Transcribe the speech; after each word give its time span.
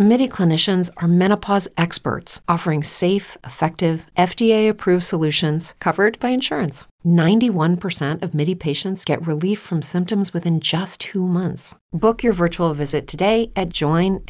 MIDI 0.00 0.28
clinicians 0.28 0.92
are 0.98 1.08
menopause 1.08 1.66
experts 1.76 2.40
offering 2.46 2.84
safe, 2.84 3.36
effective, 3.42 4.06
FDA 4.16 4.68
approved 4.68 5.02
solutions 5.02 5.74
covered 5.80 6.20
by 6.20 6.28
insurance. 6.28 6.84
91% 7.04 8.22
of 8.22 8.32
MIDI 8.32 8.54
patients 8.54 9.04
get 9.04 9.26
relief 9.26 9.58
from 9.58 9.82
symptoms 9.82 10.32
within 10.32 10.60
just 10.60 11.00
two 11.00 11.26
months. 11.26 11.74
Book 11.92 12.22
your 12.22 12.32
virtual 12.32 12.74
visit 12.74 13.08
today 13.08 13.50
at 13.56 13.70
joinmidi.com. 13.70 14.28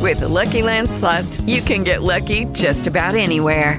With 0.00 0.20
the 0.20 0.28
Lucky 0.28 0.62
Land 0.62 0.90
slots, 0.90 1.40
you 1.42 1.60
can 1.60 1.84
get 1.84 2.02
lucky 2.02 2.44
just 2.46 2.88
about 2.88 3.14
anywhere. 3.14 3.78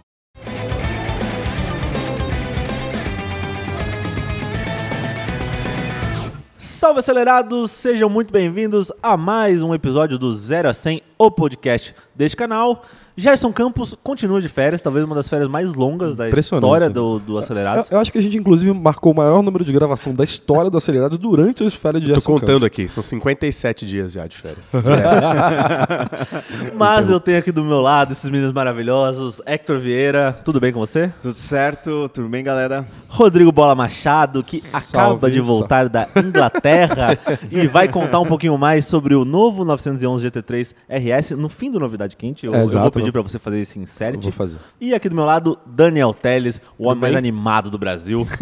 Salve 6.81 6.97
acelerados, 6.97 7.69
sejam 7.69 8.09
muito 8.09 8.33
bem-vindos 8.33 8.91
a 9.03 9.15
mais 9.15 9.61
um 9.61 9.71
episódio 9.71 10.17
do 10.17 10.33
0 10.33 10.67
a 10.67 10.73
100, 10.73 11.03
o 11.15 11.29
podcast 11.29 11.93
deste 12.15 12.35
canal. 12.35 12.83
Gerson 13.15 13.51
Campos 13.51 13.95
continua 14.03 14.41
de 14.41 14.47
férias, 14.47 14.81
talvez 14.81 15.05
uma 15.05 15.15
das 15.15 15.27
férias 15.27 15.49
mais 15.49 15.73
longas 15.73 16.15
da 16.15 16.29
história 16.29 16.89
do, 16.89 17.19
do 17.19 17.37
Acelerados. 17.37 17.89
Eu, 17.91 17.97
eu 17.97 18.01
acho 18.01 18.11
que 18.11 18.17
a 18.17 18.21
gente, 18.21 18.37
inclusive, 18.37 18.71
marcou 18.73 19.11
o 19.11 19.15
maior 19.15 19.41
número 19.43 19.63
de 19.65 19.71
gravação 19.71 20.13
da 20.13 20.23
história 20.23 20.69
do 20.69 20.77
Acelerado 20.77 21.17
durante 21.17 21.63
as 21.63 21.73
férias 21.73 22.01
de 22.01 22.09
Tô 22.09 22.15
Gerson 22.15 22.31
contando 22.33 22.47
Campos. 22.61 22.65
aqui, 22.65 22.89
são 22.89 23.03
57 23.03 23.85
dias 23.85 24.11
já 24.13 24.25
de 24.27 24.37
férias. 24.37 24.69
Mas 26.75 27.09
eu 27.09 27.19
tenho 27.19 27.39
aqui 27.39 27.51
do 27.51 27.63
meu 27.63 27.81
lado 27.81 28.11
esses 28.11 28.29
meninos 28.29 28.53
maravilhosos. 28.53 29.41
Hector 29.45 29.79
Vieira, 29.79 30.33
tudo 30.43 30.59
bem 30.59 30.71
com 30.71 30.79
você? 30.79 31.11
Tudo 31.21 31.33
certo? 31.33 32.09
Tudo 32.09 32.27
bem, 32.29 32.43
galera? 32.43 32.85
Rodrigo 33.07 33.51
Bola 33.51 33.75
Machado, 33.75 34.43
que 34.43 34.61
acaba 34.73 35.29
de 35.29 35.37
salve. 35.37 35.41
voltar 35.41 35.89
da 35.89 36.07
Inglaterra 36.15 37.17
e 37.51 37.67
vai 37.67 37.87
contar 37.87 38.19
um 38.19 38.25
pouquinho 38.25 38.57
mais 38.57 38.85
sobre 38.85 39.15
o 39.15 39.25
novo 39.25 39.65
911 39.65 40.27
GT3 40.29 40.73
RS 40.89 41.31
no 41.31 41.49
fim 41.49 41.69
do 41.69 41.79
Novidade 41.79 42.15
Quente. 42.15 42.45
Eu, 42.45 42.53
É, 42.53 42.59
eu 42.59 42.63
exato, 42.63 42.83
vou 42.83 42.91
pedir 43.01 43.11
pra 43.11 43.21
você 43.21 43.37
fazer 43.39 43.59
esse 43.59 43.77
insert. 43.79 44.15
Eu 44.15 44.21
vou 44.21 44.31
fazer. 44.31 44.57
E 44.79 44.93
aqui 44.93 45.09
do 45.09 45.15
meu 45.15 45.25
lado, 45.25 45.57
Daniel 45.65 46.13
Teles, 46.13 46.61
o 46.77 46.87
homem 46.87 47.01
mais 47.01 47.15
animado 47.15 47.69
do 47.69 47.77
Brasil. 47.77 48.27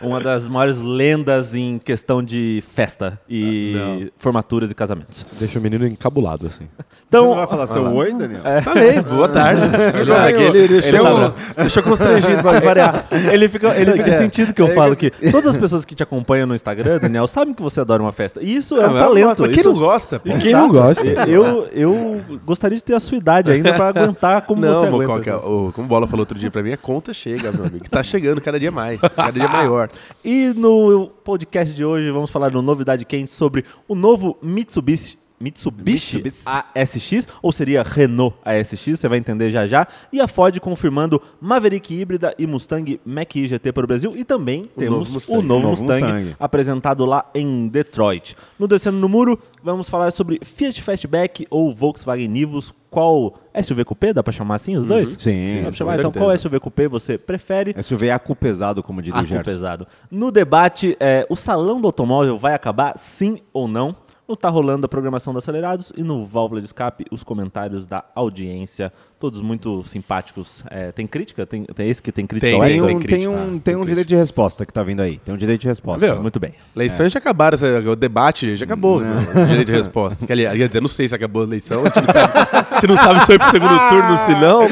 Uma 0.00 0.20
das 0.20 0.48
maiores 0.48 0.80
lendas 0.80 1.56
em 1.56 1.76
questão 1.76 2.22
de 2.22 2.62
festa 2.72 3.20
e 3.28 4.12
formaturas 4.16 4.70
e 4.70 4.74
casamentos. 4.74 5.26
Deixa 5.40 5.58
o 5.58 5.62
menino 5.62 5.84
encabulado, 5.88 6.46
assim. 6.46 6.68
Então, 7.08 7.24
Você 7.24 7.28
não 7.30 7.36
vai 7.36 7.46
falar 7.48 7.66
seu 7.66 7.84
oi, 7.96 8.14
Daniel? 8.14 8.42
Falei, 8.62 9.00
boa 9.02 9.28
tarde. 9.28 9.62
Ele, 10.00 10.12
ele- 10.46 10.58
ele 10.58 10.68
deixou, 10.68 10.92
tá 11.02 11.14
bravo. 11.14 11.34
deixou 11.56 11.82
constrangido 11.82 12.42
pra 12.42 12.60
variar. 12.60 13.06
Ele 13.32 13.48
fica, 13.48 13.74
ele 13.76 13.90
fica 13.94 14.12
sentindo 14.12 14.54
que 14.54 14.62
eu 14.62 14.68
falo 14.68 14.94
que 14.94 15.10
todas 15.32 15.48
as 15.48 15.56
pessoas 15.56 15.84
que 15.84 15.96
te 15.96 16.02
acompanham 16.04 16.46
no 16.46 16.54
Instagram, 16.54 16.98
Daniel, 17.00 17.26
sabem 17.26 17.52
que 17.52 17.60
você 17.62 17.80
adora 17.80 18.00
uma 18.00 18.12
festa. 18.12 18.40
E 18.40 18.54
isso 18.54 18.76
é 18.76 18.86
um 18.86 18.92
Não, 18.92 18.98
talento. 19.00 19.40
Mas 19.42 19.50
quem 19.50 19.58
isso- 19.58 19.72
não 19.72 19.78
gosta? 19.80 20.20
pô? 20.20 20.28
E 20.28 20.38
quem 20.38 20.52
não 20.52 20.68
gosta? 20.68 21.04
Eu, 21.28 21.66
eu 21.72 22.20
gostaria 22.46 22.76
de 22.78 22.84
ter 22.84 22.94
a 22.94 23.00
sua 23.00 23.18
idade 23.18 23.50
ainda 23.50 23.67
pra 23.72 23.88
aguentar 23.88 24.42
como 24.42 24.60
Não, 24.62 24.74
você 24.74 24.86
aguenta. 24.86 25.30
é? 25.30 25.34
O- 25.36 25.72
como 25.74 25.84
o 25.86 25.88
Bola 25.88 26.06
falou 26.06 26.20
outro 26.20 26.38
dia 26.38 26.50
pra 26.50 26.62
mim, 26.62 26.72
a 26.72 26.76
conta 26.76 27.12
chega, 27.14 27.50
meu 27.52 27.64
amigo. 27.66 27.88
Tá 27.88 28.02
chegando 28.02 28.40
cada 28.40 28.58
dia 28.58 28.70
mais, 28.70 29.00
cada 29.00 29.32
dia 29.32 29.48
maior. 29.48 29.88
E 30.24 30.48
no 30.56 31.08
podcast 31.24 31.74
de 31.74 31.84
hoje 31.84 32.10
vamos 32.10 32.30
falar 32.30 32.50
no 32.50 32.62
novidade 32.62 33.04
quente 33.04 33.30
sobre 33.30 33.64
o 33.86 33.94
novo 33.94 34.36
Mitsubishi. 34.42 35.18
Mitsubishi, 35.40 36.22
Mitsubishi. 36.22 36.64
ASX, 36.74 37.26
ou 37.42 37.52
seria 37.52 37.82
Renault 37.82 38.36
ASX, 38.44 38.98
você 38.98 39.08
vai 39.08 39.18
entender 39.18 39.50
já 39.50 39.66
já. 39.66 39.86
E 40.12 40.20
a 40.20 40.26
Ford 40.28 40.58
confirmando 40.60 41.20
Maverick 41.40 41.94
híbrida 41.94 42.34
e 42.38 42.46
Mustang 42.46 43.00
Mach-E 43.04 43.46
GT 43.48 43.72
para 43.72 43.84
o 43.84 43.86
Brasil. 43.86 44.14
E 44.16 44.24
também 44.24 44.68
temos 44.76 44.98
novo 45.08 45.12
Mustang. 45.14 45.38
o 45.38 45.42
novo, 45.42 45.68
Novo 45.68 45.82
Mustang, 45.84 46.02
Mustang. 46.12 46.36
apresentado 46.38 47.04
lá 47.04 47.24
em 47.34 47.68
Detroit. 47.68 48.36
No 48.58 48.66
Descendo 48.66 48.98
no 48.98 49.08
Muro, 49.08 49.38
vamos 49.62 49.88
falar 49.88 50.10
sobre 50.10 50.38
Fiat 50.44 50.82
Fastback 50.82 51.46
ou 51.50 51.72
Volkswagen 51.74 52.28
Nivus. 52.28 52.74
Qual 52.90 53.34
SUV 53.62 53.84
Coupé? 53.84 54.14
Dá 54.14 54.22
para 54.22 54.32
chamar 54.32 54.54
assim 54.54 54.74
os 54.74 54.86
dois? 54.86 55.14
Sim, 55.18 55.56
Dá 55.56 55.60
pra 55.60 55.64
com 55.70 55.72
chamar? 55.72 55.98
Então, 55.98 56.10
qual 56.10 56.36
SUV 56.38 56.58
Coupé 56.58 56.88
você 56.88 57.18
prefere? 57.18 57.74
SUV 57.82 58.08
é 58.08 58.18
cu 58.18 58.34
pesado, 58.34 58.82
como 58.82 59.02
diria 59.02 59.20
o 59.20 59.26
Gerson. 59.26 59.44
pesado. 59.44 59.86
No 60.10 60.30
debate, 60.32 60.96
é, 60.98 61.26
o 61.28 61.36
salão 61.36 61.82
do 61.82 61.86
automóvel 61.86 62.38
vai 62.38 62.54
acabar, 62.54 62.96
sim 62.96 63.40
ou 63.52 63.68
não? 63.68 63.94
No 64.28 64.36
Tá 64.36 64.50
Rolando 64.50 64.84
a 64.84 64.88
programação 64.90 65.32
do 65.32 65.38
Acelerados 65.38 65.90
e 65.96 66.02
no 66.02 66.26
Válvula 66.26 66.60
de 66.60 66.66
Escape, 66.66 67.06
os 67.10 67.22
comentários 67.24 67.86
da 67.86 68.04
audiência. 68.14 68.92
Todos 69.18 69.40
muito 69.40 69.82
simpáticos. 69.84 70.62
É, 70.70 70.92
tem 70.92 71.06
crítica? 71.06 71.46
Tem, 71.46 71.64
tem 71.64 71.88
esse 71.88 72.02
que 72.02 72.12
tem 72.12 72.26
crítica? 72.26 72.50
Tem, 72.52 72.60
Tem 72.60 72.82
um, 72.82 72.86
crítica. 73.00 73.16
tem 73.16 73.26
um, 73.26 73.34
Ah, 73.34 73.38
tem 73.38 73.60
tem 73.60 73.76
um 73.76 73.86
direito 73.86 74.06
de 74.06 74.14
resposta 74.16 74.66
que 74.66 74.72
tá 74.72 74.82
vindo 74.82 75.00
aí. 75.00 75.18
Tem 75.18 75.34
um 75.34 75.38
direito 75.38 75.62
de 75.62 75.66
resposta. 75.66 76.06
Viu? 76.06 76.20
Muito 76.22 76.38
bem. 76.38 76.52
Eleições 76.76 77.10
já 77.10 77.18
acabaram, 77.18 77.56
o 77.90 77.96
debate 77.96 78.54
já 78.54 78.66
acabou. 78.66 79.00
né? 79.00 79.16
O 79.34 79.46
direito 79.46 79.68
de 79.68 79.72
resposta. 79.72 80.26
Quer 80.26 80.36
dizer, 80.36 80.56
quer 80.58 80.68
dizer, 80.68 80.80
não 80.82 80.88
sei 80.88 81.08
se 81.08 81.14
acabou 81.14 81.42
a 81.42 81.46
eleição, 81.46 81.80
a 81.80 81.84
gente 81.86 81.96
não 82.06 82.12
sabe, 82.12 82.32
a 82.70 82.74
gente 82.74 82.86
não 82.86 82.96
sabe 82.98 83.20
se 83.20 83.26
foi 83.26 83.38
pro 83.38 83.50
segundo 83.50 83.78
turno, 83.88 84.16
se 84.26 84.32
não. 84.34 84.62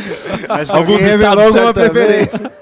Acho 0.55 0.71
que 0.71 0.77
Alguns 0.79 1.01
estados 1.01 1.45
alguma 1.47 1.73
preferência. 1.73 2.53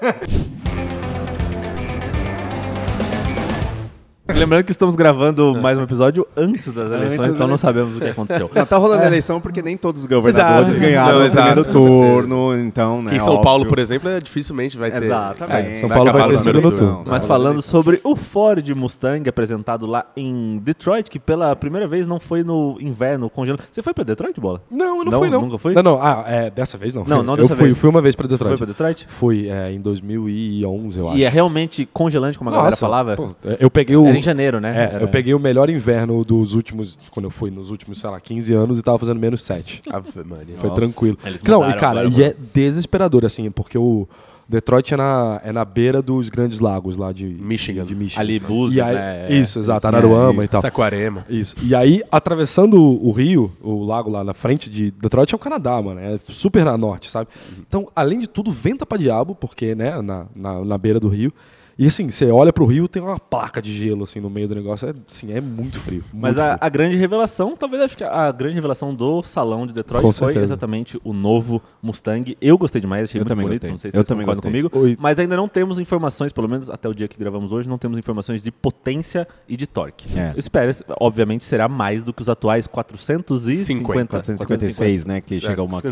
Lembrando 4.33 4.63
que 4.63 4.71
estamos 4.71 4.95
gravando 4.95 5.55
mais 5.61 5.77
um 5.77 5.83
episódio 5.83 6.27
antes 6.35 6.71
das 6.71 6.91
eleições, 6.91 7.27
das 7.27 7.35
então 7.35 7.47
não 7.47 7.59
sabemos 7.59 7.95
o 7.95 7.99
que 7.99 8.09
aconteceu. 8.09 8.49
Não, 8.55 8.65
tá 8.65 8.77
rolando 8.77 9.03
eleição 9.03 9.39
porque 9.39 9.61
nem 9.61 9.77
todos 9.77 10.01
os 10.01 10.07
governadores 10.07 10.71
Exato. 10.71 10.79
ganharam 10.85 11.11
Não, 11.13 11.19
no 11.19 11.25
exato, 11.25 11.45
primeiro 11.45 11.65
com 11.65 11.71
turno, 11.71 12.57
então, 12.57 13.01
né, 13.03 13.07
Aqui 13.09 13.17
em 13.17 13.19
São 13.19 13.33
óbvio. 13.35 13.43
Paulo, 13.43 13.65
por 13.67 13.77
exemplo, 13.77 14.09
é, 14.09 14.19
dificilmente 14.19 14.77
vai 14.77 14.89
ter. 14.89 15.03
Exatamente. 15.03 15.73
É, 15.73 15.75
São 15.75 15.87
Paulo 15.89 16.11
vai 16.11 16.25
ter 16.27 16.33
no 16.33 16.39
segundo 16.39 16.71
turno. 16.71 17.03
Mas 17.05 17.23
falando 17.23 17.61
sobre 17.61 18.01
o 18.03 18.15
Ford 18.15 18.67
Mustang 18.71 19.29
apresentado 19.29 19.85
lá 19.85 20.05
em 20.17 20.57
Detroit, 20.63 21.09
que 21.11 21.19
pela 21.19 21.55
primeira 21.55 21.85
vez 21.85 22.07
não 22.07 22.19
foi 22.19 22.43
no 22.43 22.77
inverno 22.81 23.29
congelado. 23.29 23.63
Você 23.71 23.83
foi 23.83 23.93
pra 23.93 24.03
Detroit, 24.03 24.39
Bola? 24.41 24.59
Não, 24.71 24.99
eu 24.99 25.05
não, 25.05 25.11
Não? 25.11 25.19
fui, 25.19 25.29
não. 25.29 25.41
Nunca 25.41 25.57
foi? 25.59 25.73
Não, 25.75 25.83
não. 25.83 26.01
Ah, 26.01 26.23
é, 26.27 26.49
dessa 26.49 26.77
vez 26.79 26.93
não. 26.95 27.03
Não, 27.03 27.17
Fui- 27.17 27.25
não 27.25 27.33
eu 27.33 27.37
dessa 27.43 27.55
fui, 27.55 27.65
vez. 27.65 27.77
fui 27.77 27.89
uma 27.91 28.01
vez 28.01 28.15
pra 28.15 28.27
Você 28.27 28.37
foi 28.37 28.49
Detroit. 28.49 28.57
pra 28.57 28.67
Detroit? 28.67 29.05
Fui 29.07 29.49
é, 29.49 29.71
em 29.71 29.79
2011, 29.79 30.99
eu 30.99 31.09
acho. 31.09 31.17
E 31.17 31.23
é 31.23 31.29
realmente 31.29 31.85
congelante, 31.93 32.37
como 32.39 32.49
a 32.49 32.53
galera 32.53 32.71
Nossa, 32.71 32.79
falava? 32.79 33.15
pô, 33.15 33.29
é, 33.45 33.57
eu 33.59 33.69
peguei 33.69 33.95
o... 33.95 34.14
Era 34.15 34.19
em 34.19 34.23
janeiro, 34.23 34.59
né? 34.59 34.69
É, 34.75 34.83
Era- 34.95 35.01
eu 35.03 35.07
peguei 35.07 35.33
o 35.33 35.39
melhor 35.39 35.69
inverno 35.69 36.23
dos 36.23 36.53
últimos, 36.53 36.99
quando 37.11 37.25
eu 37.25 37.31
fui, 37.31 37.51
nos 37.51 37.69
últimos, 37.71 37.99
sei 37.99 38.09
lá, 38.09 38.19
15 38.19 38.53
anos 38.53 38.79
e 38.79 38.83
tava 38.83 38.97
fazendo 38.99 39.19
menos 39.19 39.41
7. 39.43 39.81
Ave 39.91 40.09
Maria. 40.25 40.55
Foi 40.57 40.69
Nossa. 40.69 40.81
tranquilo. 40.81 41.17
Eles 41.25 41.41
Não, 41.43 41.61
e 41.69 41.73
cara, 41.75 42.01
agora, 42.01 42.07
e 42.19 42.23
é 42.23 42.35
desesperador, 42.53 43.25
assim, 43.25 43.49
porque 43.51 43.77
o 43.77 44.07
Detroit 44.47 44.93
é 44.93 44.97
na, 44.97 45.41
é 45.43 45.51
na 45.51 45.65
beira 45.65 46.03
dos 46.03 46.29
grandes 46.29 46.59
lagos 46.59 46.97
lá 46.97 47.11
de 47.11 47.25
Michigan. 47.25 47.83
De 47.83 47.95
Michigan. 47.95 48.21
Ali, 48.21 48.39
Búzios, 48.39 48.77
E 48.77 48.81
aí- 48.87 48.93
né? 48.95 49.31
Isso, 49.39 49.57
exato. 49.57 49.87
Araruama 49.87 50.43
e 50.43 50.47
tal. 50.47 50.61
Saquarema. 50.61 51.25
Isso. 51.27 51.55
E 51.63 51.73
aí, 51.73 52.03
atravessando 52.11 52.79
o 52.79 53.11
rio, 53.11 53.51
o 53.59 53.83
lago 53.83 54.07
lá 54.09 54.23
na 54.23 54.35
frente 54.35 54.69
de 54.69 54.91
Detroit 54.91 55.33
é 55.33 55.35
o 55.35 55.39
Canadá, 55.39 55.81
mano. 55.81 55.99
É 55.99 56.19
super 56.27 56.63
na 56.63 56.77
norte, 56.77 57.09
sabe? 57.09 57.27
Então, 57.67 57.87
além 57.95 58.19
de 58.19 58.27
tudo, 58.29 58.51
venta 58.51 58.85
pra 58.85 58.99
diabo, 58.99 59.33
porque, 59.33 59.73
né, 59.73 59.99
na, 60.01 60.27
na, 60.35 60.63
na 60.63 60.77
beira 60.77 60.99
do 60.99 61.07
rio. 61.07 61.33
E 61.77 61.87
assim, 61.87 62.09
você 62.09 62.31
olha 62.31 62.53
pro 62.53 62.65
rio, 62.65 62.87
tem 62.87 63.01
uma 63.03 63.19
placa 63.19 63.61
de 63.61 63.73
gelo, 63.73 64.03
assim, 64.05 64.21
no 64.21 64.29
meio 64.29 64.47
do 64.47 64.55
negócio. 64.55 64.87
É, 64.87 64.93
assim, 65.09 65.31
é 65.33 65.41
muito 65.41 65.77
frio. 65.79 66.03
Mas 66.13 66.35
muito 66.35 66.39
a, 66.39 66.45
frio. 66.53 66.57
a 66.61 66.69
grande 66.69 66.97
revelação, 66.97 67.55
talvez 67.55 67.83
acho 67.83 67.97
que 67.97 68.03
a 68.03 68.31
grande 68.31 68.55
revelação 68.55 68.95
do 68.95 69.21
salão 69.23 69.67
de 69.67 69.73
Detroit 69.73 70.01
Com 70.01 70.13
foi 70.13 70.27
certeza. 70.27 70.45
exatamente 70.45 70.97
o 71.03 71.11
novo 71.11 71.61
Mustang. 71.83 72.37
Eu 72.39 72.57
gostei 72.57 72.79
demais, 72.79 73.03
achei 73.09 73.19
Eu 73.19 73.23
muito 73.23 73.27
também 73.29 73.45
bonito. 73.45 73.61
gostei. 73.61 73.71
Não 73.71 73.77
sei 73.77 73.91
se 73.91 73.97
Eu 73.97 73.99
vocês 73.99 74.07
também 74.07 74.25
concordam 74.25 74.51
gostei. 74.51 74.69
comigo. 74.69 74.87
Oi. 74.91 74.97
Mas 74.99 75.19
ainda 75.19 75.35
não 75.35 75.49
temos 75.49 75.77
informações, 75.77 76.31
pelo 76.31 76.47
menos 76.47 76.69
até 76.69 76.87
o 76.87 76.93
dia 76.93 77.09
que 77.09 77.17
gravamos 77.19 77.51
hoje, 77.51 77.67
não 77.67 77.77
temos 77.77 77.97
informações 77.97 78.41
de 78.41 78.51
potência 78.51 79.27
e 79.47 79.57
de 79.57 79.67
torque. 79.67 80.07
É. 80.17 80.31
Espera, 80.37 80.71
obviamente 81.01 81.43
será 81.43 81.67
mais 81.67 82.05
do 82.05 82.13
que 82.13 82.21
os 82.21 82.29
atuais 82.29 82.67
450. 82.67 84.07
456, 84.11 85.05
né, 85.05 85.19
que 85.19 85.39
chega 85.41 85.61
uma 85.61 85.81
que 85.81 85.89
um. 85.89 85.91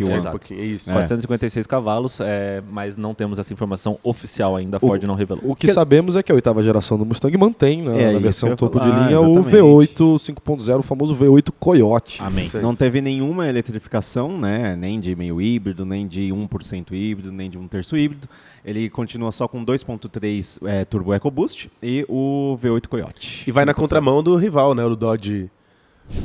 Isso. 0.58 0.90
É. 0.90 0.94
456 0.94 1.68
cavalos, 1.68 2.20
é, 2.22 2.64
mas 2.72 2.96
não 2.96 3.14
temos 3.14 3.38
essa 3.38 3.52
informação 3.52 3.98
oficial 4.02 4.56
ainda. 4.56 4.78
A 4.78 4.80
O- 4.82 4.88
Ford 4.88 5.04
não 5.04 5.16
revelou. 5.16 5.44
O 5.52 5.56
que 5.56 5.73
Questão 5.74 5.82
sabemos 5.82 6.16
é 6.16 6.24
que 6.24 6.32
a 6.32 6.36
oitava 6.36 6.64
geração 6.64 6.98
do 6.98 7.06
Mustang 7.06 7.36
mantém 7.38 7.82
né, 7.82 8.04
É, 8.04 8.12
na 8.12 8.20
versão 8.20 8.50
que 8.50 8.56
topo 8.56 8.80
de 8.80 8.88
falar, 8.88 9.08
linha 9.08 9.20
o 9.20 9.40
exatamente. 9.40 9.96
V8 9.96 10.16
5.0, 10.16 10.80
o 10.80 10.84
famoso 10.84 11.16
V8 11.16 11.52
Coyote. 11.60 12.22
Amém. 12.22 12.50
Não 12.62 12.76
teve 12.76 13.02
nenhuma 13.02 13.48
eletrificação, 13.50 14.38
né? 14.38 14.76
Nem 14.76 15.00
de 15.00 15.16
meio 15.16 15.42
híbrido, 15.42 15.86
nem 15.86 16.08
de 16.08 16.30
1% 16.30 16.92
híbrido, 16.92 17.32
nem 17.32 17.50
de 17.50 17.58
um 17.58 17.68
terço 17.68 17.98
híbrido. 17.98 18.28
Ele 18.64 18.90
continua 18.90 19.32
só 19.32 19.48
com 19.48 19.66
2.3 19.66 20.60
é, 20.68 20.86
Turbo 20.86 21.14
EcoBoost 21.14 21.70
e 21.82 22.06
o 22.08 22.58
V8 22.62 22.88
Coyote. 22.88 23.50
E 23.50 23.52
vai 23.52 23.66
na 23.66 23.74
5.0. 23.74 23.76
contramão 23.76 24.24
do 24.24 24.36
rival, 24.36 24.76
né? 24.76 24.86
O 24.86 24.96
Dodge. 24.96 25.50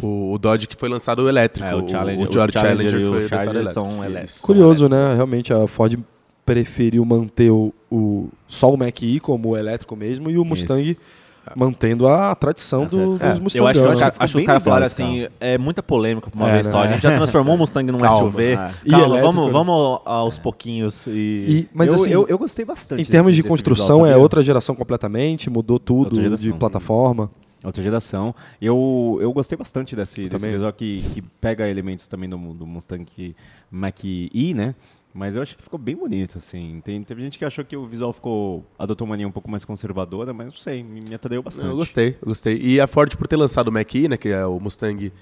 O, 0.02 0.32
o 0.32 0.38
Dodge 0.38 0.66
que 0.66 0.76
foi 0.76 0.88
lançado 0.88 1.28
elétrico. 1.28 1.66
É, 1.68 1.74
o 1.74 1.88
Challenger, 1.88 2.28
o 2.28 2.32
George 2.32 2.56
o 2.56 2.60
Challenger 2.60 2.90
Challenger 2.90 3.00
e 3.00 3.04
o 3.04 3.12
foi 3.12 3.28
Charger 3.28 3.38
lançado 3.38 3.56
elétrico. 3.56 3.88
são 3.90 4.04
elétricos. 4.04 4.40
Curioso, 4.40 4.88
né? 4.88 5.14
Realmente 5.14 5.52
a 5.52 5.66
Ford 5.66 5.98
preferiu 6.52 7.04
manter 7.04 7.50
o, 7.50 7.74
o- 7.92 8.28
só 8.46 8.72
o 8.72 8.76
Mach-E 8.78 9.20
como 9.20 9.54
elétrico 9.54 9.94
mesmo 9.94 10.30
e 10.30 10.38
o 10.38 10.44
Mustang 10.46 10.96
mantendo 11.56 12.06
a 12.08 12.34
tradição 12.34 12.84
do, 12.86 12.88
tradição. 12.88 13.08
dos 13.10 13.20
Eu 13.54 13.64
Mustangão. 13.64 13.66
acho 13.68 13.80
que 13.80 13.86
os 13.86 13.94
né? 13.94 14.00
cara- 14.00 14.12
Ficou 14.12 14.24
acho 14.24 14.32
que 14.32 14.36
os 14.36 14.40
bem 14.40 14.46
caras 14.46 14.62
legal 14.62 14.74
falaram 14.74 14.86
assim, 14.86 15.28
é 15.40 15.58
muita 15.58 15.82
polêmica 15.82 16.30
pra 16.30 16.38
uma 16.40 16.48
É, 16.50 16.52
vez 16.54 16.66
né? 16.66 16.72
só. 16.72 16.80
A 16.82 16.86
gente 16.86 17.02
já 17.02 17.14
transformou 17.16 17.54
o 17.54 17.58
Mustang 17.58 17.90
num 17.92 17.98
Calma, 18.00 18.30
SUV. 18.30 18.52
E 18.84 18.90
Calma, 18.90 19.06
elétrico, 19.06 19.32
vamos, 19.32 19.46
né? 19.46 19.52
vamos 19.52 20.00
aos 20.06 20.38
pouquinhos 20.38 21.06
e... 21.06 21.10
E- 21.10 21.68
mas 21.74 21.88
eu, 21.88 21.94
assim, 21.94 22.10
eu, 22.10 22.26
eu 22.28 22.38
gostei 22.38 22.64
bastante. 22.64 23.02
em 23.02 23.04
termos 23.04 23.28
desse- 23.32 23.36
de 23.36 23.42
desse 23.42 23.48
construção 23.48 23.96
visual, 23.98 24.06
é 24.12 24.16
outra 24.16 24.42
geração 24.42 24.74
completamente, 24.74 25.48
mudou 25.50 25.78
tudo 25.78 26.16
geração. 26.16 26.36
de 26.52 26.52
plataforma. 26.58 27.30
Outra 27.64 27.82
geração. 27.82 28.34
Eu, 28.60 29.18
eu 29.20 29.32
gostei 29.32 29.56
bastante 29.58 29.96
desse, 29.96 30.28
desse 30.28 30.30
também. 30.30 30.52
visual 30.52 30.72
que, 30.72 31.02
que 31.12 31.20
pega 31.40 31.68
elementos 31.68 32.06
também 32.06 32.28
do, 32.28 32.36
do 32.54 32.66
Mustang 32.66 33.04
Mach-E, 33.70 34.54
né? 34.54 34.74
Mas 35.18 35.34
eu 35.34 35.42
acho 35.42 35.56
que 35.56 35.62
ficou 35.64 35.80
bem 35.80 35.96
bonito, 35.96 36.38
assim. 36.38 36.80
Tem, 36.84 37.02
teve 37.02 37.20
gente 37.22 37.40
que 37.40 37.44
achou 37.44 37.64
que 37.64 37.76
o 37.76 37.84
visual 37.84 38.12
ficou... 38.12 38.64
adotou 38.78 39.04
uma 39.04 39.16
linha 39.16 39.26
um 39.26 39.32
pouco 39.32 39.50
mais 39.50 39.64
conservadora, 39.64 40.32
mas 40.32 40.46
não 40.46 40.54
sei, 40.54 40.84
me, 40.84 41.00
me 41.00 41.12
atraiu 41.12 41.42
bastante. 41.42 41.66
Eu 41.66 41.74
gostei, 41.74 42.16
eu 42.22 42.28
gostei. 42.28 42.56
E 42.56 42.80
a 42.80 42.86
Ford, 42.86 43.16
por 43.16 43.26
ter 43.26 43.34
lançado 43.34 43.66
o 43.66 43.72
Mach-E, 43.72 44.08
né, 44.08 44.16
que 44.16 44.28
é 44.28 44.46
o 44.46 44.60
Mustang, 44.60 45.12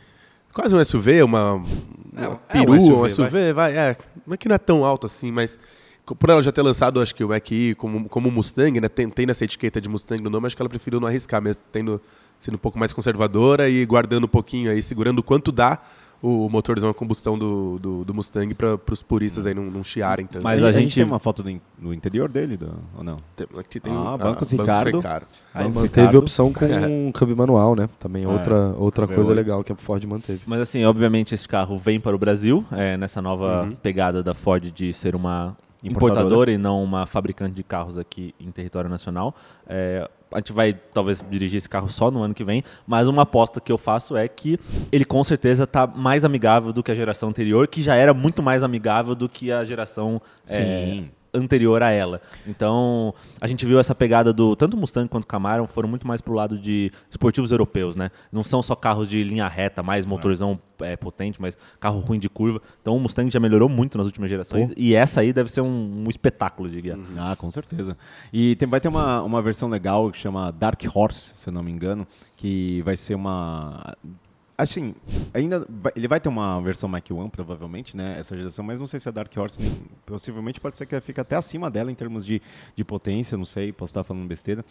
quase 0.52 0.76
um 0.76 0.84
SUV, 0.84 1.22
uma, 1.22 1.54
uma 1.54 1.64
é 2.50 2.60
um 2.60 2.78
SUV, 2.78 2.93
um 2.93 3.08
SUV, 3.08 3.52
vai. 3.54 3.75
é, 3.75 3.96
não 4.26 4.34
é 4.34 4.37
que 4.37 4.46
não 4.46 4.54
é 4.54 4.58
tão 4.58 4.84
alto 4.84 5.06
assim, 5.06 5.32
mas 5.32 5.58
por 6.04 6.28
ela 6.28 6.42
já 6.42 6.52
ter 6.52 6.60
lançado, 6.60 7.00
acho 7.00 7.14
que 7.14 7.25
o 7.25 7.28
Mach-E 7.31 7.75
como, 7.76 8.06
como 8.06 8.31
Mustang, 8.31 8.78
né, 8.78 8.88
tem, 8.90 9.08
tem 9.08 9.26
essa 9.31 9.46
etiqueta 9.46 9.81
de 9.81 9.88
Mustang 9.88 10.22
no 10.22 10.28
nome, 10.28 10.46
acho 10.46 10.54
que 10.54 10.60
ela 10.60 10.69
preferiu 10.69 11.00
não 11.00 11.08
arriscar 11.08 11.40
mesmo, 11.40 11.62
tendo, 11.72 12.02
sendo 12.37 12.56
um 12.56 12.58
pouco 12.58 12.78
mais 12.78 12.92
conservadora 12.92 13.66
e 13.70 13.87
guardando 13.87 14.25
um 14.25 14.28
pouquinho 14.28 14.70
aí, 14.70 14.82
segurando 14.82 15.20
o 15.20 15.22
quanto 15.22 15.50
dá 15.50 15.81
o 16.22 16.48
motorzão 16.48 16.88
a 16.90 16.94
combustão 16.94 17.38
do, 17.38 17.78
do, 17.78 18.04
do 18.04 18.14
Mustang 18.14 18.52
para 18.54 18.78
os 18.90 19.02
puristas 19.02 19.46
aí 19.46 19.54
não, 19.54 19.64
não 19.64 19.82
chiarem 19.84 20.26
tanto. 20.26 20.42
Mas 20.42 20.62
a, 20.62 20.68
a 20.68 20.72
gente 20.72 20.82
gente- 20.84 20.94
tem 20.96 21.04
uma 21.04 21.18
foto 21.18 21.42
do, 21.42 21.50
in- 21.50 21.60
do 21.78 21.92
interior 21.94 22.28
dele, 22.30 22.56
do- 22.56 22.72
ou 22.96 23.04
não? 23.04 23.18
Tem- 23.36 23.46
aqui 23.58 23.78
tem 23.78 23.92
Ah, 23.92 24.14
o 24.14 24.18
Bancos 24.18 24.52
Banco 24.52 24.62
Ricardo. 24.70 24.96
Ricardo. 24.96 25.26
Aí 25.54 25.68
manteve 25.72 26.16
a 26.16 26.18
opção 26.18 26.52
com 26.52 26.64
um 27.08 27.12
câmbio 27.12 27.36
manual, 27.36 27.74
né? 27.76 27.88
Também 28.00 28.24
Ah, 28.24 28.28
outra, 28.30 28.74
outra 28.78 29.06
V8. 29.06 29.14
coisa 29.14 29.32
legal 29.32 29.62
que 29.64 29.72
a 29.72 29.76
Ford 29.76 30.02
manteve. 30.04 30.40
Mas 30.46 30.60
assim, 30.60 30.84
obviamente 30.84 31.34
esse 31.34 31.46
carro 31.48 31.76
vem 31.76 32.00
para 32.00 32.14
o 32.14 32.18
Brasil, 32.18 32.64
é, 32.72 32.96
nessa 32.96 33.20
nova 33.22 33.70
pegada 33.82 34.22
da 34.22 34.34
Ford 34.34 34.70
de 34.70 34.92
ser 34.92 35.14
uma 35.14 35.56
importadora, 35.82 36.20
Importadora. 36.20 36.52
e 36.52 36.58
não 36.58 36.82
uma 36.82 37.06
fabricante 37.06 37.55
de 37.55 37.62
carros 37.62 37.99
aqui 37.99 38.34
em 38.40 38.50
território 38.50 38.88
nacional. 38.88 39.34
É, 39.67 40.08
a 40.32 40.38
gente 40.38 40.52
vai 40.52 40.73
talvez 40.73 41.25
dirigir 41.31 41.58
esse 41.58 41.69
carro 41.69 41.88
só 41.88 42.11
no 42.11 42.23
ano 42.23 42.34
que 42.34 42.44
vem, 42.44 42.62
mas 42.87 43.08
uma 43.08 43.23
aposta 43.23 43.61
que 43.61 43.70
eu 43.70 43.78
faço 43.78 44.17
é 44.17 44.26
que 44.26 44.58
ele 44.90 45.05
com 45.05 45.23
certeza 45.23 45.64
está 45.64 45.87
mais 45.87 46.25
amigável 46.25 46.73
do 46.73 46.82
que 46.82 46.90
a 46.90 46.94
geração 46.94 47.28
anterior, 47.28 47.69
que 47.69 47.82
já 47.82 47.94
era 47.94 48.12
muito 48.12 48.43
mais 48.43 48.62
amigável 48.62 49.14
do 49.14 49.28
que 49.28 49.52
a 49.52 49.64
geração 49.64 50.20
é, 50.49 50.56
Sim. 50.56 51.11
Anterior 51.36 51.82
a 51.82 51.90
ela. 51.90 52.20
Então, 52.46 53.14
a 53.40 53.46
gente 53.46 53.64
viu 53.66 53.78
essa 53.78 53.94
pegada 53.94 54.32
do 54.32 54.56
tanto 54.56 54.76
Mustang 54.76 55.08
quanto 55.08 55.26
Camaro 55.26 55.66
foram 55.66 55.88
muito 55.88 56.06
mais 56.06 56.20
pro 56.20 56.34
lado 56.34 56.58
de 56.58 56.90
esportivos 57.10 57.52
europeus, 57.52 57.94
né? 57.96 58.10
Não 58.32 58.42
são 58.42 58.62
só 58.62 58.74
carros 58.74 59.06
de 59.08 59.22
linha 59.22 59.46
reta, 59.48 59.82
mais 59.82 60.06
motorzão 60.06 60.58
é, 60.80 60.96
potente, 60.96 61.40
mas 61.40 61.56
carro 61.80 61.98
ruim 62.00 62.18
de 62.18 62.28
curva. 62.28 62.60
Então, 62.82 62.96
o 62.96 63.00
Mustang 63.00 63.30
já 63.30 63.40
melhorou 63.40 63.68
muito 63.68 63.96
nas 63.96 64.06
últimas 64.06 64.28
gerações 64.30 64.72
e 64.76 64.94
essa 64.94 65.20
aí 65.20 65.32
deve 65.32 65.50
ser 65.50 65.60
um, 65.60 66.04
um 66.06 66.10
espetáculo 66.10 66.68
de 66.68 66.80
guiar. 66.80 66.98
Ah, 67.18 67.34
com 67.36 67.50
certeza. 67.50 67.96
E 68.32 68.56
tem- 68.56 68.68
vai 68.68 68.80
ter 68.80 68.88
uma, 68.88 69.22
uma 69.22 69.40
versão 69.42 69.68
legal 69.68 70.10
que 70.10 70.18
chama 70.18 70.50
Dark 70.52 70.82
Horse, 70.94 71.32
se 71.36 71.48
eu 71.48 71.52
não 71.52 71.62
me 71.62 71.70
engano, 71.70 72.06
que 72.36 72.82
vai 72.82 72.96
ser 72.96 73.14
uma. 73.14 73.94
Assim, 74.58 74.94
ainda 75.34 75.66
vai- 75.68 75.92
ele 75.94 76.08
vai 76.08 76.18
ter 76.18 76.28
uma 76.30 76.58
versão 76.62 76.88
Mach 76.88 77.02
1, 77.10 77.28
provavelmente, 77.28 77.94
né? 77.96 78.16
Essa 78.18 78.34
geração, 78.36 78.64
mas 78.64 78.80
não 78.80 78.86
sei 78.86 78.98
se 78.98 79.06
a 79.08 79.12
Dark 79.12 79.30
Horse 79.36 79.60
nem, 79.60 79.70
possivelmente 80.06 80.58
pode 80.60 80.78
ser 80.78 80.86
que 80.86 80.94
ela 80.94 81.02
fique 81.02 81.20
até 81.20 81.36
acima 81.36 81.70
dela 81.70 81.92
em 81.92 81.94
termos 81.94 82.24
de, 82.24 82.40
de 82.74 82.82
potência, 82.84 83.36
não 83.36 83.44
sei, 83.44 83.70
posso 83.72 83.90
estar 83.90 84.02
falando 84.02 84.26
besteira. 84.26 84.64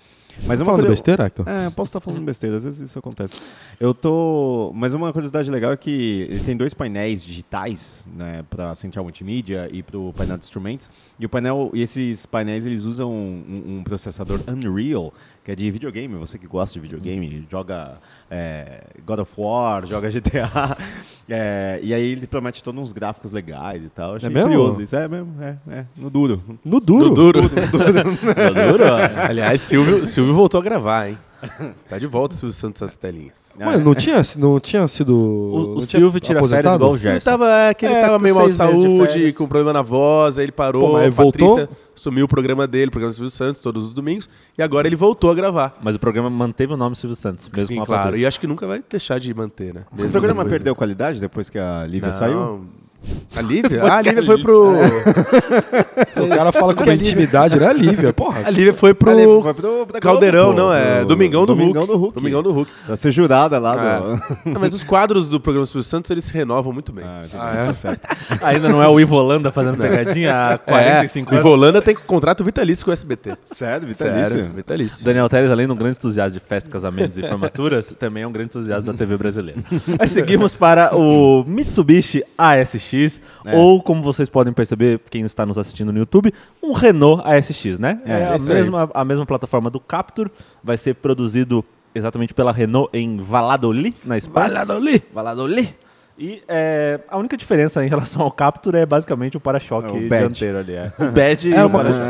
Mas 0.47 0.59
uma 0.59 0.65
Falando 0.65 0.77
coisa- 0.81 0.89
besteira, 0.89 1.25
Hector? 1.25 1.47
é, 1.47 1.69
posso 1.69 1.89
estar 1.89 1.99
falando 1.99 2.23
besteira, 2.25 2.57
às 2.57 2.63
vezes 2.63 2.89
isso 2.89 2.97
acontece. 2.97 3.35
Eu 3.79 3.93
tô. 3.93 4.71
Mas 4.75 4.93
uma 4.95 5.13
curiosidade 5.13 5.51
legal 5.51 5.71
é 5.71 5.77
que 5.77 6.27
ele 6.31 6.39
tem 6.39 6.57
dois 6.57 6.73
painéis 6.73 7.23
digitais, 7.23 8.07
né, 8.15 8.43
para 8.49 8.73
central 8.75 9.05
multimídia 9.05 9.69
e 9.71 9.83
para 9.83 9.97
o 9.99 10.11
painel 10.13 10.37
de 10.37 10.45
instrumentos. 10.45 10.89
E 11.19 11.25
o 11.25 11.29
painel, 11.29 11.69
e 11.73 11.81
esses 11.81 12.25
painéis 12.25 12.65
eles 12.65 12.83
usam 12.83 13.11
um, 13.11 13.77
um 13.77 13.83
processador 13.83 14.39
Unreal, 14.47 15.13
que 15.45 15.51
é 15.51 15.55
de 15.55 15.69
videogame. 15.69 16.15
Você 16.15 16.39
que 16.39 16.47
gosta 16.47 16.73
de 16.73 16.79
videogame, 16.79 17.45
joga 17.49 17.99
é, 18.31 18.81
God 19.05 19.19
of 19.19 19.31
War, 19.37 19.85
joga 19.87 20.09
GTA. 20.09 20.75
é, 21.29 21.79
e 21.83 21.93
aí 21.93 22.13
ele 22.13 22.25
promete 22.25 22.63
todos 22.63 22.81
uns 22.81 22.91
gráficos 22.91 23.31
legais 23.31 23.83
e 23.83 23.89
tal. 23.89 24.09
Eu 24.09 24.15
Achei 24.15 24.29
mesmo? 24.29 24.47
curioso. 24.49 24.81
Isso 24.81 24.95
é 24.95 25.07
mesmo, 25.07 25.35
é, 25.39 25.55
é, 25.69 25.85
no 25.95 26.09
duro. 26.09 26.41
No 26.65 26.79
duro. 26.79 27.09
No 27.09 27.15
duro. 27.15 27.41
Duro, 27.45 28.83
ó. 28.85 29.27
Aliás, 29.29 29.61
Silvio, 29.61 30.05
Silvio 30.07 30.33
voltou 30.33 30.59
a 30.59 30.63
gravar, 30.63 31.09
hein? 31.09 31.17
Tá 31.89 31.97
de 31.97 32.07
volta 32.07 32.33
o 32.35 32.37
Silvio 32.37 32.53
Santos 32.53 32.81
às 32.81 32.95
telinhas. 32.95 33.55
Não 33.83 33.93
tinha, 33.95 34.21
não 34.37 34.59
tinha 34.59 34.87
sido. 34.87 35.15
O, 35.15 35.57
não 35.57 35.61
o 35.77 35.85
tinha 35.85 35.99
Silvio 36.01 36.19
tira 36.19 36.45
férias 36.47 36.73
igual 36.75 36.91
o 36.91 36.93
Ele 36.95 37.01
Gerson. 37.01 37.29
tava, 37.31 37.49
é, 37.49 37.73
que 37.73 37.85
ele 37.85 37.93
É, 37.95 38.01
tava 38.01 38.19
meio 38.19 38.35
mal 38.35 38.45
de 38.45 38.51
de 38.51 38.57
saúde, 38.57 39.07
férias. 39.13 39.37
com 39.37 39.47
problema 39.47 39.73
na 39.73 39.81
voz, 39.81 40.37
aí 40.37 40.45
ele 40.45 40.51
parou. 40.51 40.87
Pô, 40.87 40.93
mas 40.93 41.07
a 41.07 41.09
voltou? 41.09 41.55
Patrícia 41.55 41.77
sumiu 41.95 42.25
o 42.25 42.27
programa 42.27 42.67
dele, 42.67 42.89
o 42.89 42.91
programa 42.91 43.11
do 43.11 43.15
Silvio 43.15 43.31
Santos, 43.31 43.61
todos 43.61 43.87
os 43.87 43.93
domingos, 43.93 44.29
e 44.57 44.61
agora 44.61 44.85
ele 44.87 44.95
voltou 44.97 45.31
a 45.31 45.33
gravar. 45.33 45.77
Mas 45.81 45.95
o 45.95 45.99
programa 45.99 46.29
manteve 46.29 46.73
o 46.73 46.77
nome 46.77 46.95
Silvio 46.95 47.15
Santos, 47.15 47.49
mesmo 47.49 47.67
Sim, 47.67 47.75
com 47.77 47.83
a 47.83 47.85
claro. 47.85 48.03
Patrícia. 48.03 48.23
E 48.23 48.27
acho 48.27 48.39
que 48.39 48.45
nunca 48.47 48.67
vai 48.67 48.83
deixar 48.89 49.19
de 49.19 49.33
manter, 49.33 49.73
né? 49.73 49.85
O 49.91 49.95
Mesmo 49.95 50.11
programa 50.11 50.43
depois, 50.43 50.57
perdeu 50.57 50.75
qualidade 50.75 51.19
depois 51.19 51.49
que 51.49 51.57
a 51.57 51.85
Lívia 51.87 52.09
Não. 52.11 52.17
saiu? 52.17 52.65
A 53.35 53.41
Lívia? 53.41 53.83
Ah, 53.83 53.97
a 53.97 54.01
Lívia 54.01 54.23
foi 54.23 54.41
pro. 54.41 54.73
O 56.15 56.27
cara 56.29 56.51
fala 56.51 56.73
com 56.73 56.83
uma 56.83 56.93
intimidade, 56.93 57.59
né? 57.59 57.73
Lívia, 57.73 58.13
porra. 58.13 58.41
A 58.45 58.49
Lívia 58.49 58.73
foi 58.73 58.93
pro. 58.93 59.09
A 59.09 59.13
Lívia 59.13 59.41
foi 59.41 59.53
pro- 59.53 59.87
Caldeirão, 59.99 60.47
pô, 60.51 60.53
não, 60.53 60.73
é. 60.73 60.99
pro- 60.99 61.07
Domingão 61.09 61.41
do 61.45 61.53
Domingão 61.55 61.81
Hulk. 61.83 61.87
do 61.93 61.97
Hulk. 61.99 62.15
Domingão 62.15 62.43
do 62.43 62.51
Hulk. 62.51 62.71
Pra 62.85 62.95
ser 62.95 63.11
jurada 63.11 63.59
lá 63.59 63.73
Ah. 63.73 63.99
do. 63.99 64.51
Não, 64.51 64.61
mas 64.61 64.73
os 64.73 64.83
quadros 64.83 65.27
do 65.29 65.39
programa 65.39 65.65
Silvio 65.65 65.83
Santos, 65.83 66.09
eles 66.11 66.23
se 66.23 66.33
renovam 66.33 66.71
muito 66.71 66.91
bem. 66.91 67.03
Ah, 67.05 67.21
entendi. 67.25 67.37
Tá 67.67 67.73
certo. 67.73 68.07
Ainda 68.41 68.69
não 68.69 68.81
é 68.81 68.87
o 68.87 68.99
Ivo 68.99 69.15
Holanda 69.15 69.51
fazendo 69.51 69.77
pegadinha 69.77 70.53
há 70.53 70.57
45 70.57 71.29
é, 71.29 71.37
anos. 71.37 71.45
O 71.45 71.49
Volanda 71.49 71.81
tem 71.81 71.95
contrato 71.95 72.43
vitalício 72.43 72.85
com 72.85 72.91
o 72.91 72.93
SBT. 72.93 73.35
Sério, 73.43 73.87
vitalício. 73.87 74.31
Sério, 74.31 74.51
vitalício. 74.55 75.05
Daniel 75.05 75.27
Teres, 75.29 75.51
além 75.51 75.67
de 75.67 75.73
um 75.73 75.75
grande 75.75 75.97
entusiasta 75.97 76.31
de 76.31 76.39
festas, 76.39 76.71
casamentos 76.71 77.17
e 77.19 77.23
formaturas, 77.27 77.93
também 77.99 78.23
é 78.23 78.27
um 78.27 78.31
grande 78.31 78.47
entusiasta 78.49 78.83
da 78.91 78.93
TV 78.97 79.17
brasileira. 79.17 79.59
Aí 79.99 80.07
seguimos 80.07 80.53
para 80.55 80.95
o 80.95 81.43
Mitsubishi 81.47 82.23
ASX, 82.37 82.94
É. 83.45 83.55
ou 83.55 83.81
como 83.81 84.01
vocês 84.01 84.29
podem 84.29 84.53
perceber, 84.53 84.99
quem 85.09 85.23
está 85.23 85.45
nos 85.45 85.57
assistindo 85.57 85.91
no 85.91 85.99
YouTube, 85.99 86.33
um 86.61 86.73
Renault 86.73 87.21
ASX, 87.25 87.79
né? 87.79 88.01
É, 88.05 88.25
a, 88.29 88.35
isso 88.35 88.51
aí. 88.51 88.57
mesma, 88.57 88.89
a 88.93 89.05
mesma 89.05 89.25
plataforma 89.25 89.69
do 89.69 89.79
Captur, 89.79 90.29
vai 90.63 90.77
ser 90.77 90.95
produzido 90.95 91.63
exatamente 91.93 92.33
pela 92.33 92.51
Renault 92.51 92.89
em 92.93 93.17
Valladolid, 93.17 93.95
na 94.03 94.17
Espanha. 94.17 94.47
Valladolid! 94.47 95.03
Valladolid! 95.13 95.75
E 96.17 96.41
é, 96.47 97.01
a 97.09 97.17
única 97.17 97.35
diferença 97.35 97.83
em 97.85 97.89
relação 97.89 98.21
ao 98.21 98.31
Captur 98.31 98.73
é 98.75 98.85
basicamente 98.85 99.35
o 99.35 99.39
para-choque 99.39 99.93
É, 99.97 100.19
dianteiro 100.19 100.59
ali. 100.59 100.73
É. 100.73 100.89
O 100.97 101.11
badge 101.11 101.49
e 101.49 101.53
É 101.53 101.61
o 101.61 101.67
uma, 101.67 101.79
para-choque. 101.79 102.01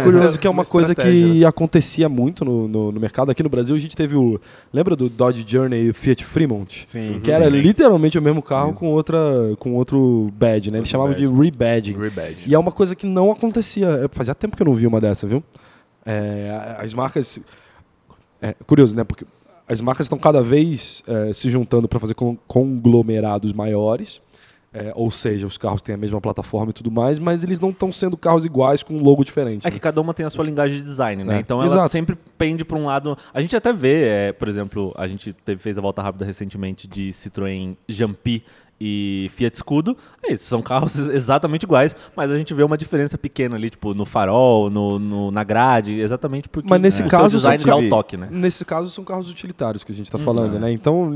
é, 0.00 0.02
curioso 0.02 0.38
que 0.38 0.46
é 0.48 0.50
uma, 0.50 0.62
Uma 0.62 0.68
coisa 0.68 0.94
que 0.96 1.44
acontecia 1.44 2.08
muito 2.08 2.44
no, 2.44 2.66
no, 2.66 2.90
no 2.90 3.00
mercado. 3.00 3.30
Aqui 3.30 3.44
no 3.44 3.48
Brasil 3.48 3.76
a 3.76 3.78
gente 3.78 3.94
teve 3.94 4.16
o. 4.16 4.40
Lembra 4.72 4.96
do 4.96 5.08
Dodge 5.08 5.44
Journey 5.46 5.90
e 5.90 5.92
Fiat 5.92 6.24
Fremont? 6.24 6.86
Sim. 6.88 7.20
Que 7.22 7.30
era 7.30 7.48
literalmente 7.48 8.18
o 8.18 8.22
mesmo 8.22 8.42
carro 8.42 8.72
com, 8.72 8.88
outra, 8.88 9.16
com 9.60 9.74
outro 9.74 10.28
badge, 10.36 10.72
né? 10.72 10.78
Eles 10.78 10.88
chamavam 10.88 11.14
de 11.14 11.24
rebadging. 11.28 11.96
Rebadge. 11.96 12.48
E 12.48 12.54
é 12.54 12.58
uma 12.58 12.72
coisa 12.72 12.96
que 12.96 13.06
não 13.06 13.30
acontecia. 13.30 13.86
É, 13.86 14.08
Fazia 14.10 14.34
tempo 14.34 14.56
que 14.56 14.62
eu 14.62 14.66
não 14.66 14.74
vi 14.74 14.88
uma 14.88 15.00
dessa, 15.00 15.24
viu? 15.24 15.40
É, 16.04 16.76
as 16.80 16.92
marcas. 16.92 17.38
É 18.42 18.54
curioso, 18.66 18.94
né? 18.96 19.04
Porque 19.04 19.24
as 19.68 19.80
marcas 19.80 20.06
estão 20.06 20.18
cada 20.18 20.42
vez 20.42 21.02
é, 21.06 21.32
se 21.32 21.50
juntando 21.50 21.88
para 21.88 21.98
fazer 22.00 22.14
con- 22.14 22.36
conglomerados 22.46 23.52
maiores. 23.52 24.20
É, 24.78 24.92
ou 24.94 25.10
seja, 25.10 25.46
os 25.46 25.56
carros 25.56 25.80
têm 25.80 25.94
a 25.94 25.98
mesma 25.98 26.20
plataforma 26.20 26.68
e 26.68 26.72
tudo 26.74 26.90
mais, 26.90 27.18
mas 27.18 27.42
eles 27.42 27.58
não 27.58 27.70
estão 27.70 27.90
sendo 27.90 28.14
carros 28.14 28.44
iguais 28.44 28.82
com 28.82 28.94
um 28.94 29.02
logo 29.02 29.24
diferente. 29.24 29.66
É 29.66 29.70
né? 29.70 29.74
que 29.74 29.80
cada 29.80 29.98
uma 30.02 30.12
tem 30.12 30.26
a 30.26 30.28
sua 30.28 30.44
linguagem 30.44 30.76
de 30.76 30.82
design, 30.82 31.24
né? 31.24 31.36
É, 31.36 31.40
Então 31.40 31.58
ela 31.62 31.66
exato. 31.70 31.90
sempre 31.92 32.14
pende 32.36 32.62
para 32.62 32.76
um 32.76 32.84
lado. 32.84 33.16
A 33.32 33.40
gente 33.40 33.56
até 33.56 33.72
vê, 33.72 34.02
é, 34.06 34.32
por 34.32 34.48
exemplo, 34.50 34.92
a 34.94 35.06
gente 35.06 35.32
teve- 35.32 35.62
fez 35.62 35.78
a 35.78 35.80
volta 35.80 36.02
rápida 36.02 36.26
recentemente 36.26 36.86
de 36.86 37.08
Citroën 37.08 37.74
Jumpy 37.88 38.44
e 38.80 39.30
Fiat 39.34 39.56
Scudo, 39.58 39.96
é 40.22 40.32
isso, 40.32 40.44
são 40.44 40.60
carros 40.60 40.98
exatamente 41.08 41.62
iguais, 41.64 41.96
mas 42.14 42.30
a 42.30 42.36
gente 42.36 42.52
vê 42.52 42.62
uma 42.62 42.76
diferença 42.76 43.16
pequena 43.16 43.56
ali, 43.56 43.70
tipo, 43.70 43.94
no 43.94 44.04
farol, 44.04 44.68
no, 44.68 44.98
no- 44.98 45.30
na 45.30 45.42
grade, 45.44 45.98
exatamente 46.00 46.48
porque 46.48 46.68
Mas 46.68 46.80
nesse 46.80 47.02
o 47.02 47.08
caso, 47.08 47.30
seu 47.30 47.38
design 47.38 47.62
são 47.64 47.80
dá 47.80 47.86
o 47.86 47.88
toque, 47.88 48.16
né? 48.16 48.28
Nesse 48.30 48.64
caso, 48.64 48.90
são 48.90 49.04
carros 49.04 49.30
utilitários 49.30 49.82
que 49.82 49.92
a 49.92 49.94
gente 49.94 50.06
está 50.06 50.18
falando, 50.18 50.58
né? 50.58 50.70
Então, 50.72 51.12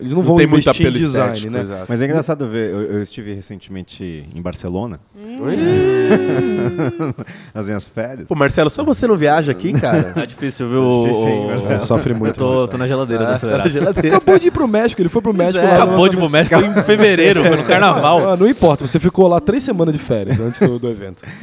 eles 0.00 0.12
não, 0.12 0.22
vão 0.22 0.36
tem 0.36 0.46
muito 0.46 0.64
investir 0.64 0.86
em 0.86 0.88
apelo 0.88 0.98
design, 0.98 1.32
estético, 1.34 1.52
né? 1.52 1.60
exato. 1.62 1.86
Mas 1.88 2.02
é 2.02 2.04
engraçado 2.06 2.48
ver, 2.48 2.70
eu, 2.72 2.82
eu 2.82 3.02
estive 3.02 3.32
recentemente 3.34 4.28
em 4.34 4.42
Barcelona, 4.42 4.98
nas 7.54 7.66
minhas 7.66 7.86
férias. 7.86 8.28
Pô, 8.28 8.34
Marcelo, 8.34 8.70
só 8.70 8.82
você 8.84 9.06
não 9.06 9.16
viaja 9.16 9.52
aqui, 9.52 9.72
cara? 9.72 10.12
É 10.24 10.26
difícil, 10.26 10.68
viu? 10.68 11.04
Difícil, 11.06 11.28
hein, 11.28 11.44
o- 11.44 11.48
Marcelo? 11.48 11.74
É, 11.74 11.78
sofre 11.78 12.12
Eu 12.12 12.16
muito. 12.18 12.36
tô, 12.38 12.66
tô 12.68 12.78
na 12.78 12.86
geladeira 12.86 13.26
do 13.26 13.32
acelerado. 13.32 13.68
Acabou 13.98 14.38
de 14.38 14.48
ir 14.48 14.50
pro 14.50 14.66
México, 14.66 15.00
ele 15.00 15.08
foi 15.08 15.20
pro 15.22 15.34
México 15.34 15.64
lá 15.64 15.76
no 15.78 15.82
Acabou 15.82 16.08
de 16.08 16.16
ir 16.16 16.18
pro 16.18 16.30
México 16.30 16.58
foi 16.58 16.68
em 16.68 16.74
fevereiro, 16.74 17.03
foi 17.42 17.56
no 17.56 17.64
carnaval. 17.64 18.28
Ah, 18.30 18.36
não 18.36 18.48
importa, 18.48 18.86
você 18.86 18.98
ficou 18.98 19.28
lá 19.28 19.40
três 19.40 19.62
semanas 19.62 19.94
de 19.94 20.00
férias 20.00 20.38
antes 20.40 20.60
do, 20.60 20.78
do 20.78 20.88
evento. 20.88 21.24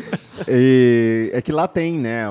E 0.48 1.30
é 1.34 1.40
que 1.40 1.52
lá 1.52 1.68
tem, 1.68 2.00
né, 2.00 2.24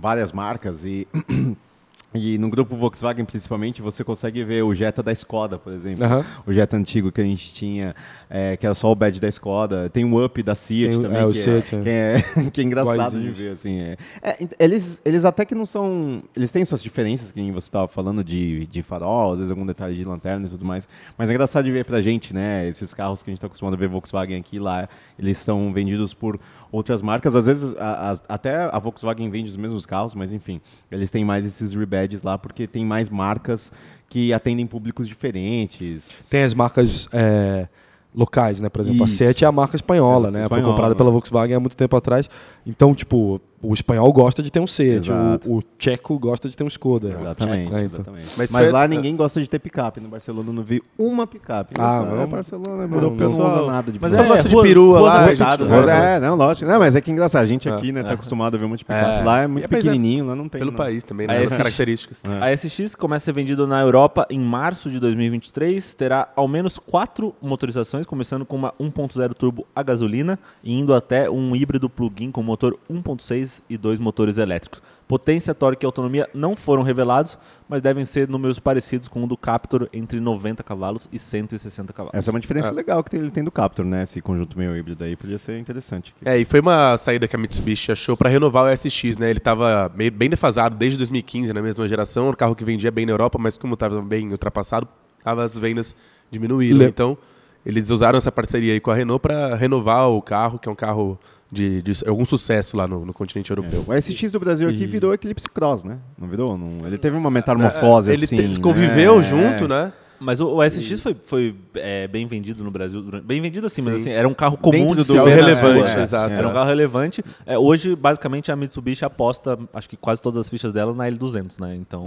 várias 0.00 0.32
marcas 0.32 0.84
e 0.84 1.06
e 2.14 2.38
no 2.38 2.48
grupo 2.48 2.76
Volkswagen 2.76 3.24
principalmente 3.24 3.82
você 3.82 4.04
consegue 4.04 4.44
ver 4.44 4.62
o 4.62 4.72
Jetta 4.74 5.02
da 5.02 5.10
Skoda, 5.12 5.58
por 5.58 5.72
exemplo. 5.72 6.04
Aham. 6.04 6.24
O 6.46 6.52
Jetta 6.52 6.76
antigo 6.76 7.10
que 7.10 7.20
a 7.20 7.24
gente 7.24 7.52
tinha, 7.52 7.94
é, 8.30 8.56
que 8.56 8.64
era 8.64 8.74
só 8.74 8.90
o 8.92 8.94
badge 8.94 9.20
da 9.20 9.28
Skoda. 9.28 9.90
Tem 9.90 10.04
o 10.04 10.24
Up 10.24 10.42
da 10.42 10.54
Seat 10.54 10.90
Tem 10.90 11.02
também, 11.02 11.18
é, 11.18 11.24
o 11.26 11.32
que, 11.32 11.38
Seat, 11.38 11.74
é, 11.74 11.78
é. 11.78 11.82
que, 11.82 11.88
é, 11.88 12.50
que 12.50 12.60
é 12.60 12.64
engraçado 12.64 13.20
de 13.20 13.30
ver, 13.30 13.50
assim. 13.52 13.80
É. 13.80 13.96
É, 14.22 14.48
eles, 14.60 15.02
eles 15.04 15.24
até 15.24 15.44
que 15.44 15.54
não 15.54 15.66
são... 15.66 16.22
Eles 16.36 16.52
têm 16.52 16.64
suas 16.64 16.82
diferenças, 16.82 17.32
que 17.32 17.40
você 17.50 17.66
estava 17.66 17.88
falando, 17.88 18.22
de, 18.22 18.66
de 18.68 18.82
farol, 18.82 19.32
às 19.32 19.38
vezes 19.38 19.50
algum 19.50 19.66
detalhe 19.66 19.96
de 19.96 20.04
lanterna 20.04 20.46
e 20.46 20.50
tudo 20.50 20.64
mais. 20.64 20.88
Mas 21.18 21.28
é 21.30 21.32
engraçado 21.32 21.64
de 21.64 21.72
ver 21.72 21.84
pra 21.84 22.00
gente, 22.00 22.32
né, 22.32 22.68
esses 22.68 22.94
carros 22.94 23.22
que 23.22 23.30
a 23.30 23.32
gente 23.32 23.38
está 23.38 23.46
acostumado 23.48 23.74
a 23.74 23.76
ver 23.76 23.88
Volkswagen 23.88 24.38
aqui 24.38 24.56
e 24.56 24.60
lá, 24.60 24.88
eles 25.18 25.38
são 25.38 25.72
vendidos 25.72 26.14
por 26.14 26.38
outras 26.70 27.02
marcas. 27.02 27.34
Às 27.36 27.46
vezes, 27.46 27.74
a- 27.76 28.10
as- 28.10 28.22
até 28.28 28.56
a 28.56 28.78
Volkswagen 28.78 29.28
vende 29.30 29.48
os 29.50 29.56
mesmos 29.56 29.84
carros, 29.86 30.14
mas 30.14 30.32
enfim, 30.32 30.60
eles 30.90 31.10
têm 31.10 31.24
mais 31.24 31.44
esses 31.44 31.72
rebadges 31.72 32.03
lá 32.22 32.36
porque 32.38 32.66
tem 32.66 32.84
mais 32.84 33.08
marcas 33.08 33.72
que 34.08 34.32
atendem 34.32 34.66
públicos 34.66 35.08
diferentes. 35.08 36.18
Tem 36.30 36.44
as 36.44 36.54
marcas 36.54 37.08
é, 37.12 37.66
locais, 38.14 38.60
né? 38.60 38.68
Por 38.68 38.80
exemplo, 38.80 39.04
Isso. 39.04 39.22
a 39.22 39.26
Seat 39.26 39.44
é 39.44 39.46
a 39.46 39.52
marca 39.52 39.76
espanhola, 39.76 40.28
Exa- 40.28 40.30
né? 40.30 40.40
espanhola. 40.42 40.62
Foi 40.66 40.72
comprada 40.72 40.94
pela 40.94 41.10
Volkswagen 41.10 41.56
há 41.56 41.60
muito 41.60 41.76
tempo 41.76 41.96
atrás. 41.96 42.28
Então, 42.66 42.94
tipo, 42.94 43.40
o 43.60 43.72
espanhol 43.74 44.12
gosta 44.12 44.42
de 44.42 44.52
ter 44.52 44.60
um 44.60 44.66
Seat, 44.66 45.06
Exato. 45.08 45.50
o, 45.50 45.56
o 45.58 45.62
tcheco 45.78 46.18
gosta 46.18 46.48
de 46.48 46.56
ter 46.56 46.62
um 46.64 46.68
Skoda. 46.68 47.08
Exatamente. 47.08 47.62
É, 47.62 47.66
então. 47.66 47.78
exatamente. 47.80 48.28
Mas 48.36 48.50
Mas, 48.50 48.70
lá 48.72 48.80
essa- 48.80 48.88
ninguém 48.88 49.16
gosta 49.16 49.40
de 49.40 49.48
ter 49.50 49.58
picape. 49.58 50.00
No 50.00 50.08
Barcelona 50.08 50.48
eu 50.48 50.52
não 50.52 50.62
vi 50.62 50.82
uma 50.98 51.26
picape. 51.26 51.74
Ah, 51.78 52.06
mas- 52.08 52.20
é 52.20 52.26
Barcelona, 52.26 52.86
não, 52.86 52.94
europeu 52.96 53.10
não 53.10 53.16
pessoal- 53.16 53.62
usa 53.62 53.66
nada 53.72 53.90
de 53.92 53.98
Mas 54.00 54.12
Só 54.12 54.18
picape. 54.18 54.34
gosta 54.36 54.48
de 54.48 54.54
ruas- 54.54 54.68
perua 54.68 54.98
ruas 55.00 55.12
lá, 55.12 55.28
gente, 55.34 55.40
Mas 55.68 55.86
né? 55.86 56.16
é, 56.16 56.20
não, 56.20 56.34
lógico. 56.36 56.70
Não, 56.70 56.78
mas 56.78 56.94
é 56.96 57.00
que 57.00 57.10
é 57.10 57.12
engraçado. 57.14 57.42
A 57.42 57.46
gente 57.46 57.68
aqui, 57.68 57.90
né, 57.90 58.02
tá 58.02 58.12
acostumado 58.12 58.54
a 58.54 58.58
ver 58.58 58.64
um 58.64 58.68
monte 58.68 58.78
de 58.80 58.84
picape. 58.84 59.20
É. 59.20 59.24
Lá 59.24 59.40
é 59.42 59.46
muito 59.46 59.64
E, 59.64 59.66
é 59.66 59.68
pequenininho, 59.68 60.26
lá 60.26 60.36
não 60.36 60.48
tem. 60.48 60.58
Pelo 60.60 60.70
não. 60.70 60.78
país 60.78 61.02
também, 61.02 61.26
né? 61.26 61.44
Características. 61.46 62.18
É. 62.22 62.44
A 62.44 62.52
SX 62.56 62.94
começa 62.94 63.24
a 63.24 63.26
ser 63.26 63.32
vendido 63.32 63.66
na 63.66 63.80
Europa 63.80 64.26
em 64.30 64.38
março 64.40 64.88
de 64.90 65.00
2023. 65.00 65.94
Terá 65.94 66.28
ao 66.36 66.46
menos 66.46 66.78
quatro 66.78 67.34
motorizações, 67.42 68.03
começando 68.06 68.44
com 68.44 68.56
uma 68.56 68.72
1.0 68.80 69.34
turbo 69.34 69.66
a 69.74 69.82
gasolina 69.82 70.38
e 70.62 70.72
indo 70.78 70.94
até 70.94 71.28
um 71.30 71.54
híbrido 71.56 71.88
plug-in 71.88 72.30
com 72.30 72.42
motor 72.42 72.78
1.6 72.90 73.62
e 73.68 73.76
dois 73.76 73.98
motores 73.98 74.38
elétricos. 74.38 74.82
Potência, 75.06 75.54
torque 75.54 75.84
e 75.84 75.86
autonomia 75.86 76.28
não 76.32 76.56
foram 76.56 76.82
revelados, 76.82 77.38
mas 77.68 77.82
devem 77.82 78.04
ser 78.04 78.28
números 78.28 78.58
parecidos 78.58 79.06
com 79.08 79.22
o 79.22 79.26
do 79.26 79.36
Captur, 79.36 79.88
entre 79.92 80.18
90 80.18 80.62
cavalos 80.62 81.08
e 81.12 81.18
160 81.18 81.92
cavalos. 81.92 82.18
Essa 82.18 82.30
é 82.30 82.32
uma 82.32 82.40
diferença 82.40 82.68
É. 82.68 82.72
legal 82.72 83.04
que 83.04 83.10
tem- 83.10 83.20
ele 83.20 83.30
tem 83.30 83.44
do 83.44 83.50
Captur, 83.50 83.84
né? 83.84 84.02
Esse 84.02 84.20
conjunto 84.22 84.56
meio 84.58 84.76
híbrido 84.76 85.04
aí 85.04 85.14
podia 85.16 85.36
ser 85.38 85.58
interessante. 85.58 86.14
É, 86.24 86.38
e 86.38 86.44
foi 86.44 86.60
uma 86.60 86.96
saída 86.96 87.28
que 87.28 87.36
a 87.36 87.38
Mitsubishi 87.38 87.92
achou 87.92 88.16
pra 88.16 88.28
renovar 88.30 88.64
o 88.64 88.68
SX, 88.68 89.18
né? 89.18 89.28
Ele 89.30 89.40
tava 89.40 89.90
meio- 89.94 90.10
bem 90.12 90.30
defasado 90.30 90.76
desde 90.76 90.96
2015, 90.98 91.52
na 91.52 91.60
mesma 91.62 91.86
geração, 91.86 92.24
era 92.24 92.32
um 92.32 92.36
carro 92.36 92.54
que 92.54 92.64
vendia 92.64 92.90
bem 92.90 93.04
na 93.04 93.12
Europa, 93.12 93.38
mas 93.38 93.56
como 93.58 93.76
tava 93.76 94.00
bem 94.00 94.30
ultrapassado, 94.30 94.88
tava 95.22 95.44
as 95.44 95.58
vendas 95.58 95.94
diminuíram. 96.30 96.78
Le- 96.78 96.84
Então, 96.86 97.16
eles 97.64 97.90
usaram 97.90 98.16
essa 98.18 98.30
parceria 98.32 98.72
aí 98.72 98.80
com 98.80 98.90
a 98.90 98.94
Renault 98.94 99.20
pra 99.22 99.54
renovar 99.54 100.08
o 100.10 100.20
carro, 100.22 100.58
que 100.58 100.68
é 100.68 100.72
um 100.72 100.74
carro 100.74 101.18
de, 101.50 101.82
de 101.82 101.92
algum 102.08 102.24
sucesso 102.24 102.76
lá 102.76 102.86
no, 102.88 103.04
no 103.06 103.12
continente 103.12 103.50
europeu. 103.50 103.84
O 103.86 103.92
SX 104.00 104.32
do 104.32 104.40
Brasil 104.40 104.68
aqui 104.68 104.82
E- 104.84 104.86
virou 104.86 105.14
Eclipse 105.14 105.48
Cross, 105.48 105.84
né? 105.84 105.98
Não 106.18 106.26
virou? 106.28 106.58
Não- 106.58 106.86
ele 106.86 106.98
teve 106.98 107.16
uma 107.16 107.30
metamorfose 107.30 108.10
Ele 108.12 108.24
assim. 108.24 108.52
te- 108.52 108.60
conviveu 108.60 109.18
né? 109.18 109.22
junto, 109.22 109.68
né? 109.68 109.92
Mas 110.20 110.40
o, 110.40 110.48
o 110.56 110.62
SX 110.68 111.00
foi, 111.00 111.16
foi 111.24 111.54
é, 111.74 112.06
bem 112.08 112.26
vendido 112.26 112.62
no 112.64 112.70
Brasil. 112.70 113.02
durante- 113.02 113.24
Bem 113.24 113.40
vendido 113.42 113.66
assim, 113.66 113.82
mas 113.82 113.94
Sim. 113.94 114.00
assim, 114.00 114.10
era 114.10 114.28
um 114.28 114.34
carro 114.34 114.56
comum 114.56 114.72
Dentro 114.72 114.96
de 114.96 115.04
do- 115.04 115.12
se 115.12 115.12
ver 115.12 115.36
na 115.42 115.48
relevante, 115.48 115.98
exato. 115.98 116.32
Era 116.32 116.46
um 116.46 116.50
É. 116.50 116.54
carro 116.54 116.66
relevante. 116.68 117.24
É, 117.44 117.58
hoje, 117.58 117.94
basicamente, 117.96 118.50
a 118.52 118.56
Mitsubishi 118.56 119.04
aposta, 119.04 119.58
acho 119.74 119.88
que 119.88 119.96
quase 119.96 120.22
todas 120.22 120.38
as 120.40 120.48
fichas 120.48 120.72
dela 120.72 120.94
na 120.94 121.04
L200, 121.10 121.60
né? 121.60 121.74
Então, 121.76 122.06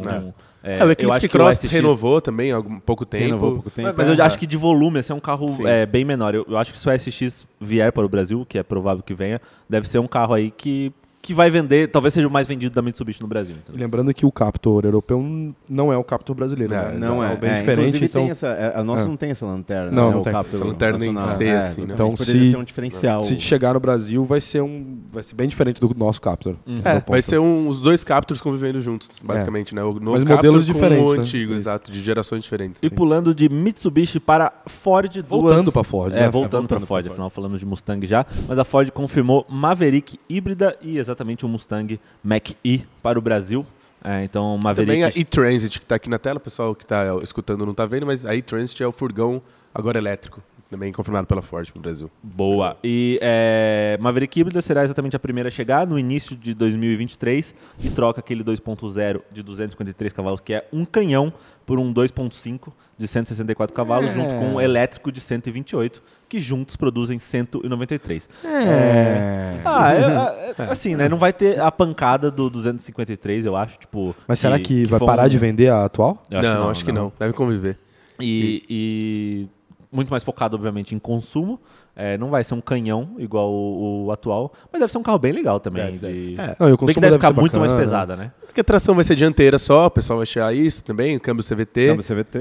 é, 0.63 0.77
É, 0.79 0.83
o 0.83 0.87
eu 0.87 0.91
Eclipse 0.91 1.11
acho 1.17 1.19
que 1.21 1.27
Cross 1.29 1.57
o 1.57 1.61
SX 1.67 1.71
renovou 1.71 2.19
também 2.21 2.51
há 2.51 2.55
algum 2.55 2.79
pouco 2.79 3.05
tempo. 3.05 3.23
renovou 3.25 3.51
pouco 3.55 3.69
tempo. 3.69 3.93
Mas 3.95 4.09
é. 4.09 4.13
eu 4.13 4.23
acho 4.25 4.37
que 4.39 4.47
de 4.47 4.57
volume, 4.57 4.99
esse 4.99 5.11
é 5.11 5.15
um 5.15 5.19
carro 5.19 5.45
é, 5.65 5.85
bem 5.85 6.03
menor. 6.05 6.33
Eu, 6.33 6.45
eu 6.49 6.57
acho 6.57 6.73
que 6.73 6.79
se 6.79 6.89
o 6.89 6.91
SX 6.91 7.45
vier 7.59 7.91
para 7.91 8.05
o 8.05 8.09
Brasil, 8.09 8.45
que 8.47 8.57
é 8.57 8.63
provável 8.63 9.03
que 9.03 9.13
venha, 9.13 9.39
deve 9.69 9.87
ser 9.87 9.99
um 9.99 10.07
carro 10.07 10.33
aí 10.33 10.49
que, 10.51 10.91
que 11.27 11.34
vai 11.34 11.50
vender, 11.50 11.89
talvez 11.89 12.13
seja 12.13 12.25
o 12.25 12.31
mais 12.31 12.48
vendido 12.48 12.74
da 12.74 12.81
Mitsubishi 12.81 13.22
no 13.22 13.27
Brasil. 13.27 13.55
Entendeu? 13.57 13.81
lembrando 13.81 14.13
que 14.13 14.25
o 14.25 14.31
Captur 14.31 14.86
europeu 14.86 15.22
não 15.67 15.91
é 15.91 15.98
o 15.98 16.03
Captur 16.03 16.34
brasileiro, 16.34 16.74
É, 16.74 16.93
né? 16.93 16.98
Não 16.98 17.22
é, 17.22 17.27
algo 17.27 17.41
bem 17.41 17.50
é, 17.50 17.60
diferente. 17.60 18.03
Então, 18.03 18.22
tem 18.22 18.31
essa, 18.31 18.48
é, 18.48 18.79
a 18.79 18.84
nossa 18.84 19.03
É. 19.03 19.07
não 19.07 19.17
tem 19.17 19.29
essa 19.31 19.46
lanterna, 19.46 19.91
Não, 19.91 20.07
né? 20.07 20.13
não 20.13 20.22
o 20.22 20.24
tem. 20.24 20.31
Captur 20.31 20.55
Essa 20.55 20.63
lanterna 20.65 21.05
em. 21.05 21.19
C, 21.19 21.43
É, 21.43 21.57
assim, 21.57 21.81
né? 21.81 21.93
Então, 21.93 22.12
Poderia 22.15 22.43
se- 22.43 22.51
ser 22.51 22.57
um 22.57 22.63
diferencial. 22.63 23.19
se 23.19 23.38
chegar 23.41 23.74
no 23.74 23.79
Brasil, 23.81 24.24
vai 24.24 24.39
ser 24.39 24.62
um, 24.62 25.00
vai 25.12 25.22
ser 25.22 25.36
bem 25.36 25.50
diferente 25.50 25.81
do 25.81 25.93
nosso 25.98 26.22
É, 26.24 26.29
o 26.29 27.01
ponto. 27.01 27.12
vai 27.12 27.22
ser 27.22 27.39
um- 27.39 27.67
os 27.67 27.81
dois 27.81 28.05
Captors 28.05 28.39
convivendo 28.39 28.79
juntos, 28.79 29.10
basicamente, 29.22 29.75
né? 29.75 29.84
O 29.84 29.93
novo 30.00 30.12
Mas 30.12 30.24
modelos 30.24 30.65
com 30.65 30.72
diferentes, 30.74 31.12
o 31.12 31.15
né? 31.15 31.22
antigo, 31.24 31.51
Isso. 31.51 31.60
exato, 31.62 31.91
de 31.91 32.00
gerações 32.01 32.41
diferentes. 32.43 32.81
E 32.81 32.89
pulando 32.89 33.36
de 33.36 33.50
Mitsubishi 33.50 34.17
para 34.19 34.53
Ford, 34.65 35.22
Voltando 35.27 35.74
pra 35.74 35.84
Ford, 35.84 36.13
É, 36.15 36.22
né? 36.22 36.29
voltando, 36.29 36.31
Voltando 36.62 36.67
para 36.69 36.79
Ford, 36.79 36.88
Ford. 37.03 37.07
afinal 37.12 37.29
falando 37.29 37.57
de 37.57 37.65
Mustang 37.65 38.07
já. 38.07 38.25
Mas 38.48 38.57
a 38.57 38.63
Ford 38.63 38.89
confirmou 38.91 39.46
Maverick 39.50 40.17
híbrida 40.29 40.77
e 40.81 40.98
exatamente 40.98 41.16
o 41.45 41.50
Mustang 41.50 42.00
Mach-E 42.24 42.86
para 43.01 43.17
o 43.17 43.21
Brasil. 43.21 43.65
É, 44.03 44.24
então, 44.24 44.59
Também 44.86 45.03
a 45.03 45.09
e-Transit, 45.09 45.79
que 45.79 45.86
tá 45.86 45.95
aqui 45.95 46.09
na 46.09 46.19
tela, 46.19 46.38
o 46.38 46.41
pessoal 46.41 46.75
que 46.75 46.86
tá 46.86 47.05
escutando 47.24 47.65
não 47.65 47.74
tá 47.74 47.86
vendo, 47.86 48.05
mas 48.05 48.25
a 48.25 48.36
e-Transit 48.36 48.81
é 48.81 48.88
o 48.88 48.91
furgão 48.91 49.41
agora 49.74 49.97
elétrico, 49.97 50.41
também 50.69 50.91
confirmado 50.91 51.25
pela 51.27 51.41
Ford 51.41 51.69
no 51.75 51.81
Brasil. 51.81 52.12
Boa. 52.21 52.77
E 52.83 53.17
é, 53.21 53.97
Maverick 54.01 54.39
híbrida 54.39 54.62
será 54.62 54.83
exatamente 54.83 55.15
a 55.15 55.19
primeira 55.19 55.47
a 55.47 55.51
chegar 55.51 55.88
no 55.88 55.97
início 55.97 56.36
de 56.36 56.53
2023 56.53 57.55
e 57.83 57.89
troca 57.89 58.19
aquele 58.19 58.43
2.0 58.43 59.21
de 59.31 59.41
253 59.43 60.12
cavalos, 60.13 60.41
que 60.41 60.53
é 60.53 60.67
um 60.74 60.83
canhão, 60.83 61.31
por 61.65 61.79
um 61.79 61.93
2.5 61.93 62.71
de 62.97 63.07
164 63.07 63.75
cavalos, 63.75 64.09
É. 64.09 64.13
junto 64.13 64.33
com 64.36 64.55
um 64.55 64.62
elétrico 64.62 65.12
de 65.12 65.19
128, 65.21 66.01
que 66.29 66.39
juntos 66.39 66.75
produzem 66.75 67.19
193. 67.19 68.29
É. 68.43 69.59
Ah, 69.65 69.93
é- 69.93 70.55
é- 70.62 70.71
assim, 70.71 70.95
né? 70.95 71.07
Não 71.09 71.17
vai 71.17 71.31
ter 71.33 71.59
a 71.59 71.71
pancada 71.71 72.29
do 72.31 72.50
253, 72.50 73.45
eu 73.45 73.55
acho. 73.55 73.79
Tipo, 73.79 74.15
Mas 74.27 74.39
será 74.39 74.59
que, 74.59 74.86
vai 74.86 75.00
foi 75.00 75.05
parar 75.07 75.25
um- 75.25 75.29
de 75.29 75.38
vender 75.38 75.69
a 75.69 75.86
atual? 75.86 76.24
Eu 76.31 76.41
não, 76.41 76.69
acho 76.69 76.83
que 76.83 76.91
não. 76.91 77.12
Deve 77.19 77.33
conviver. 77.33 77.77
E, 78.19 78.63
e 78.69 79.47
muito 79.91 80.10
mais 80.10 80.24
focado, 80.24 80.56
obviamente, 80.56 80.94
em 80.96 81.00
consumo. 81.00 81.60
É, 82.00 82.15
não 82.17 82.29
vai 82.29 82.44
ser 82.44 82.53
um 82.53 82.62
canhão 82.62 83.15
igual 83.17 83.51
o, 83.51 84.06
o 84.06 84.12
atual, 84.12 84.53
mas 84.72 84.79
deve 84.79 84.91
ser 84.91 85.00
um 85.00 85.03
carro 85.03 85.17
bem 85.17 85.32
legal 85.32 85.60
também. 85.60 85.98
de- 85.98 86.36
Não, 86.60 86.70
e 86.70 86.74
o 86.74 86.77
Bem 86.77 86.86
que 86.86 86.86
consumo 86.86 87.01
deve 87.01 87.13
ficar 87.15 87.34
ser 87.34 87.39
muito 87.41 87.60
mais 87.60 87.72
bacana. 87.72 87.84
pesada, 87.89 88.15
né? 88.15 88.32
Porque 88.46 88.62
a 88.62 88.63
tração 88.63 88.94
vai 88.94 89.03
ser 89.03 89.15
dianteira 89.15 89.58
só, 89.58 89.88
o 89.88 89.91
pessoal 89.91 90.17
vai 90.20 90.24
achar 90.24 90.53
isso 90.53 90.84
também, 90.84 91.15
o 91.15 91.20
câmbio 91.20 91.44
CVT. 91.44 91.88
Câmbio 91.88 92.03
CVT. 92.06 92.39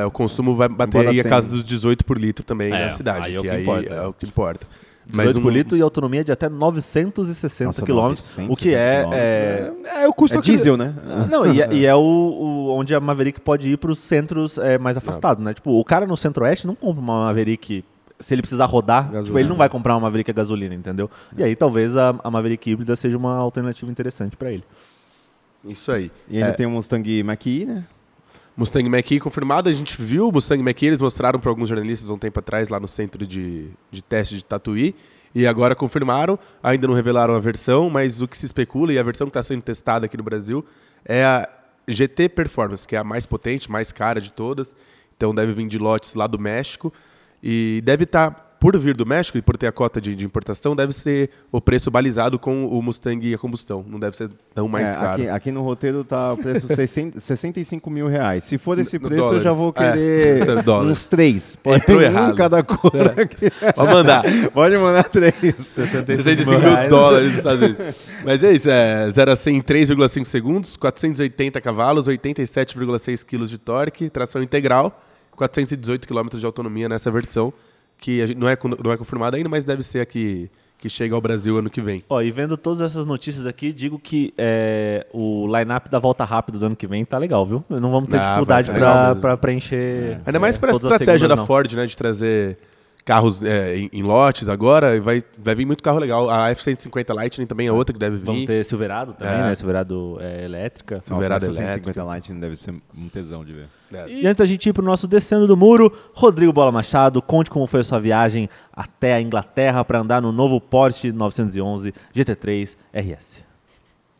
É, 0.00 0.04
o 0.04 0.10
consumo 0.10 0.56
vai 0.56 0.68
bater 0.68 1.06
aí 1.06 1.20
a 1.20 1.24
casa 1.24 1.48
dos 1.48 1.62
18 1.62 2.04
por 2.04 2.18
litro 2.18 2.44
também 2.44 2.72
É, 2.72 2.84
na 2.84 2.90
cidade, 2.90 3.26
aí 3.26 3.36
é 3.36 3.40
que 3.40 3.42
que 3.44 3.50
aí 3.50 3.62
importa. 3.62 3.94
é 3.94 4.06
o 4.06 4.12
que 4.12 4.26
importa. 4.26 4.66
18 5.08 5.38
um- 5.38 5.42
por 5.42 5.52
litro 5.52 5.76
e 5.76 5.80
autonomia 5.82 6.24
de 6.24 6.32
até 6.32 6.48
960 6.48 7.64
Nossa, 7.68 7.84
quilômetros, 7.84 8.32
o 8.48 8.56
que 8.56 8.72
960 8.72 8.76
é... 8.76 9.02
quilômetros, 9.02 9.86
é- 9.94 10.02
É, 10.04 10.08
o 10.08 10.12
custo 10.12 10.38
É 10.38 10.40
diesel, 10.42 10.76
né? 10.76 10.94
Não, 11.30 11.46
e 11.52 11.60
é, 11.62 11.68
e 11.72 11.86
é 11.86 11.94
o, 11.94 12.00
o- 12.00 12.68
onde 12.76 12.94
a 12.94 13.00
Maverick 13.00 13.40
pode 13.40 13.70
ir 13.70 13.76
para 13.78 13.90
os 13.90 13.98
centros 13.98 14.58
é, 14.58 14.76
mais 14.78 14.96
afastados, 14.96 15.42
né? 15.44 15.54
Tipo, 15.54 15.78
o 15.78 15.84
cara 15.84 16.06
no 16.06 16.16
centro-oeste 16.16 16.66
não 16.66 16.74
compra 16.74 17.00
uma 17.00 17.20
Maverick 17.26 17.84
se 18.18 18.34
ele 18.34 18.40
precisar 18.42 18.64
rodar, 18.64 19.10
tipo, 19.22 19.38
ele 19.38 19.48
não 19.48 19.56
vai 19.56 19.68
comprar 19.68 19.94
uma 19.94 20.00
Maverick 20.00 20.30
a 20.30 20.34
gasolina, 20.34 20.74
entendeu? 20.74 21.10
E 21.36 21.42
aí 21.44 21.54
talvez 21.54 21.96
a, 21.96 22.14
a 22.24 22.30
Maverick 22.30 22.70
híbrida 22.70 22.96
seja 22.96 23.16
uma 23.16 23.36
alternativa 23.36 23.90
interessante 23.90 24.36
para 24.36 24.50
ele. 24.50 24.64
Isso 25.64 25.92
aí. 25.92 26.10
E 26.28 26.36
ainda 26.38 26.50
É, 26.50 26.52
tem 26.52 26.64
o 26.66 26.70
Mustang 26.70 27.22
Mach-E, 27.22 27.66
né? 27.66 27.84
Mustang 28.56 28.88
Mach-E 28.88 29.20
confirmado, 29.20 29.68
a 29.68 29.72
gente 29.72 30.00
viu 30.00 30.28
o 30.28 30.32
Mustang 30.32 30.62
Mach-E, 30.62 30.86
eles 30.86 31.00
mostraram 31.00 31.38
para 31.38 31.50
alguns 31.50 31.68
jornalistas 31.68 32.08
um 32.08 32.16
tempo 32.16 32.38
atrás 32.38 32.68
lá 32.68 32.80
no 32.80 32.88
centro 32.88 33.26
de, 33.26 33.68
de 33.90 34.02
teste 34.02 34.36
de 34.36 34.44
Tatuí, 34.44 34.94
e 35.34 35.46
agora 35.46 35.74
confirmaram, 35.74 36.38
ainda 36.62 36.86
não 36.86 36.94
revelaram 36.94 37.34
a 37.34 37.38
versão, 37.38 37.90
mas 37.90 38.22
o 38.22 38.28
que 38.28 38.38
se 38.38 38.46
especula, 38.46 38.92
e 38.92 38.98
a 38.98 39.02
versão 39.02 39.26
que 39.26 39.30
está 39.30 39.42
sendo 39.42 39.62
testada 39.62 40.06
aqui 40.06 40.16
no 40.16 40.22
Brasil, 40.22 40.64
é 41.04 41.22
a 41.22 41.46
GT 41.86 42.30
Performance, 42.30 42.88
que 42.88 42.96
é 42.96 42.98
a 42.98 43.04
mais 43.04 43.26
potente, 43.26 43.70
mais 43.70 43.92
cara 43.92 44.20
de 44.20 44.32
todas, 44.32 44.74
então 45.14 45.34
deve 45.34 45.52
vir 45.52 45.68
de 45.68 45.76
lotes 45.78 46.14
lá 46.14 46.26
do 46.26 46.38
México, 46.38 46.92
E 47.42 47.82
deve 47.84 48.04
estar, 48.04 48.45
por 48.58 48.76
vir 48.78 48.96
do 48.96 49.04
México 49.04 49.36
e 49.36 49.42
por 49.42 49.56
ter 49.56 49.66
a 49.66 49.72
cota 49.72 50.00
de, 50.00 50.14
de 50.16 50.24
importação, 50.24 50.74
deve 50.74 50.92
ser 50.92 51.30
o 51.52 51.60
preço 51.60 51.90
balizado 51.90 52.38
com 52.38 52.66
o 52.66 52.82
Mustang 52.82 53.34
a 53.34 53.38
combustão. 53.38 53.84
Não 53.86 54.00
deve 54.00 54.16
ser 54.16 54.30
tão 54.54 54.66
mais 54.66 54.88
É, 54.88 54.92
caro. 54.94 55.08
aqui, 55.12 55.28
aqui 55.28 55.52
no 55.52 55.62
roteiro 55.62 56.02
tá 56.02 56.32
o 56.32 56.36
preço 56.38 56.66
60, 56.74 57.20
65 57.20 57.90
mil 57.90 58.08
reais. 58.08 58.44
Se 58.44 58.56
for 58.58 58.78
esse 58.78 58.98
preço, 58.98 59.14
eu 59.16 59.24
dólares. 59.24 59.44
já 59.44 59.52
vou 59.52 59.74
É, 59.76 59.92
querer 59.92 60.62
dólar. 60.62 60.86
uns 60.90 61.04
três. 61.04 61.54
Pode 61.56 61.82
Entrou 61.82 61.98
um 61.98 62.02
errado. 62.02 62.34
cada 62.34 62.62
cor. 62.62 62.92
aqui. 63.20 63.50
Pode 63.74 63.92
mandar. 63.92 64.22
Pode 64.52 64.78
mandar 64.78 65.04
três. 65.04 65.34
65 65.58 66.50
mil 66.50 66.88
dólares 66.88 67.28
nos 67.28 67.36
Estados 67.38 67.62
Unidos. 67.62 67.94
Mas 68.24 68.42
é 68.42 68.52
isso, 68.52 68.70
é 68.70 69.10
0 69.10 69.30
a 69.32 69.36
100 69.36 69.56
em 69.56 69.62
3,5 69.62 70.24
segundos, 70.24 70.76
480 70.76 71.60
cavalos, 71.60 72.08
87,6 72.08 73.24
kg 73.24 73.46
de 73.46 73.58
torque, 73.58 74.10
tração 74.10 74.42
integral, 74.42 75.00
418 75.36 76.08
km 76.08 76.28
de 76.38 76.44
autonomia 76.46 76.88
nessa 76.88 77.10
versão, 77.10 77.52
que 77.98 78.34
não, 78.34 78.48
é, 78.48 78.56
não 78.82 78.92
é 78.92 78.96
confirmada 78.96 79.36
ainda, 79.36 79.48
mas 79.48 79.64
deve 79.64 79.82
ser 79.82 80.00
a 80.00 80.06
que, 80.06 80.50
que 80.78 80.88
chega 80.88 81.14
ao 81.14 81.20
Brasil 81.20 81.56
ano 81.58 81.70
que 81.70 81.80
vem. 81.80 82.02
Ó, 82.08 82.20
e 82.20 82.30
vendo 82.30 82.56
todas 82.56 82.80
essas 82.80 83.06
notícias 83.06 83.46
aqui, 83.46 83.72
digo 83.72 83.98
que 83.98 84.32
é, 84.36 85.06
o 85.12 85.46
line-up 85.46 85.88
da 85.90 85.98
volta 85.98 86.24
rápida 86.24 86.58
do 86.58 86.66
ano 86.66 86.76
que 86.76 86.86
vem 86.86 87.04
tá 87.04 87.18
legal, 87.18 87.44
viu? 87.44 87.64
Não 87.68 87.90
vamos 87.90 88.08
ter 88.08 88.18
Ah, 88.18 88.22
dificuldade 88.22 88.70
pra 89.20 89.36
preencher. 89.36 90.20
Ainda 90.26 90.38
mais 90.38 90.56
é, 90.56 90.58
para 90.58 90.72
a 90.72 90.74
estratégia 90.74 91.18
segundas, 91.20 91.38
da. 91.38 91.46
Ford, 91.46 91.72
né, 91.72 91.86
de 91.86 91.96
trazer 91.96 92.58
carros 93.06 93.40
é, 93.40 93.76
em, 93.76 93.88
em 93.92 94.02
lotes 94.02 94.48
agora, 94.48 94.96
e 94.96 95.00
vai, 95.00 95.22
vai 95.38 95.54
vir 95.54 95.64
muito 95.64 95.80
carro 95.82 96.00
legal. 96.00 96.28
A 96.28 96.50
F-150 96.50 97.14
Lightning 97.14 97.46
também 97.46 97.68
é 97.68 97.72
outra 97.72 97.92
que 97.92 97.98
deve 98.00 98.16
vir. 98.16 98.24
Vamos 98.26 98.44
ter 98.46 98.64
Silverado 98.64 99.14
também, 99.14 99.32
É. 99.32 99.42
né? 99.44 99.54
Silverado 99.54 100.18
é, 100.20 100.44
elétrica. 100.44 100.96
Nossa, 100.96 101.06
Silverado 101.06 101.44
essa 101.44 101.62
elétrico. 101.62 101.84
150 101.88 102.04
Lightning 102.04 102.40
deve 102.40 102.56
ser 102.56 102.74
um 102.98 103.08
tesão 103.08 103.44
de 103.44 103.52
ver. 103.52 103.68
E 104.08 104.26
antes 104.26 104.38
da 104.38 104.44
gente 104.44 104.68
ir 104.68 104.72
pro 104.72 104.84
nosso 104.84 105.06
Descendo 105.06 105.46
do 105.46 105.56
Muro, 105.56 105.92
Rodrigo 106.12 106.52
Bola 106.52 106.72
Machado, 106.72 107.22
conte 107.22 107.48
como 107.48 107.64
foi 107.68 107.80
a 107.80 107.84
sua 107.84 108.00
viagem 108.00 108.50
até 108.72 109.14
a 109.14 109.20
Inglaterra 109.22 109.84
para 109.84 110.00
andar 110.00 110.20
no 110.20 110.32
novo 110.32 110.60
Porsche 110.60 111.12
911 111.12 111.94
GT3 112.12 112.76
RS. 112.92 113.44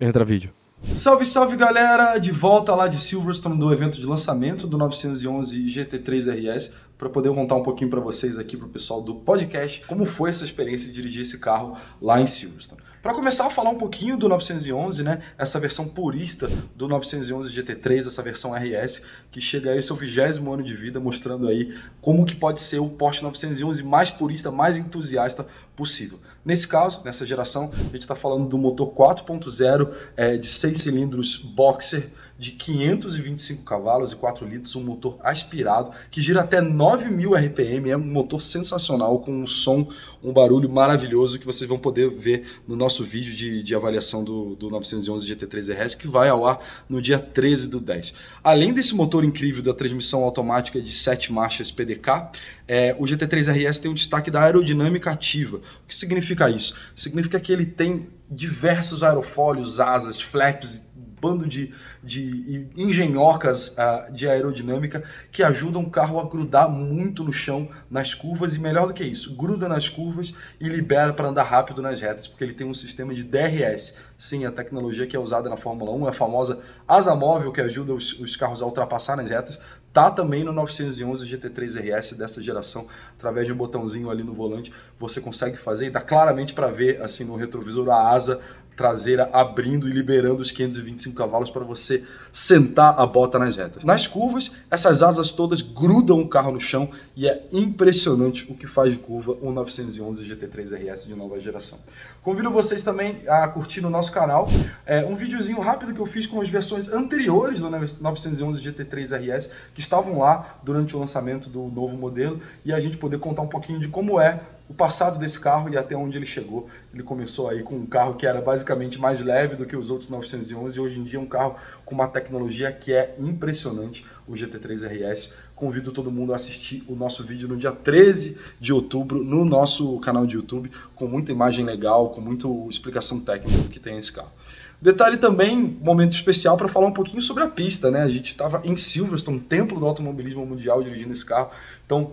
Entra 0.01 0.25
vídeo. 0.25 0.53
Salve, 0.83 1.25
salve 1.25 1.57
galera! 1.57 2.19
De 2.19 2.31
volta 2.31 2.75
lá 2.75 2.87
de 2.87 3.01
Silverstone 3.01 3.59
do 3.59 3.73
evento 3.73 3.99
de 3.99 4.07
lançamento 4.07 4.67
do 4.67 4.77
911 4.77 5.65
GT3 5.65 6.31
RS 6.31 6.71
para 6.99 7.09
poder 7.09 7.33
contar 7.35 7.57
um 7.57 7.63
pouquinho 7.63 7.89
para 7.89 8.01
vocês 8.01 8.39
aqui 8.39 8.57
pro 8.59 8.69
pessoal 8.69 9.01
do 9.01 9.15
podcast 9.15 9.83
como 9.87 10.05
foi 10.05 10.31
essa 10.31 10.45
experiência 10.45 10.89
de 10.89 10.93
dirigir 10.93 11.23
esse 11.23 11.39
carro 11.39 11.79
lá 12.01 12.21
em 12.21 12.27
Silverstone. 12.27 12.83
Para 13.03 13.15
começar 13.15 13.47
a 13.47 13.51
falar 13.51 13.71
um 13.71 13.79
pouquinho 13.79 14.17
do 14.17 14.29
911, 14.29 15.03
né, 15.03 15.23
essa 15.39 15.59
versão 15.61 15.87
purista 15.87 16.49
do 16.75 16.89
911 16.89 17.51
GT3, 17.51 18.09
essa 18.09 18.23
versão 18.23 18.53
RS 18.53 19.01
que 19.31 19.41
chega 19.41 19.71
aí 19.71 19.77
ao 19.79 19.83
seu 19.83 19.97
vigésimo 19.97 20.53
ano 20.53 20.63
de 20.63 20.75
vida, 20.75 21.01
mostrando 21.01 21.49
aí 21.49 21.73
como 22.01 22.27
que 22.27 22.35
pode 22.35 22.61
ser 22.61 22.81
o 22.81 22.89
Porsche 22.91 23.23
911 23.23 23.83
mais 23.83 24.11
purista, 24.11 24.51
mais 24.51 24.77
entusiasta 24.77 25.47
possível. 25.75 26.19
Nesse 26.47 26.69
caso, 26.69 27.01
nessa 27.05 27.27
geração, 27.27 27.73
a 27.75 27.77
gente 27.77 28.03
está 28.03 28.15
falando 28.15 28.49
do 28.49 28.57
motor 28.57 28.95
4.0 28.95 29.93
é, 30.17 30.37
de 30.37 30.47
6 30.47 30.81
cilindros 30.81 31.39
boxer 31.39 32.09
de 32.39 32.53
525 32.53 33.63
cavalos 33.65 34.13
e 34.13 34.17
4 34.17 34.47
litros, 34.47 34.77
um 34.77 34.83
motor 34.83 35.19
aspirado 35.23 35.91
que 36.11 36.21
gira 36.21 36.43
até 36.43 36.61
9000 36.61 37.35
RPM, 37.35 37.91
é 37.91 37.97
um 37.97 38.01
motor 38.01 38.41
sensacional 38.43 39.21
com 39.21 39.33
um 39.33 39.47
som, 39.47 39.89
um 40.23 40.33
barulho 40.33 40.69
maravilhoso 40.69 41.39
que 41.39 41.47
vocês 41.47 41.69
vão 41.69 41.79
poder 41.79 42.11
ver 42.11 42.61
no 42.69 42.77
nosso 42.77 43.05
vídeo 43.05 43.35
de, 43.35 43.63
de 43.63 43.75
avaliação 43.75 44.23
do, 44.23 44.55
do 44.55 44.69
911 44.69 45.35
GT3 45.35 45.75
RS 45.75 45.95
que 45.95 46.07
vai 46.07 46.29
ao 46.29 46.45
ar 46.47 46.59
no 46.89 47.01
dia 47.01 47.19
13 47.19 47.69
do 47.69 47.81
10. 47.81 48.13
Além 48.45 48.73
desse 48.73 48.95
motor 48.95 49.25
incrível 49.25 49.63
da 49.63 49.73
transmissão 49.73 50.23
automática 50.23 50.81
de 50.81 50.93
7 50.93 51.33
marchas 51.33 51.71
PDK, 51.71 52.31
é, 52.69 52.95
o 52.99 53.05
GT3 53.05 53.53
RS 53.53 53.79
tem 53.79 53.91
um 53.91 53.95
destaque 53.95 54.31
da 54.31 54.43
aerodinâmica 54.43 55.11
ativa. 55.11 55.59
O 55.59 55.87
que 55.87 55.95
significa 55.95 56.51
isso? 56.51 56.77
Significa 56.95 57.41
que 57.41 57.53
ele 57.53 57.65
tem 57.65 58.09
diversos 58.31 59.03
aerofólios, 59.03 59.79
asas, 59.79 60.21
flaps, 60.21 60.86
bando 61.21 61.47
de, 61.47 61.73
de 62.03 62.69
engenhocas 62.77 63.79
ah, 63.79 64.09
de 64.13 64.29
aerodinâmica 64.29 65.03
que 65.33 65.43
ajudam 65.43 65.83
o 65.83 65.91
carro 65.91 66.21
a 66.21 66.29
grudar 66.29 66.69
muito 66.69 67.25
no 67.25 67.33
chão, 67.33 67.69
nas 67.91 68.15
curvas 68.15 68.55
e 68.55 68.59
melhor 68.59 68.87
do 68.87 68.95
que 68.95 69.05
isso, 69.05 69.35
gruda 69.35 69.69
nas 69.69 69.89
curvas 69.89 70.35
e 70.61 70.69
libera 70.69 71.13
para 71.13 71.29
andar 71.29 71.45
rápido 71.45 71.81
nas 71.81 72.01
retas, 72.01 72.29
porque 72.29 72.45
ele 72.45 72.55
tem 72.55 72.67
um 72.67 72.75
sistema 72.75 73.15
de 73.15 73.23
DRS. 73.23 73.97
Sim, 74.19 74.45
a 74.45 74.53
tecnologia 74.53 75.07
que 75.07 75.17
é 75.17 75.19
usada 75.19 75.49
na 75.49 75.57
Fórmula 75.57 75.93
1, 75.93 76.09
a 76.09 76.13
famosa 76.13 76.61
asa 76.87 77.15
móvel 77.15 77.53
que 77.53 77.61
ajuda 77.61 77.95
os, 77.95 78.19
os 78.19 78.37
carros 78.37 78.63
a 78.63 78.67
ultrapassar 78.67 79.17
nas 79.17 79.31
retas, 79.31 79.59
tá 79.93 80.11
também 80.11 80.45
no 80.45 80.53
911 80.53 81.27
GT3 81.27 81.81
RS 81.81 82.13
dessa 82.13 82.43
geração, 82.43 82.87
através 83.17 83.47
de 83.47 83.53
um 83.53 83.57
botãozinho 83.57 84.11
ali 84.11 84.23
no 84.23 84.35
volante, 84.35 84.71
você 84.99 85.21
consegue 85.21 85.57
fazer 85.57 85.87
e 85.87 85.91
dá 85.91 86.03
claramente 86.03 86.53
para 86.53 86.71
ver 86.71 87.01
assim 87.01 87.25
no 87.25 87.35
retrovisor 87.35 87.89
a 87.89 88.11
asa 88.11 88.41
traseira 88.77 89.31
abrindo 89.33 89.89
e 89.89 89.93
liberando 89.93 90.43
os 90.43 90.51
525 90.51 91.17
cavalos 91.17 91.49
para 91.49 91.65
você 91.65 92.05
sentar 92.31 93.01
a 93.01 93.07
bota 93.07 93.39
nas 93.39 93.57
retas. 93.57 93.83
Nas 93.83 94.07
curvas, 94.07 94.53
essas 94.71 95.03
asas 95.03 95.31
todas 95.31 95.63
grudam 95.63 96.21
o 96.21 96.29
carro 96.29 96.53
no 96.53 96.61
chão 96.61 96.91
e 97.17 97.27
é 97.27 97.47
impressionante 97.51 98.47
o 98.51 98.55
que 98.55 98.67
faz 98.67 98.93
de 98.93 99.01
curva 99.01 99.37
o 99.41 99.51
911 99.51 100.25
GT3 100.25 100.93
RS 100.93 101.07
de 101.07 101.15
nova 101.15 101.41
geração. 101.41 101.79
Convido 102.23 102.51
vocês 102.51 102.83
também 102.83 103.19
a 103.27 103.49
curtir 103.49 103.81
no 103.81 103.89
nosso 103.89 104.13
canal 104.13 104.49
é, 104.85 105.05
um 105.05 105.17
videozinho 105.17 105.61
rápido 105.61 105.95
que 105.95 106.01
eu 106.01 106.07
fiz 106.07 106.27
com 106.27 106.41
as 106.41 106.49
versões 106.51 106.89
anteriores 106.89 107.59
do 107.59 107.71
911 107.71 108.61
GT3 108.61 109.17
RS 109.17 109.51
que 109.73 109.81
estavam 109.81 110.19
lá 110.19 110.59
durante 110.63 110.95
o 110.95 110.99
lançamento 110.99 111.49
do 111.49 111.63
novo 111.69 111.97
modelo 111.97 112.41
e 112.65 112.73
a 112.73 112.81
gente 112.81 112.99
poder 112.99 113.19
contar 113.19 113.43
um 113.43 113.49
pouquinho 113.49 113.81
de 113.81 113.89
como 113.89 114.21
é 114.21 114.41
o 114.69 114.75
passado 114.75 115.19
desse 115.19 115.39
carro 115.39 115.69
e 115.69 115.77
até 115.77 115.97
onde 115.97 116.17
ele 116.17 116.27
chegou. 116.27 116.69
Ele 116.93 117.03
começou 117.03 117.49
aí 117.49 117.63
com 117.63 117.77
um 117.77 117.87
carro 117.87 118.15
que 118.15 118.27
era 118.27 118.41
basicamente 118.41 119.01
mais 119.01 119.21
leve 119.21 119.55
do 119.55 119.65
que 119.65 119.77
os 119.77 119.91
outros 119.91 120.11
911 120.11 120.77
e 120.77 120.81
hoje 120.81 120.99
em 120.99 121.05
dia 121.05 121.19
é 121.19 121.23
um 121.23 121.27
carro 121.27 121.57
com 121.85 121.95
uma 121.95 122.09
tecnologia 122.09 122.73
que 122.73 122.93
é 122.93 123.15
impressionante, 123.19 124.05
o 124.27 124.33
GT3 124.33 124.89
RS. 124.89 125.35
Convido 125.55 125.93
todo 125.93 126.11
mundo 126.11 126.33
a 126.33 126.37
assistir 126.37 126.85
o 126.89 126.97
nosso 126.97 127.23
vídeo 127.23 127.49
no 127.49 127.57
dia 127.57 127.73
13 127.73 128.39
de 128.61 128.73
outubro 128.73 129.23
no 129.23 129.45
nosso 129.45 129.99
canal 130.01 130.27
de 130.27 130.37
YouTube, 130.37 130.71
com 130.95 131.07
muita 131.07 131.31
imagem 131.31 131.65
legal, 131.65 132.11
com 132.11 132.21
muita 132.21 132.49
explicação 132.69 133.21
técnica 133.21 133.63
do 133.63 133.69
que 133.69 133.79
tem 133.79 133.99
esse 133.99 134.13
carro. 134.13 134.33
Detalhe 134.81 135.17
também, 135.17 135.79
momento 135.81 136.13
especial 136.13 136.57
para 136.57 136.69
falar 136.69 136.89
um 136.89 136.93
pouquinho 136.93 137.23
sobre 137.23 137.43
a 137.43 137.49
pista, 137.49 137.91
né? 137.91 138.03
A 138.03 138.11
gente 138.11 138.27
estava 138.27 138.61
em 138.63 138.77
Silverstone, 138.77 139.41
templo 139.41 139.81
do 139.81 139.87
automobilismo 139.87 140.45
mundial, 140.45 140.83
dirigindo 140.83 141.13
esse 141.13 141.25
carro. 141.25 141.51
Então, 141.87 142.13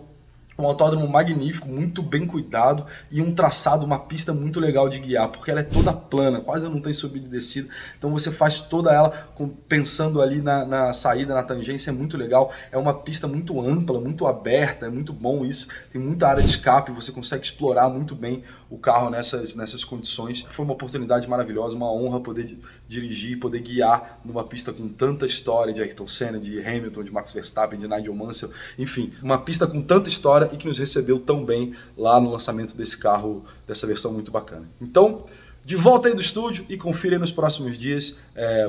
um 0.57 0.65
autódromo 0.65 1.07
magnífico, 1.07 1.67
muito 1.67 2.01
bem 2.01 2.25
cuidado 2.27 2.85
e 3.11 3.21
um 3.21 3.33
traçado, 3.33 3.85
uma 3.85 3.99
pista 3.99 4.33
muito 4.33 4.59
legal 4.59 4.87
de 4.87 4.99
guiar, 4.99 5.29
porque 5.29 5.49
ela 5.49 5.61
é 5.61 5.63
toda 5.63 5.91
plana, 5.93 6.41
quase 6.41 6.67
não 6.69 6.79
tem 6.81 6.93
subida 6.93 7.25
e 7.25 7.29
descida. 7.29 7.69
Então 7.97 8.11
você 8.11 8.31
faz 8.31 8.59
toda 8.59 8.91
ela 8.93 9.09
com- 9.35 9.47
pensando 9.49 10.21
ali 10.21 10.41
na, 10.41 10.65
na 10.65 10.93
saída, 10.93 11.33
na 11.33 11.43
tangência, 11.43 11.89
é 11.89 11.93
muito 11.93 12.17
legal. 12.17 12.51
É 12.71 12.77
uma 12.77 12.93
pista 12.93 13.27
muito 13.27 13.59
ampla, 13.59 13.99
muito 13.99 14.27
aberta, 14.27 14.85
é 14.85 14.89
muito 14.89 15.11
bom 15.11 15.43
isso. 15.45 15.67
Tem 15.91 16.01
muita 16.01 16.27
área 16.27 16.43
de 16.43 16.49
escape, 16.49 16.91
você 16.91 17.11
consegue 17.11 17.43
explorar 17.43 17.89
muito 17.89 18.15
bem 18.15 18.43
o 18.69 18.77
carro 18.77 19.09
nessas, 19.09 19.55
nessas 19.55 19.83
condições. 19.83 20.45
Foi 20.49 20.65
uma 20.65 20.73
oportunidade 20.73 21.27
maravilhosa, 21.27 21.75
uma 21.75 21.91
honra 21.91 22.19
poder 22.19 22.43
di- 22.87 23.01
dirigir, 23.01 23.39
poder 23.39 23.59
guiar 23.59 24.19
numa 24.23 24.43
pista 24.43 24.71
com 24.73 24.87
tanta 24.87 25.25
história 25.25 25.73
de 25.73 25.81
Ayrton 25.81 26.07
Senna, 26.07 26.39
de 26.39 26.59
Hamilton, 26.59 27.03
de 27.03 27.11
Max 27.11 27.31
Verstappen, 27.31 27.79
de 27.79 27.87
Nigel 27.87 28.13
Mansell, 28.13 28.51
enfim, 28.77 29.11
uma 29.21 29.37
pista 29.37 29.65
com 29.67 29.81
tanta 29.81 30.09
história 30.09 30.49
e 30.51 30.57
que 30.57 30.67
nos 30.67 30.77
recebeu 30.77 31.19
tão 31.19 31.43
bem 31.45 31.73
lá 31.97 32.19
no 32.19 32.31
lançamento 32.31 32.75
desse 32.75 32.97
carro, 32.97 33.45
dessa 33.67 33.87
versão 33.87 34.13
muito 34.13 34.31
bacana. 34.31 34.67
Então, 34.81 35.25
de 35.65 35.77
volta 35.77 36.09
aí 36.09 36.13
do 36.13 36.21
estúdio 36.21 36.65
e 36.67 36.75
confira 36.75 37.17
nos 37.17 37.31
próximos 37.31 37.77
dias 37.77 38.19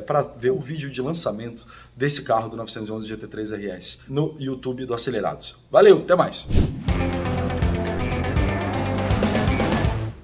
para 0.06 0.22
ver 0.22 0.52
o 0.52 0.60
vídeo 0.60 0.88
de 0.88 1.02
lançamento 1.02 1.66
desse 1.96 2.22
carro 2.22 2.48
do 2.48 2.56
911 2.56 3.12
GT3 3.12 3.76
RS 3.76 4.00
no 4.08 4.36
YouTube 4.38 4.86
do 4.86 4.94
Acelerados. 4.94 5.56
Valeu, 5.72 5.98
até 5.98 6.14
mais! 6.14 6.46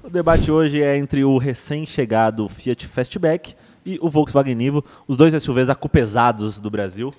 O 0.02 0.08
debate 0.08 0.50
hoje 0.50 0.82
é 0.82 0.96
entre 0.96 1.24
o 1.24 1.38
recém-chegado 1.38 2.48
Fiat 2.48 2.86
Fastback 2.86 3.54
e 3.84 3.98
o 4.00 4.08
Volkswagen 4.08 4.54
Nivo, 4.54 4.84
os 5.06 5.16
dois 5.16 5.40
SUVs 5.42 5.70
acupesados 5.70 6.60
do 6.60 6.70
Brasil. 6.70 7.12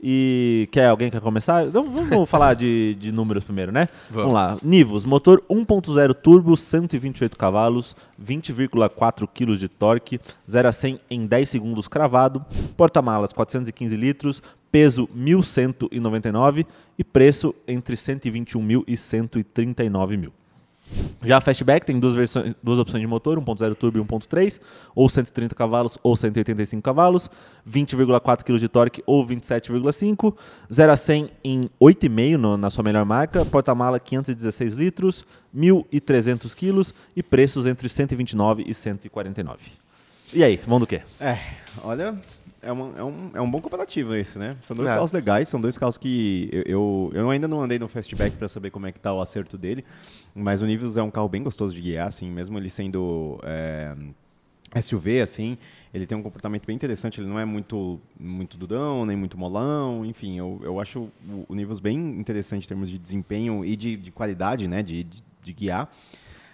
E 0.00 0.68
quer 0.72 0.88
alguém 0.88 1.10
quer 1.10 1.20
começar? 1.22 1.66
Então, 1.66 1.84
vamos 1.84 2.28
falar 2.28 2.54
de, 2.54 2.94
de 2.96 3.10
números 3.10 3.44
primeiro, 3.44 3.72
né? 3.72 3.88
Vamos. 4.10 4.32
lá. 4.32 4.58
Nivus, 4.62 5.06
motor 5.06 5.42
1.0 5.48 6.14
turbo, 6.14 6.54
128 6.54 7.36
cavalos, 7.36 7.96
20,4 8.22 9.26
kg 9.26 9.56
de 9.56 9.68
torque, 9.68 10.20
0 10.48 10.68
a 10.68 10.72
100 10.72 11.00
em 11.10 11.26
10 11.26 11.48
segundos 11.48 11.88
cravado, 11.88 12.44
porta-malas 12.76 13.32
415 13.32 13.96
litros, 13.96 14.42
peso 14.70 15.08
1.199 15.16 16.66
e 16.98 17.02
preço 17.02 17.54
entre 17.66 17.96
121 17.96 18.62
mil 18.62 18.84
e 18.86 18.96
139 18.96 20.16
mil. 20.18 20.32
Já 21.24 21.38
a 21.38 21.40
Fastback 21.40 21.84
tem 21.84 21.98
duas, 21.98 22.14
versões, 22.14 22.54
duas 22.62 22.78
opções 22.78 23.00
de 23.00 23.06
motor, 23.06 23.38
1.0 23.40 23.74
turbo 23.74 23.98
e 23.98 24.00
1.3, 24.00 24.60
ou 24.94 25.08
130 25.08 25.54
cavalos 25.54 25.98
ou 26.02 26.14
185 26.14 26.80
cavalos, 26.82 27.28
20,4 27.68 28.44
kg 28.44 28.58
de 28.58 28.68
torque 28.68 29.02
ou 29.04 29.26
27,5, 29.26 30.34
0 30.72 30.92
a 30.92 30.96
100 30.96 31.28
em 31.42 31.60
8,5 31.80 32.36
no- 32.38 32.56
na 32.56 32.70
sua 32.70 32.84
melhor 32.84 33.04
marca, 33.04 33.44
porta-mala 33.44 33.98
516 33.98 34.74
litros, 34.74 35.24
1.300 35.52 36.54
quilos 36.54 36.94
e 37.16 37.22
preços 37.22 37.66
entre 37.66 37.88
129 37.88 38.62
e 38.66 38.72
149. 38.72 39.58
E 40.32 40.44
aí, 40.44 40.56
vamos 40.64 40.80
do 40.80 40.86
quê? 40.86 41.02
É, 41.20 41.36
olha, 41.82 42.14
é, 42.66 42.72
uma- 42.72 42.98
é 42.98 43.02
um, 43.04 43.30
é 43.34 43.40
um 43.40 43.50
bom 43.50 43.60
comparativo 43.60 44.14
esse, 44.14 44.38
né? 44.38 44.56
São 44.62 44.76
dois 44.76 44.90
É. 44.90 44.94
carros 44.94 45.12
legais, 45.12 45.48
são 45.48 45.60
dois 45.60 45.78
carros 45.78 45.96
que 45.96 46.48
eu, 46.52 46.62
eu, 46.66 47.10
eu 47.14 47.30
ainda 47.30 47.46
não 47.48 47.60
andei 47.62 47.78
no 47.78 47.88
Fastback 47.88 48.36
para 48.36 48.48
saber 48.48 48.70
como 48.70 48.86
é 48.86 48.92
que 48.92 49.00
tá 49.00 49.12
o 49.12 49.20
acerto 49.20 49.56
dele, 49.56 49.84
mas 50.34 50.60
o 50.62 50.66
Nivus 50.66 50.96
é 50.96 51.02
um 51.02 51.10
carro 51.10 51.28
bem 51.28 51.42
gostoso 51.42 51.74
de 51.74 51.80
guiar, 51.80 52.08
assim, 52.08 52.30
mesmo 52.30 52.58
ele 52.58 52.68
sendo 52.68 53.38
é, 53.44 53.94
SUV, 54.82 55.20
assim, 55.20 55.56
ele 55.94 56.06
tem 56.06 56.18
um 56.18 56.22
comportamento 56.22 56.66
bem 56.66 56.74
interessante, 56.76 57.20
ele 57.20 57.28
não 57.28 57.38
é 57.38 57.44
muito, 57.44 58.00
muito 58.18 58.56
durão, 58.58 59.06
nem 59.06 59.16
muito 59.16 59.38
molão, 59.38 60.04
enfim, 60.04 60.36
eu, 60.38 60.60
eu 60.62 60.80
acho 60.80 61.08
o, 61.28 61.46
o 61.48 61.54
Nivus 61.54 61.80
bem 61.80 61.96
interessante 61.96 62.64
em 62.64 62.68
termos 62.68 62.90
de 62.90 62.98
desempenho 62.98 63.64
e 63.64 63.76
de, 63.76 63.96
de 63.96 64.10
qualidade, 64.10 64.66
né, 64.68 64.82
de, 64.82 65.04
de, 65.04 65.22
de 65.42 65.52
guiar. 65.52 65.90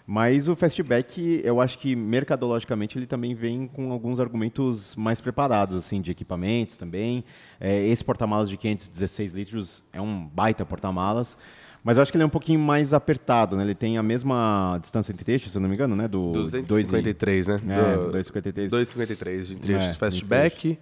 Mas 0.06 0.48
o 0.48 0.56
Fastback, 0.56 1.40
eu 1.44 1.60
acho 1.60 1.78
que 1.78 1.94
mercadologicamente 1.94 2.98
ele 2.98 3.06
também 3.06 3.34
vem 3.34 3.66
com 3.68 3.92
alguns 3.92 4.18
argumentos 4.18 4.96
mais 4.96 5.20
preparados, 5.20 5.76
assim, 5.76 6.00
de 6.00 6.10
equipamentos 6.10 6.76
também. 6.76 7.24
É, 7.60 7.86
esse 7.86 8.04
porta-malas 8.04 8.48
de 8.48 8.56
516 8.56 9.32
litros 9.32 9.84
é 9.92 10.00
um 10.00 10.26
baita 10.26 10.66
porta-malas, 10.66 11.38
mas 11.84 11.96
eu 11.96 12.02
acho 12.02 12.10
que 12.12 12.16
ele 12.16 12.24
é 12.24 12.26
um 12.26 12.30
pouquinho 12.30 12.58
mais 12.58 12.92
apertado, 12.92 13.56
né? 13.56 13.62
Ele 13.62 13.74
tem 13.76 13.96
a 13.96 14.02
mesma 14.02 14.76
distância 14.80 15.12
entre 15.12 15.32
eixos, 15.32 15.52
se 15.52 15.58
eu 15.58 15.62
não 15.62 15.68
me 15.68 15.74
engano, 15.76 15.94
né? 15.94 16.08
Do 16.08 16.32
253, 16.32 17.46
né? 17.46 17.54
É, 17.68 17.96
Do- 17.96 18.04
253. 18.10 18.70
253 18.72 19.48
de 19.48 19.54
trechos 19.56 19.86
É, 19.88 19.94
fastback 19.94 20.78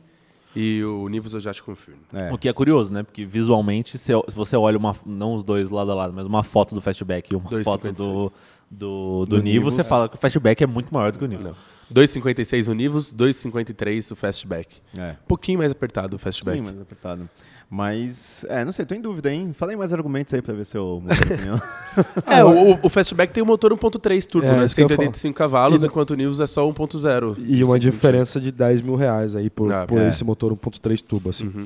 e 0.57 0.83
o 0.83 1.09
Nivus 1.09 1.41
já 1.43 1.53
te 1.55 1.63
confirmo. 1.63 2.01
É. 2.13 2.33
O 2.33 2.39
que 2.39 2.49
é 2.49 2.53
curioso, 2.53 2.93
né? 2.93 3.03
Porque 3.03 3.25
visualmente, 3.25 3.97
se, 3.99 4.13
se 4.29 4.35
você 4.35 4.57
olha 4.57 4.77
uma, 4.79 4.97
não 5.07 5.35
os 5.35 5.45
dois 5.45 5.71
lado 5.71 5.91
a 5.93 5.95
lado, 5.95 6.13
mas 6.13 6.27
uma 6.27 6.43
foto 6.43 6.75
do 6.75 6.81
Fastback 6.81 7.33
e 7.33 7.37
uma 7.37 7.49
2,56. 7.49 7.65
foto 7.65 7.93
do, 7.93 8.33
do, 8.71 9.25
do, 9.27 9.37
Do 9.37 9.43
Nivus. 9.43 9.75
você 9.75 9.83
fala 9.85 10.09
que 10.09 10.15
o 10.17 10.19
Fastback 10.19 10.63
é 10.63 10.67
muito 10.67 10.93
maior 10.95 11.11
do 11.13 11.19
que 11.19 11.25
o 11.25 11.29
Nivo. 11.29 11.55
256 11.91 12.69
o 12.69 12.73
Nivus, 12.75 13.13
253 13.13 14.13
o 14.13 14.17
fastback. 14.17 14.77
É. 14.97 15.11
Um 15.11 15.27
pouquinho 15.27 15.59
mais 15.59 15.73
apertado 15.73 16.15
o 16.15 16.19
fastback. 16.21 16.59
Sim, 16.59 16.65
mais 16.65 16.81
apertado. 16.81 17.29
Mas, 17.69 18.45
é, 18.49 18.65
não 18.65 18.73
sei, 18.73 18.85
tô 18.85 18.95
em 18.97 19.01
dúvida, 19.01 19.33
hein? 19.33 19.53
Falei 19.53 19.77
mais 19.77 19.93
argumentos 19.93 20.35
aí 20.35 20.43
pra 20.43 20.53
ver 20.55 20.65
se 20.67 20.77
eu 20.77 21.01
mudo 21.03 21.13
opinião. 21.15 21.61
É, 22.27 22.45
o, 22.45 22.79
o 22.85 22.89
Fastback 22.89 23.33
tem 23.33 23.43
um 23.43 23.47
motor 23.47 23.73
1.3 23.73 24.25
turbo, 24.27 24.47
É, 24.47 24.57
né? 24.59 24.65
isso 24.65 24.75
que 24.77 24.81
eu 24.81 24.85
ia 24.85 24.89
185 24.89 25.37
cavalos, 25.37 25.83
E- 25.83 25.87
enquanto 25.87 26.11
o 26.11 26.15
Nivus 26.15 26.41
é 26.41 26.47
só 26.47 26.65
1.0. 26.69 27.37
E 27.39 27.63
uma 27.65 27.79
diferença 27.79 28.41
de 28.41 28.51
10 28.53 28.83
mil 28.83 28.95
reais 28.97 29.35
aí 29.37 29.49
por, 29.51 29.73
Ah, 29.73 29.87
por 29.87 30.01
é. 30.01 30.09
esse 30.09 30.23
motor 30.25 30.53
1.3 30.53 31.01
turbo, 31.03 31.31
assim. 31.31 31.47
Uhum. 31.47 31.65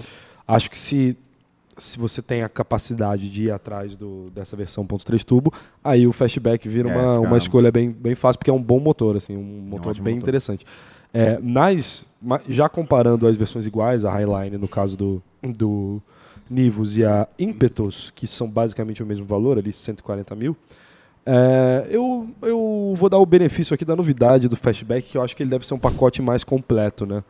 Acho 0.48 0.70
que 0.70 0.76
se, 0.78 1.16
se 1.76 1.98
você 1.98 2.22
tem 2.22 2.42
a 2.42 2.48
capacidade 2.48 3.28
de 3.28 3.44
ir 3.44 3.50
atrás 3.50 3.96
do, 3.96 4.30
dessa 4.30 4.56
versão 4.56 4.84
1.3 4.84 5.24
turbo, 5.24 5.52
aí 5.82 6.06
o 6.06 6.12
Fastback 6.12 6.68
vira 6.68 6.90
É, 6.90 6.96
uma, 6.96 7.20
uma 7.20 7.38
escolha 7.38 7.70
bem, 7.70 7.90
bem 7.90 8.14
fácil, 8.14 8.38
porque 8.38 8.50
é 8.50 8.54
um 8.54 8.62
bom 8.62 8.80
motor, 8.80 9.16
assim, 9.16 9.36
um 9.36 9.42
motor 9.42 9.90
ótimo 9.90 10.04
bem 10.04 10.14
motor. 10.14 10.28
interessante. 10.28 10.64
É, 11.12 11.38
nas, 11.40 12.06
já 12.48 12.68
comparando 12.68 13.26
as 13.26 13.36
versões 13.36 13.66
iguais, 13.66 14.04
a 14.04 14.10
Highline 14.10 14.58
no 14.58 14.66
caso 14.66 14.96
do, 14.96 15.22
do 15.42 16.02
Nivus 16.50 16.96
e 16.96 17.04
a 17.04 17.28
Impetus, 17.38 18.12
que 18.14 18.26
são 18.26 18.48
basicamente 18.48 19.02
o 19.02 19.06
mesmo 19.06 19.24
valor, 19.24 19.58
ali 19.58 19.72
140 19.72 20.34
mil, 20.34 20.56
é, 21.26 21.86
eu, 21.90 22.28
eu 22.42 22.94
vou 22.98 23.08
dar 23.08 23.18
o 23.18 23.24
benefício 23.24 23.74
aqui 23.74 23.84
da 23.84 23.96
novidade 23.96 24.48
do 24.48 24.56
Fastback, 24.56 25.08
que 25.08 25.16
eu 25.16 25.22
acho 25.22 25.34
que 25.34 25.42
ele 25.42 25.50
deve 25.50 25.66
ser 25.66 25.74
um 25.74 25.78
pacote 25.78 26.20
mais 26.20 26.44
completo, 26.44 27.06
né? 27.06 27.24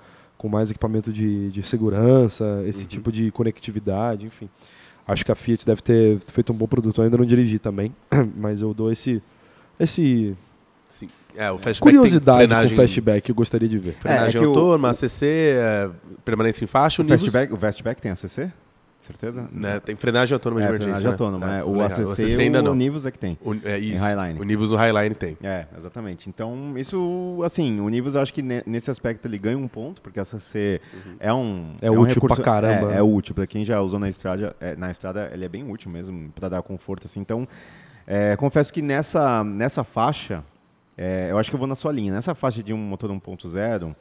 Com 0.45 0.49
mais 0.51 0.71
equipamento 0.71 1.11
de, 1.11 1.51
de 1.51 1.63
segurança, 1.63 2.63
esse 2.67 2.85
tipo 2.85 3.11
de 3.11 3.31
conectividade, 3.31 4.27
enfim. 4.27 4.47
Acho 5.09 5.25
que 5.25 5.33
a 5.33 5.35
Fiat 5.35 5.65
deve 5.65 5.81
ter 5.81 6.19
feito 6.31 6.53
um 6.53 6.55
bom 6.55 6.67
produto. 6.67 7.01
Eu 7.01 7.05
ainda 7.05 7.17
não 7.17 7.25
dirigi 7.25 7.59
também, 7.59 7.95
mas 8.37 8.61
eu 8.61 8.75
dou 8.75 8.93
esse, 8.93 9.23
esse 9.81 10.37
Sim. 10.87 11.09
É, 11.35 11.51
o 11.51 11.55
fastback 11.55 11.81
curiosidade 11.81 12.41
tem 12.41 12.49
com 12.49 12.53
o 12.53 12.57
frenagem, 12.59 12.77
Fastback 12.77 13.23
que 13.23 13.31
eu 13.31 13.35
gostaria 13.35 13.67
de 13.67 13.79
ver. 13.79 13.95
frenagem 13.99 14.27
É, 14.27 14.29
é 14.29 14.33
que 14.33 14.47
o- 14.47 14.53
ACC, 14.87 15.25
é, 15.25 15.91
permanência 16.27 16.63
em 16.63 16.67
faixa. 16.67 17.01
o, 17.01 17.07
O 17.07 17.09
Fastback, 17.09 17.51
o 17.55 17.57
Fastback 17.57 18.03
tem 18.03 18.11
ACC? 18.13 18.53
Certeza? 19.05 19.47
né, 19.53 19.81
tem 19.81 19.95
frenagem 19.97 20.33
autônoma 20.35 20.63
de 20.63 20.67
É, 20.67 20.71
emergência. 20.71 20.95
frenagem 20.99 21.07
né? 21.07 21.13
autônoma. 21.13 21.57
É, 21.57 21.61
é. 21.61 21.65
O 21.65 21.83
é, 21.83 21.85
ACC, 21.85 22.41
ainda 22.41 22.61
o 22.61 22.63
não. 22.63 22.75
Nivus 22.75 23.05
é 23.05 23.11
que 23.11 23.19
tem. 23.19 23.39
O, 23.45 23.53
é 23.63 23.79
isso. 23.79 24.03
Highline. 24.03 24.41
O 24.41 24.45
Nivus 24.45 24.71
no 24.71 24.77
Highline 24.79 25.15
tem. 25.15 25.37
É, 25.43 25.67
exatamente. 25.77 26.29
Então, 26.31 26.73
isso, 26.79 27.39
assim, 27.45 27.81
o 27.81 27.89
Nivus 27.91 28.15
eu 28.15 28.23
acho 28.23 28.33
que 28.33 28.41
ne- 28.41 28.63
nesse 28.65 28.91
aspecto 28.91 29.27
ele 29.29 29.37
ganha 29.37 29.59
um 29.59 29.69
ponto, 29.69 30.01
porque 30.01 30.19
a 30.19 30.23
ACC 30.23 30.81
é 31.21 31.31
um. 31.35 31.75
É 31.83 31.91
um 31.91 31.99
útil 32.01 32.15
recurso, 32.15 32.37
pra 32.37 32.45
caramba, 32.45 32.87
É, 32.87 32.93
né? 32.95 32.99
é 32.99 33.03
útil. 33.03 33.35
Pra 33.35 33.47
quem 33.47 33.63
já 33.63 33.79
usou 33.83 33.99
na 34.01 34.09
estrada, 34.09 34.57
é, 34.59 34.75
na 34.75 34.91
estrada, 34.91 35.31
ele 35.35 35.45
é 35.45 35.49
bem 35.51 35.71
útil 35.71 35.91
mesmo, 35.91 36.31
pra 36.35 36.49
dar 36.49 36.63
conforto, 36.63 37.05
assim. 37.07 37.21
Então, 37.21 37.47
é, 38.07 38.35
confesso 38.37 38.73
que 38.73 38.81
nessa, 38.81 39.45
nessa 39.45 39.85
faixa, 39.85 40.43
é, 40.97 41.29
eu 41.31 41.39
acho 41.39 41.51
que 41.51 41.57
eu 41.57 41.59
vou 41.59 41.69
na 41.69 41.75
sua 41.75 41.93
linha. 41.93 42.11
Nessa 42.11 42.35
faixa 42.35 42.63
de 42.63 42.73
um 42.73 42.79
motor 42.79 43.11
1.0, 43.11 43.95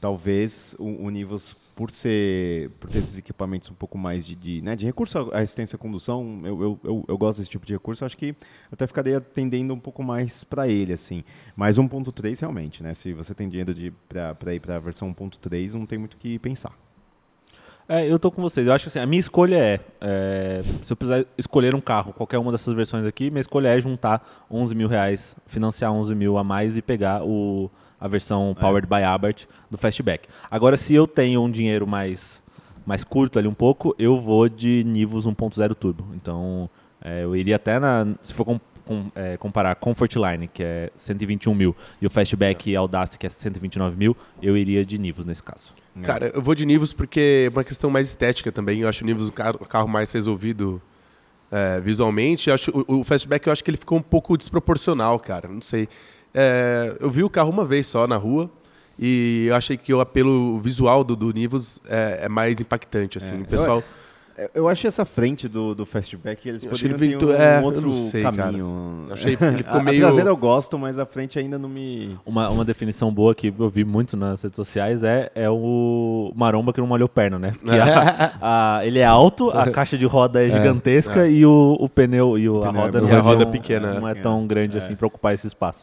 talvez 0.00 0.74
o, 0.78 1.04
o 1.06 1.10
Nivus, 1.10 1.54
por 1.74 1.90
ser 1.90 2.70
por 2.78 2.90
ter 2.90 2.98
esses 2.98 3.18
equipamentos 3.18 3.70
um 3.70 3.74
pouco 3.74 3.96
mais 3.96 4.24
de, 4.24 4.34
de, 4.34 4.62
né, 4.62 4.76
de 4.76 4.84
recurso 4.86 5.30
à 5.32 5.38
assistência 5.38 5.76
à 5.76 5.78
condução, 5.78 6.42
eu, 6.44 6.62
eu, 6.62 6.80
eu, 6.84 7.04
eu 7.08 7.18
gosto 7.18 7.38
desse 7.38 7.50
tipo 7.50 7.66
de 7.66 7.72
recurso, 7.72 8.04
acho 8.04 8.16
que 8.16 8.34
até 8.70 8.86
ficaria 8.86 9.20
tendendo 9.20 9.72
um 9.74 9.78
pouco 9.78 10.02
mais 10.02 10.44
para 10.44 10.68
ele, 10.68 10.92
assim. 10.92 11.24
Mas 11.56 11.78
1.3 11.78 12.40
realmente, 12.40 12.82
né? 12.82 12.94
Se 12.94 13.12
você 13.12 13.34
tem 13.34 13.48
dinheiro 13.48 13.74
para 14.08 14.54
ir 14.54 14.60
para 14.60 14.76
a 14.76 14.78
versão 14.78 15.12
1.3, 15.14 15.72
não 15.74 15.86
tem 15.86 15.98
muito 15.98 16.14
o 16.14 16.16
que 16.16 16.38
pensar. 16.38 16.72
É, 17.92 18.06
eu 18.06 18.20
tô 18.20 18.30
com 18.30 18.40
vocês. 18.40 18.64
Eu 18.68 18.72
acho 18.72 18.84
que 18.84 18.88
assim, 18.88 19.00
a 19.00 19.06
minha 19.06 19.18
escolha 19.18 19.56
é, 19.56 19.80
é, 20.00 20.62
se 20.80 20.92
eu 20.92 20.96
precisar 20.96 21.26
escolher 21.36 21.74
um 21.74 21.80
carro, 21.80 22.12
qualquer 22.12 22.38
uma 22.38 22.52
dessas 22.52 22.72
versões 22.72 23.04
aqui, 23.04 23.32
minha 23.32 23.40
escolha 23.40 23.66
é 23.66 23.80
juntar 23.80 24.46
11 24.48 24.76
mil 24.76 24.86
reais, 24.86 25.34
financiar 25.44 25.92
11 25.92 26.14
mil 26.14 26.38
a 26.38 26.44
mais 26.44 26.76
e 26.76 26.82
pegar 26.82 27.24
o, 27.24 27.68
a 28.00 28.08
versão 28.08 28.56
Powered 28.58 28.86
by 28.86 29.02
Abarth 29.02 29.46
do 29.70 29.76
Fastback. 29.76 30.28
Agora, 30.50 30.76
se 30.76 30.94
eu 30.94 31.06
tenho 31.06 31.42
um 31.42 31.50
dinheiro 31.50 31.86
mais, 31.86 32.42
mais 32.86 33.04
curto 33.04 33.38
ali 33.38 33.46
um 33.46 33.54
pouco, 33.54 33.94
eu 33.98 34.18
vou 34.18 34.48
de 34.48 34.82
Nivus 34.84 35.26
1.0 35.26 35.74
Turbo. 35.74 36.06
Então, 36.14 36.68
é, 37.02 37.24
eu 37.24 37.36
iria 37.36 37.56
até 37.56 37.78
na... 37.78 38.06
Se 38.22 38.32
for 38.32 38.44
com, 38.44 38.60
com, 38.84 39.10
é, 39.14 39.36
comparar 39.36 39.74
Comfort 39.76 40.16
Line, 40.16 40.48
que 40.48 40.62
é 40.62 40.90
121 40.96 41.54
mil, 41.54 41.76
e 42.00 42.06
o 42.06 42.10
Fastback 42.10 42.70
e 42.70 42.76
Audace, 42.76 43.18
que 43.18 43.26
é 43.26 43.30
129 43.30 43.96
mil, 43.96 44.16
eu 44.42 44.56
iria 44.56 44.84
de 44.84 44.98
Nivus 44.98 45.26
nesse 45.26 45.42
caso. 45.42 45.74
Cara, 46.02 46.28
eu 46.34 46.40
vou 46.40 46.54
de 46.54 46.64
Nivus 46.64 46.92
porque 46.92 47.46
é 47.46 47.50
uma 47.50 47.64
questão 47.64 47.90
mais 47.90 48.08
estética 48.08 48.50
também. 48.50 48.80
Eu 48.80 48.88
acho 48.88 49.04
o 49.04 49.06
Nivus 49.06 49.28
um 49.28 49.32
carro, 49.32 49.58
um 49.60 49.64
carro 49.64 49.88
mais 49.88 50.12
resolvido 50.12 50.80
é, 51.50 51.80
visualmente. 51.80 52.48
Eu 52.48 52.54
acho, 52.54 52.70
o, 52.70 53.00
o 53.00 53.04
Fastback 53.04 53.46
eu 53.46 53.52
acho 53.52 53.62
que 53.62 53.70
ele 53.70 53.76
ficou 53.76 53.98
um 53.98 54.02
pouco 54.02 54.36
desproporcional, 54.36 55.18
cara. 55.18 55.48
Não 55.48 55.60
sei. 55.60 55.88
É, 56.34 56.96
eu 57.00 57.10
vi 57.10 57.22
o 57.24 57.30
carro 57.30 57.50
uma 57.50 57.64
vez 57.64 57.86
só 57.86 58.06
na 58.06 58.16
rua 58.16 58.50
e 58.98 59.46
eu 59.48 59.54
achei 59.54 59.76
que 59.76 59.92
o 59.94 60.00
apelo 60.00 60.58
visual 60.60 61.02
do, 61.02 61.16
do 61.16 61.32
Nivus 61.32 61.80
é, 61.88 62.20
é 62.24 62.28
mais 62.28 62.60
impactante. 62.60 63.18
Assim. 63.18 63.38
É, 63.38 63.42
o 63.42 63.44
pessoal... 63.46 63.78
Eu- 63.78 63.84
Eu 64.54 64.68
achei 64.70 64.88
essa 64.88 65.04
frente 65.04 65.46
do, 65.48 65.74
do 65.74 65.84
Fastback, 65.84 66.48
eles 66.48 66.64
Eu 66.64 66.70
achei 66.72 66.88
poderiam 66.88 67.20
ele 67.20 67.26
ter 67.26 67.26
um, 67.26 67.42
é, 67.42 67.60
eu 67.60 67.64
outro 67.64 67.92
sei, 68.10 68.22
caminho. 68.22 69.06
Achei 69.10 69.36
que 69.36 69.44
ele 69.44 69.58
ficou 69.64 69.80
a, 69.80 69.82
meio- 69.84 69.98
a 69.98 70.06
traseira 70.08 70.30
eu 70.30 70.36
gosto, 70.36 70.78
mas 70.78 70.98
a 70.98 71.04
frente 71.04 71.38
ainda 71.38 71.58
não 71.58 71.68
me... 71.68 72.16
Uma, 72.24 72.48
uma 72.48 72.64
definição 72.64 73.12
boa 73.12 73.34
que 73.34 73.52
eu 73.58 73.68
vi 73.68 73.84
muito 73.84 74.16
nas 74.16 74.40
redes 74.42 74.56
sociais 74.56 75.04
é, 75.04 75.30
é 75.34 75.50
o 75.50 76.32
maromba 76.34 76.72
que 76.72 76.80
não 76.80 76.86
molhou 76.86 77.06
perna, 77.06 77.38
né? 77.38 77.52
Porque 77.52 77.76
a- 77.76 78.32
a- 78.78 78.86
ele 78.86 78.98
é 79.00 79.04
alto, 79.04 79.50
a 79.50 79.70
caixa 79.70 79.98
de 79.98 80.06
roda 80.06 80.42
é 80.42 80.48
gigantesca 80.48 81.28
e 81.28 81.44
o, 81.44 81.76
o 81.78 81.86
pneu 81.86 82.38
e 82.38 82.48
o, 82.48 82.64
a 82.64 82.68
pneu 82.68 82.80
é 82.80 82.84
roda 82.86 83.00
não, 83.02 83.14
a 83.14 83.20
roda 83.20 83.44
não- 83.44 83.50
pequena, 83.50 83.92
não 84.00 84.08
é 84.08 84.12
é. 84.12 84.14
tão 84.14 84.46
grande 84.46 84.78
assim 84.78 84.94
pra 84.96 85.06
ocupar 85.06 85.34
esse 85.34 85.46
espaço. 85.46 85.82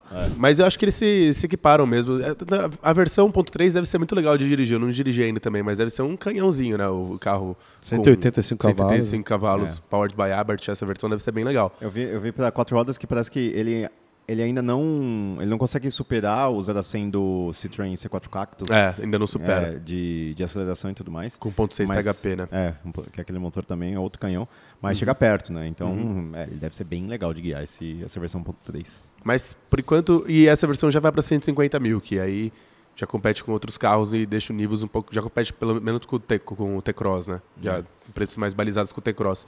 Mas 0.37 0.59
eu 0.59 0.65
acho 0.65 0.77
que 0.77 0.85
eles 0.85 0.95
se, 0.95 1.33
se 1.33 1.45
equiparam 1.45 1.85
mesmo. 1.85 2.19
É, 2.21 2.35
A 2.81 2.93
versão 2.93 3.31
1.3 3.31 3.73
deve 3.73 3.85
ser 3.87 3.97
muito 3.97 4.15
legal 4.15 4.37
de 4.37 4.47
dirigir. 4.47 4.75
Eu 4.75 4.79
não 4.79 4.89
dirigi 4.89 5.23
ainda 5.23 5.39
também, 5.39 5.63
mas 5.63 5.77
deve 5.77 5.89
ser 5.89 6.01
um 6.01 6.15
canhãozinho, 6.17 6.77
né? 6.77 6.87
O 6.87 7.17
carro. 7.19 7.55
com 7.79 7.85
185 7.85 8.59
cavalos. 8.59 8.79
185 8.81 9.23
cavalos, 9.23 9.79
powered 9.79 10.15
by 10.15 10.31
Abarth. 10.31 10.67
Essa 10.69 10.85
versão 10.85 11.09
deve 11.09 11.23
ser 11.23 11.31
bem 11.31 11.43
legal. 11.43 11.75
Eu 11.79 11.89
vi, 11.89 12.01
eu 12.01 12.19
vi 12.21 12.31
pela 12.31 12.51
quatro 12.51 12.75
rodas 12.75 12.97
que 12.97 13.07
parece 13.07 13.31
que 13.31 13.39
ele, 13.39 13.87
ele 14.27 14.41
ainda 14.43 14.61
não. 14.61 15.37
Ele 15.39 15.49
não 15.49 15.57
consegue 15.57 15.89
superar 15.89 16.51
o 16.51 16.61
0 16.61 16.77
a 16.79 16.83
100 16.83 17.09
do 17.09 17.49
Citroën 17.53 17.93
C4 17.93 18.27
Cactus. 18.29 18.69
É, 18.69 18.93
ainda 19.01 19.17
não 19.17 19.27
supera. 19.27 19.75
É, 19.75 19.79
de, 19.79 20.33
de 20.35 20.43
aceleração 20.43 20.91
e 20.91 20.93
tudo 20.93 21.11
mais. 21.11 21.35
Com 21.37 21.51
1.6 21.51 21.87
Mas- 21.87 22.05
THP, 22.05 22.35
né? 22.35 22.47
É, 22.51 22.73
um 22.85 22.91
que 22.91 23.21
aquele 23.21 23.39
motor 23.39 23.63
também 23.65 23.93
é 23.93 23.99
outro 23.99 24.19
canhão. 24.19 24.47
Mas 24.81 24.97
Uhum. 24.97 24.99
chega 24.99 25.15
perto, 25.15 25.53
né? 25.53 25.67
Então, 25.67 25.89
Uhum. 25.91 26.31
é, 26.33 26.43
ele 26.43 26.55
deve 26.55 26.75
ser 26.75 26.83
bem 26.83 27.05
legal 27.05 27.33
de 27.33 27.41
guiar 27.41 27.63
esse, 27.63 28.01
essa 28.03 28.19
versão 28.19 28.41
1.3. 28.41 28.99
Mas, 29.23 29.55
por 29.69 29.79
enquanto, 29.79 30.25
e 30.27 30.47
essa 30.47 30.65
versão 30.65 30.89
já 30.89 30.99
vai 30.99 31.11
para 31.11 31.21
150 31.21 31.79
mil, 31.79 32.01
que 32.01 32.19
aí 32.19 32.51
já 32.95 33.05
compete 33.07 33.43
com 33.43 33.51
outros 33.51 33.77
carros 33.77 34.13
e 34.13 34.25
deixa 34.25 34.51
o 34.51 34.55
Nivus 34.55 34.83
um 34.83 34.87
pouco. 34.87 35.13
Já 35.13 35.21
compete 35.21 35.53
pelo 35.53 35.79
menos 35.79 36.05
com 36.05 36.15
o, 36.15 36.19
T, 36.19 36.39
com 36.39 36.77
o 36.77 36.81
T-Cross, 36.81 37.27
né? 37.27 37.41
Já 37.61 37.81
com 37.83 38.11
preços 38.13 38.37
mais 38.37 38.53
balizados 38.53 38.91
com 38.91 38.99
o 38.99 39.03
T-Cross. 39.03 39.47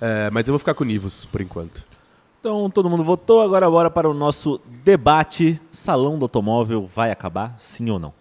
É, 0.00 0.30
mas 0.30 0.46
eu 0.46 0.52
vou 0.52 0.58
ficar 0.58 0.74
com 0.74 0.84
o 0.84 0.86
Nivus 0.86 1.24
por 1.26 1.40
enquanto. 1.40 1.84
Então 2.40 2.68
todo 2.68 2.90
mundo 2.90 3.02
votou, 3.02 3.40
agora 3.40 3.68
bora 3.70 3.90
para 3.90 4.08
o 4.08 4.12
nosso 4.14 4.60
debate. 4.84 5.58
Salão 5.72 6.18
do 6.18 6.26
automóvel 6.26 6.86
vai 6.86 7.10
acabar, 7.10 7.56
sim 7.58 7.88
ou 7.90 7.98
não? 7.98 8.12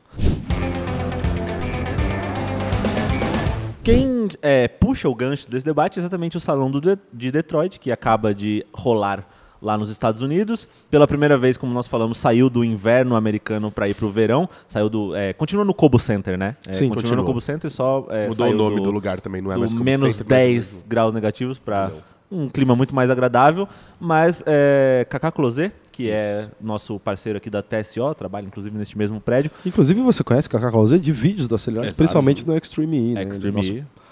Quem 3.84 4.30
é, 4.42 4.68
puxa 4.70 5.10
o 5.10 5.16
gancho 5.16 5.50
desse 5.52 5.66
debate 5.66 6.00
é 6.00 6.02
exatamente 6.02 6.38
o 6.38 6.40
Salão 6.40 6.72
do 6.72 6.80
De- 6.80 6.98
de 7.12 7.32
Detroit, 7.32 7.80
que 7.80 7.92
acaba 7.92 8.34
de 8.34 8.66
rolar 8.74 9.28
lá 9.64 9.78
nos 9.78 9.90
Estados 9.90 10.22
Unidos. 10.22 10.68
Pela 10.92 11.08
primeira 11.08 11.38
vez, 11.38 11.58
como 11.58 11.74
nós 11.74 11.88
falamos, 11.88 12.18
saiu 12.18 12.50
do 12.50 12.64
inverno 12.64 13.16
americano 13.16 13.72
para 13.72 13.88
ir 13.88 13.96
para 13.96 14.06
o 14.06 14.12
verão. 14.12 14.48
Saiu 14.68 14.90
do, 14.90 15.16
é, 15.16 15.32
continua 15.34 15.64
no 15.64 15.74
Kobo 15.74 15.98
Center, 15.98 16.38
né? 16.38 16.58
É, 16.68 16.74
Sim, 16.74 16.90
continua, 16.90 16.96
continua. 16.96 17.16
no 17.18 17.26
Kobo 17.26 17.42
Center, 17.42 17.72
só 17.72 18.06
é, 18.10 18.28
Mudou 18.28 18.48
o 18.48 18.54
nome 18.54 18.82
do 18.82 18.92
lugar 18.92 19.22
também, 19.22 19.42
não 19.42 19.52
é 19.52 19.56
do 19.56 19.62
mais 19.62 19.72
Kobo 19.72 19.84
menos 19.84 20.16
Center, 20.16 20.28
mas 20.30 20.42
é 20.42 20.46
10 20.46 20.86
graus 20.88 21.14
negativos 21.14 21.58
para 21.58 21.92
um 22.30 22.50
clima 22.50 22.76
muito 22.76 22.94
mais 22.94 23.10
agradável. 23.10 23.68
Mas 24.00 24.44
é, 24.46 25.06
Kaká 25.10 25.32
Closet, 25.32 25.74
que 25.92 26.10
é 26.10 26.48
nosso 26.60 27.00
parceiro 27.00 27.38
aqui 27.38 27.50
da 27.50 27.62
TSO, 27.62 28.14
trabalha 28.16 28.46
inclusive 28.46 28.78
neste 28.78 28.98
mesmo 28.98 29.22
prédio. 29.22 29.52
Inclusive, 29.66 30.02
você 30.02 30.24
conhece 30.24 30.50
Kaká 30.50 30.72
Causa 30.72 31.00
de 31.00 31.12
vídeos 31.12 31.48
da 31.48 31.56
Acelerado, 31.56 31.88
Exato. 31.88 31.98
principalmente 31.98 32.46
no 32.46 32.58
Extreme 32.58 33.12
E, 33.12 33.14
né? 33.14 33.24
Extreme 33.24 33.62
E. 33.62 33.72
Nosso 33.72 34.03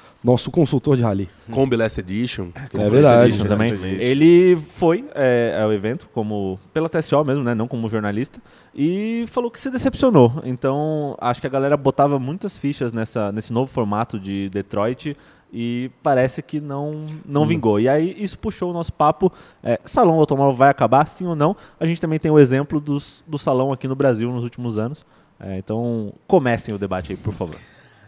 consultor 0.51 0.95
de 0.95 1.03
rally. 1.03 1.29
Kombi 1.51 1.75
Last 1.75 1.99
Edition. 1.99 2.49
É 2.73 2.89
verdade. 2.89 3.29
Edition 3.29 3.47
também. 3.47 3.73
Ele 3.99 4.55
foi 4.55 5.05
é, 5.15 5.59
ao 5.61 5.73
evento 5.73 6.09
como 6.13 6.59
pela 6.73 6.87
TSO 6.87 7.23
mesmo, 7.23 7.43
né, 7.43 7.55
não 7.55 7.67
como 7.67 7.87
jornalista, 7.87 8.39
e 8.75 9.25
falou 9.27 9.49
que 9.49 9.59
se 9.59 9.69
decepcionou. 9.69 10.41
Então, 10.43 11.15
acho 11.19 11.41
que 11.41 11.47
a 11.47 11.49
galera 11.49 11.75
botava 11.75 12.19
muitas 12.19 12.57
fichas 12.57 12.93
nessa, 12.93 13.31
nesse 13.31 13.51
novo 13.51 13.71
formato 13.71 14.19
de 14.19 14.49
Detroit 14.49 15.15
e 15.53 15.91
parece 16.01 16.41
que 16.41 16.61
não, 16.61 17.01
não 17.25 17.45
vingou. 17.45 17.79
E 17.79 17.89
aí 17.89 18.15
isso 18.17 18.39
puxou 18.39 18.69
o 18.69 18.73
nosso 18.73 18.93
papo. 18.93 19.31
É, 19.63 19.79
salão 19.83 20.15
automóvel 20.19 20.53
vai 20.53 20.69
acabar, 20.69 21.07
sim 21.07 21.25
ou 21.25 21.35
não? 21.35 21.55
A 21.79 21.85
gente 21.85 21.99
também 21.99 22.19
tem 22.19 22.31
o 22.31 22.39
exemplo 22.39 22.79
dos, 22.79 23.23
do 23.27 23.37
salão 23.37 23.73
aqui 23.73 23.87
no 23.87 23.95
Brasil 23.95 24.31
nos 24.31 24.43
últimos 24.43 24.79
anos. 24.79 25.05
É, 25.39 25.57
então, 25.57 26.13
comecem 26.27 26.73
o 26.73 26.77
debate 26.77 27.11
aí, 27.11 27.17
por 27.17 27.33
favor. 27.33 27.55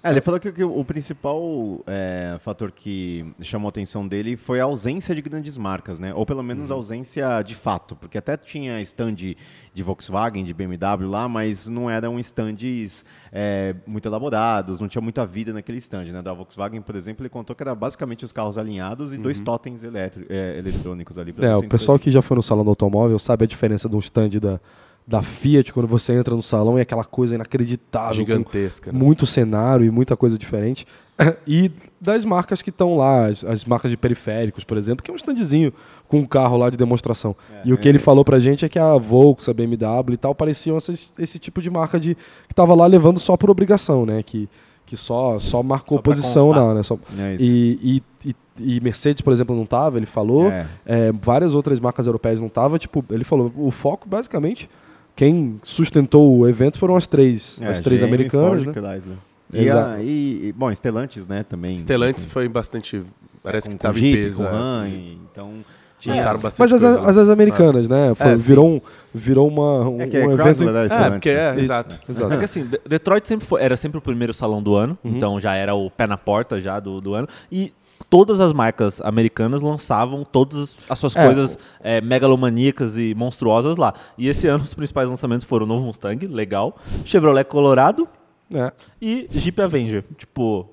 É, 0.04 0.12
ele 0.12 0.20
falou 0.20 0.38
que, 0.38 0.52
que 0.52 0.64
o 0.66 0.84
principal 0.84 1.82
é, 1.88 2.38
fator 2.42 2.74
que 2.74 3.26
chamou 3.42 3.68
a 3.68 3.70
atenção 3.70 4.06
dele 4.06 4.36
foi 4.36 4.60
a 4.60 4.66
ausência 4.66 5.16
de 5.16 5.22
grandes 5.22 5.58
marcas, 5.58 5.98
né? 5.98 6.14
Ou 6.14 6.26
pelo 6.26 6.44
menos 6.44 6.70
a 6.70 6.74
ausência 6.74 7.42
de 7.42 7.56
fato, 7.56 7.96
porque 7.96 8.18
até 8.18 8.36
tinha 8.36 8.82
stand 8.82 9.16
de 9.16 9.82
Volkswagen, 9.82 10.44
de 10.44 10.54
BMW 10.54 11.08
lá, 11.08 11.30
mas 11.30 11.70
não 11.70 11.90
eram 11.90 12.20
stands 12.20 13.06
é, 13.32 13.74
muito 13.88 14.06
elaborados, 14.06 14.82
não 14.82 14.90
tinha 14.90 15.02
muita 15.02 15.26
vida 15.26 15.54
naquele 15.54 15.78
stand, 15.78 16.12
né? 16.12 16.22
Da 16.22 16.34
Volkswagen, 16.34 16.82
por 16.82 16.98
exemplo, 16.98 17.24
ele 17.24 17.30
contou 17.30 17.56
que 17.56 17.64
era 17.64 17.74
basicamente 17.74 18.26
os 18.26 18.34
carros 18.34 18.58
alinhados 18.58 19.14
e 19.14 19.18
dois 19.18 19.40
totens 19.40 19.86
é, 19.86 20.58
eletrônicos 20.58 21.18
ali. 21.18 21.34
É, 21.40 21.56
o 21.56 21.64
pessoal 21.64 21.98
que 21.98 22.12
já 22.12 22.22
foi 22.22 22.36
no 22.36 22.44
salão 22.44 22.66
do 22.66 22.70
automóvel 22.70 23.18
sabe 23.18 23.46
a 23.46 23.48
diferença 23.48 23.88
de 23.88 23.96
um 23.96 24.00
stand 24.00 24.32
da, 24.42 24.60
da 25.06 25.22
Fiat 25.22 25.74
quando 25.74 25.88
você 25.88 26.14
entra 26.14 26.36
no 26.36 26.42
salão 26.42 26.78
e 26.78 26.82
aquela 26.82 27.04
coisa 27.04 27.36
inacreditável. 27.36 28.14
Gigantesca, 28.16 28.92
né? 28.92 28.98
Muito 28.98 29.26
cenário 29.26 29.86
e 29.86 29.92
muita 29.92 30.16
coisa 30.16 30.38
diferente. 30.38 30.86
E 31.48 31.70
das 32.02 32.26
marcas 32.26 32.62
que 32.62 32.70
estão 32.72 32.96
lá, 32.98 33.28
as, 33.28 33.44
as 33.44 33.66
marcas 33.66 33.92
de 33.92 33.96
periféricos, 33.98 34.64
por 34.64 34.78
exemplo, 34.78 35.04
que 35.04 35.12
é 35.12 35.14
um 35.14 35.18
standzinho 35.18 35.72
com 36.08 36.20
um 36.20 36.26
carro 36.26 36.58
lá 36.58 36.70
de 36.70 36.78
demonstração. 36.78 37.36
e 37.64 37.72
o 37.74 37.78
que 37.78 37.88
ele 37.88 38.00
falou 38.00 38.26
pra 38.26 38.40
gente 38.40 38.66
é 38.66 38.70
que 38.70 38.80
a 38.80 38.98
Volks, 38.98 39.48
a 39.48 39.54
BMW 39.54 40.14
e 40.14 40.18
tal 40.18 40.34
pareciam 40.34 40.76
essas- 40.78 41.14
esse 41.20 41.38
tipo 41.38 41.62
de 41.62 41.70
marca 41.70 42.00
de 42.00 42.16
que 42.48 42.56
tava 42.56 42.74
lá 42.74 42.86
levando 42.88 43.20
só 43.20 43.38
por 43.38 43.50
obrigação, 43.52 44.06
né? 44.08 44.24
Que, 44.24 44.50
que 44.86 44.98
só, 44.98 45.38
só 45.38 45.62
marcou 45.62 45.98
Só 46.00 46.02
posição 46.02 46.46
constar. 46.48 46.64
lá, 46.66 46.74
né? 46.74 46.84
Só- 46.84 46.98
É 47.20 47.38
e, 47.40 48.02
e, 48.26 48.30
e, 48.30 48.36
e 48.78 48.82
Mercedes, 48.82 49.22
por 49.22 49.32
exemplo, 49.32 49.56
não 49.56 49.66
tava, 49.68 49.98
ele 49.98 50.06
falou. 50.08 50.50
É. 50.50 50.68
É, 50.86 51.12
várias 51.12 51.54
outras 51.54 51.80
marcas 51.80 52.06
europeias 52.08 52.42
não 52.42 52.50
tava. 52.50 52.80
Tipo, 52.80 53.06
ele 53.12 53.24
falou, 53.24 53.52
o 53.56 53.70
foco, 53.72 54.10
basicamente, 54.10 54.68
quem 55.16 55.60
sustentou 55.64 56.38
o 56.38 56.48
evento 56.48 56.78
foram 56.80 56.96
as 56.96 57.06
três, 57.08 57.60
É, 57.62 57.68
as 57.68 57.82
três 57.82 58.02
GM, 58.02 58.08
americanas, 58.08 58.64
Ford, 58.64 58.66
né? 58.68 58.74
Chrysler. 58.92 59.18
E, 59.54 59.66
Exato. 59.66 59.90
a, 59.92 60.02
e, 60.02 60.48
e, 60.48 60.54
bom, 60.56 60.72
Stellantis, 60.72 61.28
né, 61.28 61.44
também. 61.48 61.78
Stellantis 61.78 62.26
foi 62.26 62.48
bastante. 62.48 63.04
Parece 63.44 63.68
com, 63.68 63.72
que 63.72 63.76
estava 63.76 63.98
em 63.98 64.02
Jeep, 64.02 64.18
peso. 64.24 64.42
com 64.42 64.48
é. 64.48 64.52
Ram, 64.52 64.88
então... 64.88 65.52
tinha- 66.00 66.16
Lançaram 66.16 66.40
bastante 66.40 66.72
Mas 66.72 66.84
as, 66.84 66.84
as, 66.84 67.18
as 67.18 67.30
americanas, 67.30 67.88
né? 67.88 68.16
Foi- 68.16 68.32
É, 68.32 68.36
virou, 68.36 68.68
um, 68.68 68.82
virou 69.14 69.48
uma, 69.48 69.88
um, 69.88 70.02
É 70.02 70.08
que 70.08 70.18
é 70.18 70.28
um 70.28 70.32
evento... 70.32 70.64
Né, 70.66 70.86
É, 70.90 71.10
porque 71.12 71.30
é, 71.30 71.54
né? 71.54 71.62
exato. 71.62 72.00
Exato. 72.10 72.34
É 72.34 72.38
que 72.38 72.46
assim, 72.46 72.66
De- 72.66 72.82
Detroit 72.88 73.28
sempre 73.28 73.46
foi, 73.46 73.62
era 73.62 73.76
sempre 73.76 73.98
o 73.98 74.02
primeiro 74.02 74.34
salão 74.34 74.64
do 74.64 74.76
ano, 74.76 74.98
então 75.04 75.40
já 75.40 75.54
era 75.54 75.76
o 75.76 75.92
pé 75.92 76.08
na 76.08 76.18
porta 76.18 76.60
já 76.60 76.80
do, 76.80 77.00
do 77.00 77.14
ano. 77.14 77.28
E 77.52 77.72
todas 78.10 78.40
as 78.40 78.54
marcas 78.54 79.02
americanas 79.02 79.62
lançavam 79.62 80.24
todas 80.24 80.78
as 80.90 81.00
suas 81.00 81.16
É, 81.16 81.26
coisas 81.26 81.58
é, 81.82 82.02
megalomaníacas 82.02 82.98
e 82.98 83.14
monstruosas 83.16 83.78
lá. 83.78 83.94
E 84.18 84.28
esse 84.28 84.48
ano 84.48 84.64
os 84.64 84.74
principais 84.74 85.08
lançamentos 85.10 85.46
foram 85.46 85.66
o 85.66 85.68
novo 85.70 85.86
Mustang, 85.86 86.26
legal, 86.28 86.78
Chevrolet 87.06 87.44
Colorado 87.46 88.08
É. 88.54 88.72
e 89.02 89.28
Jeep 89.32 89.62
Avenger. 89.62 90.04
Tipo, 90.18 90.68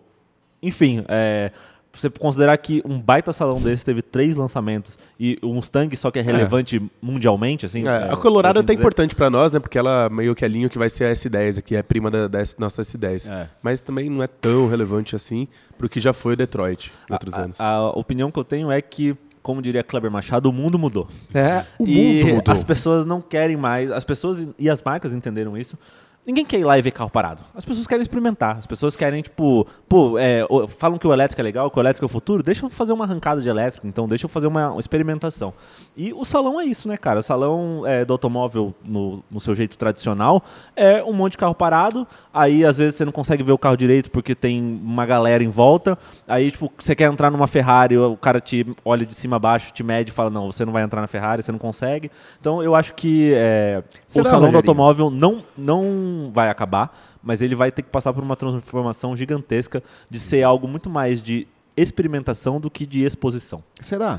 enfim, 0.62 1.04
é, 1.08 1.50
você 2.00 2.10
considerar 2.10 2.56
que 2.58 2.82
um 2.84 2.98
baita 2.98 3.32
salão 3.32 3.60
desse 3.60 3.84
teve 3.84 4.02
três 4.02 4.36
lançamentos 4.36 4.98
e 5.18 5.38
o 5.42 5.52
Mustang 5.54 5.94
só 5.96 6.10
que 6.10 6.18
é 6.18 6.22
relevante 6.22 6.82
mundialmente, 7.00 7.66
assim. 7.66 7.86
É, 7.86 7.90
é, 7.90 8.12
a 8.12 8.16
Colorado 8.16 8.54
por 8.54 8.60
é 8.60 8.62
até 8.62 8.72
assim 8.72 8.76
dizer. 8.76 8.80
importante 8.80 9.14
pra 9.14 9.30
nós, 9.30 9.52
né? 9.52 9.60
Porque 9.60 9.78
ela 9.78 10.08
meio 10.10 10.34
que 10.34 10.44
é 10.44 10.48
linha 10.48 10.68
que 10.68 10.78
vai 10.78 10.90
ser 10.90 11.04
a 11.04 11.12
S10 11.12 11.58
aqui, 11.58 11.76
é 11.76 11.82
prima 11.82 12.10
da, 12.10 12.28
da 12.28 12.38
nossa 12.58 12.82
S10. 12.82 13.30
É. 13.30 13.48
Mas 13.62 13.80
também 13.80 14.08
não 14.08 14.22
é 14.22 14.26
tão 14.26 14.68
relevante 14.68 15.14
assim 15.14 15.46
pro 15.76 15.88
que 15.88 16.00
já 16.00 16.12
foi 16.12 16.34
o 16.34 16.36
Detroit 16.36 16.92
em 17.08 17.12
outros 17.12 17.34
a, 17.34 17.40
anos. 17.40 17.60
A, 17.60 17.68
a 17.68 17.90
opinião 17.90 18.30
que 18.30 18.38
eu 18.38 18.44
tenho 18.44 18.70
é 18.70 18.80
que, 18.80 19.16
como 19.42 19.62
diria 19.62 19.82
Kleber 19.82 20.10
Machado, 20.10 20.48
o 20.48 20.52
mundo 20.52 20.78
mudou. 20.78 21.08
É, 21.34 21.64
o 21.78 21.86
e 21.86 22.22
mundo 22.24 22.34
mudou. 22.36 22.54
as 22.54 22.62
pessoas 22.62 23.04
não 23.06 23.20
querem 23.20 23.56
mais, 23.56 23.90
as 23.90 24.04
pessoas 24.04 24.48
e 24.58 24.68
as 24.68 24.82
marcas 24.82 25.12
entenderam 25.12 25.56
isso. 25.56 25.78
Ninguém 26.26 26.44
quer 26.44 26.58
ir 26.58 26.64
lá 26.64 26.78
e 26.78 26.82
ver 26.82 26.90
carro 26.90 27.08
parado. 27.08 27.42
As 27.54 27.64
pessoas 27.64 27.86
querem 27.86 28.02
experimentar. 28.02 28.58
As 28.58 28.66
pessoas 28.66 28.94
querem, 28.94 29.22
tipo, 29.22 29.66
pô, 29.88 30.18
é, 30.18 30.46
falam 30.68 30.98
que 30.98 31.06
o 31.06 31.12
elétrico 31.12 31.40
é 31.40 31.44
legal, 31.44 31.70
que 31.70 31.78
o 31.78 31.80
elétrico 31.80 32.04
é 32.04 32.06
o 32.06 32.10
futuro. 32.10 32.42
Deixa 32.42 32.64
eu 32.64 32.68
fazer 32.68 32.92
uma 32.92 33.04
arrancada 33.04 33.40
de 33.40 33.48
elétrico, 33.48 33.86
então 33.86 34.06
deixa 34.06 34.26
eu 34.26 34.28
fazer 34.28 34.46
uma, 34.46 34.70
uma 34.70 34.80
experimentação. 34.80 35.54
E 35.96 36.12
o 36.12 36.22
salão 36.26 36.60
é 36.60 36.64
isso, 36.64 36.88
né, 36.88 36.98
cara? 36.98 37.20
O 37.20 37.22
salão 37.22 37.86
é, 37.86 38.04
do 38.04 38.12
automóvel, 38.12 38.74
no, 38.84 39.24
no 39.30 39.40
seu 39.40 39.54
jeito 39.54 39.78
tradicional, 39.78 40.42
é 40.76 41.02
um 41.02 41.12
monte 41.14 41.32
de 41.32 41.38
carro 41.38 41.54
parado. 41.54 42.06
Aí, 42.34 42.66
às 42.66 42.76
vezes, 42.76 42.96
você 42.96 43.04
não 43.06 43.12
consegue 43.12 43.42
ver 43.42 43.52
o 43.52 43.58
carro 43.58 43.76
direito 43.76 44.10
porque 44.10 44.34
tem 44.34 44.60
uma 44.60 45.06
galera 45.06 45.42
em 45.42 45.48
volta. 45.48 45.98
Aí, 46.28 46.50
tipo, 46.50 46.70
você 46.78 46.94
quer 46.94 47.10
entrar 47.10 47.30
numa 47.30 47.46
Ferrari, 47.46 47.96
o 47.96 48.16
cara 48.16 48.40
te 48.40 48.66
olha 48.84 49.06
de 49.06 49.14
cima 49.14 49.36
a 49.36 49.38
baixo, 49.38 49.72
te 49.72 49.82
mede 49.82 50.10
e 50.10 50.14
fala: 50.14 50.28
não, 50.28 50.52
você 50.52 50.66
não 50.66 50.72
vai 50.72 50.82
entrar 50.82 51.00
na 51.00 51.06
Ferrari, 51.06 51.42
você 51.42 51.50
não 51.50 51.58
consegue. 51.58 52.10
Então, 52.38 52.62
eu 52.62 52.74
acho 52.74 52.92
que 52.92 53.32
é, 53.34 53.82
o 54.06 54.12
Será, 54.12 54.28
salão 54.28 54.50
do 54.50 54.56
automóvel 54.58 55.10
não, 55.10 55.42
não 55.56 56.09
vai 56.32 56.48
acabar, 56.48 56.96
mas 57.22 57.42
ele 57.42 57.54
vai 57.54 57.70
ter 57.70 57.82
que 57.82 57.90
passar 57.90 58.12
por 58.12 58.22
uma 58.22 58.36
transformação 58.36 59.16
gigantesca 59.16 59.82
de 60.08 60.18
ser 60.18 60.42
algo 60.42 60.66
muito 60.66 60.88
mais 60.88 61.22
de 61.22 61.46
experimentação 61.76 62.60
do 62.60 62.70
que 62.70 62.84
de 62.86 63.02
exposição. 63.02 63.62
Será? 63.80 64.18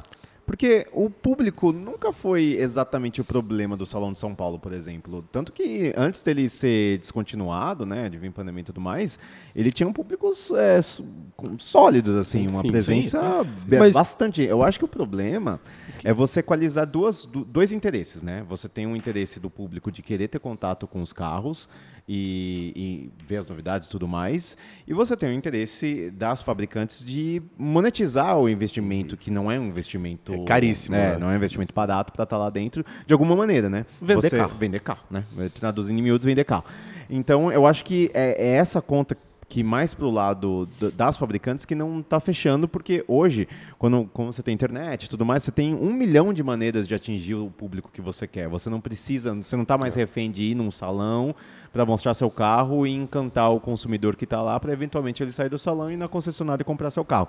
Porque 0.51 0.85
o 0.91 1.09
público 1.09 1.71
nunca 1.71 2.11
foi 2.11 2.57
exatamente 2.59 3.21
o 3.21 3.23
problema 3.23 3.77
do 3.77 3.85
Salão 3.85 4.11
de 4.11 4.19
São 4.19 4.35
Paulo, 4.35 4.59
por 4.59 4.73
exemplo. 4.73 5.23
Tanto 5.31 5.49
que 5.53 5.93
antes 5.95 6.21
dele 6.21 6.49
ser 6.49 6.97
descontinuado, 6.97 7.85
né, 7.85 8.09
de 8.09 8.17
vir 8.17 8.33
pandemia 8.33 8.59
e 8.59 8.65
tudo 8.65 8.81
mais, 8.81 9.17
ele 9.55 9.71
tinha 9.71 9.87
um 9.87 9.93
públicos 9.93 10.51
é, 10.51 10.75
s- 10.79 11.01
com- 11.37 11.57
sólidos, 11.57 12.17
assim, 12.17 12.47
uma 12.49 12.59
Sim, 12.63 12.67
presença 12.67 13.45
sim, 13.55 13.77
Mas- 13.79 13.93
bastante. 13.93 14.41
Eu 14.41 14.61
acho 14.61 14.77
que 14.77 14.83
o 14.83 14.89
problema 14.89 15.57
é 16.03 16.13
você 16.13 16.41
equalizar 16.41 16.85
duas, 16.85 17.23
du- 17.23 17.45
dois 17.45 17.71
interesses, 17.71 18.21
né? 18.21 18.43
Você 18.49 18.67
tem 18.67 18.85
um 18.85 18.93
interesse 18.97 19.39
do 19.39 19.49
público 19.49 19.89
de 19.89 20.01
querer 20.01 20.27
ter 20.27 20.39
contato 20.39 20.85
com 20.85 21.01
os 21.01 21.13
carros 21.13 21.69
e, 22.07 22.73
e 22.75 23.25
ver 23.25 23.37
as 23.37 23.47
novidades 23.47 23.87
e 23.87 23.89
tudo 23.89 24.07
mais, 24.07 24.57
e 24.87 24.93
você 24.93 25.15
tem 25.15 25.29
o 25.29 25.33
interesse 25.33 26.11
das 26.11 26.41
fabricantes 26.41 27.03
de 27.03 27.41
monetizar 27.57 28.37
o 28.37 28.49
investimento, 28.49 29.15
que 29.15 29.31
não 29.31 29.51
é 29.51 29.59
um 29.59 29.65
investimento 29.67 30.43
caríssimo, 30.45 30.95
É, 30.95 31.11
né? 31.13 31.17
não 31.17 31.29
é 31.29 31.33
um 31.33 31.35
investimento 31.37 31.73
barato 31.73 32.11
para 32.11 32.23
estar 32.23 32.37
lá 32.37 32.49
dentro, 32.49 32.85
de 33.05 33.13
alguma 33.13 33.35
maneira, 33.35 33.69
né? 33.69 33.85
Vender 34.01 34.21
Você- 34.29 34.37
carro. 34.37 34.57
Vender 34.57 34.79
carro, 34.79 35.03
né? 35.09 35.23
Traduzindo 35.53 35.99
em 35.99 36.01
miúdos, 36.01 36.25
vender 36.25 36.43
carro. 36.43 36.65
Então, 37.09 37.51
eu 37.51 37.65
acho 37.65 37.83
que 37.83 38.09
é, 38.13 38.31
é 38.41 38.47
essa 38.55 38.81
conta 38.81 39.17
que 39.51 39.63
mais 39.65 39.93
pro 39.93 40.09
lado 40.09 40.65
do- 40.79 40.91
das 40.91 41.17
fabricantes 41.17 41.65
que 41.65 41.75
não 41.75 41.99
está 41.99 42.21
fechando, 42.21 42.69
porque 42.69 43.03
hoje, 43.05 43.49
quando, 43.77 44.09
quando 44.13 44.31
você 44.31 44.41
tem 44.41 44.53
internet 44.53 45.03
e 45.03 45.09
tudo 45.09 45.25
mais, 45.25 45.43
você 45.43 45.51
tem 45.51 45.75
um 45.75 45.91
milhão 45.91 46.33
de 46.33 46.41
maneiras 46.41 46.87
de 46.87 46.95
atingir 46.95 47.35
o 47.35 47.49
público 47.49 47.89
que 47.91 47.99
você 47.99 48.25
quer. 48.25 48.47
Você 48.47 48.69
não 48.69 48.79
precisa, 48.79 49.33
você 49.35 49.57
não 49.57 49.63
está 49.63 49.77
mais 49.77 49.93
refém 49.93 50.31
de 50.31 50.43
ir 50.43 50.55
num 50.55 50.71
salão 50.71 51.35
para 51.73 51.85
mostrar 51.85 52.13
seu 52.13 52.31
carro 52.31 52.87
e 52.87 52.91
encantar 52.95 53.51
o 53.51 53.59
consumidor 53.59 54.15
que 54.15 54.23
está 54.23 54.41
lá 54.41 54.57
para 54.57 54.71
eventualmente 54.71 55.21
ele 55.21 55.33
sair 55.33 55.49
do 55.49 55.59
salão 55.59 55.91
e 55.91 55.95
ir 55.95 55.97
na 55.97 56.07
concessionária 56.07 56.61
e 56.61 56.65
comprar 56.65 56.89
seu 56.89 57.03
carro. 57.03 57.27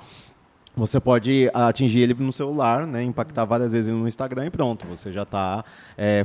Você 0.77 1.01
pode 1.01 1.51
atingir 1.53 1.99
ele 2.03 2.15
no 2.15 2.33
celular, 2.33 2.87
né, 2.87 3.03
impactar 3.03 3.45
várias 3.45 3.73
vezes 3.73 3.93
no 3.93 4.07
Instagram 4.07 4.47
e 4.47 4.51
pronto, 4.51 4.87
você 4.87 5.11
já 5.11 5.25
está 5.25 5.65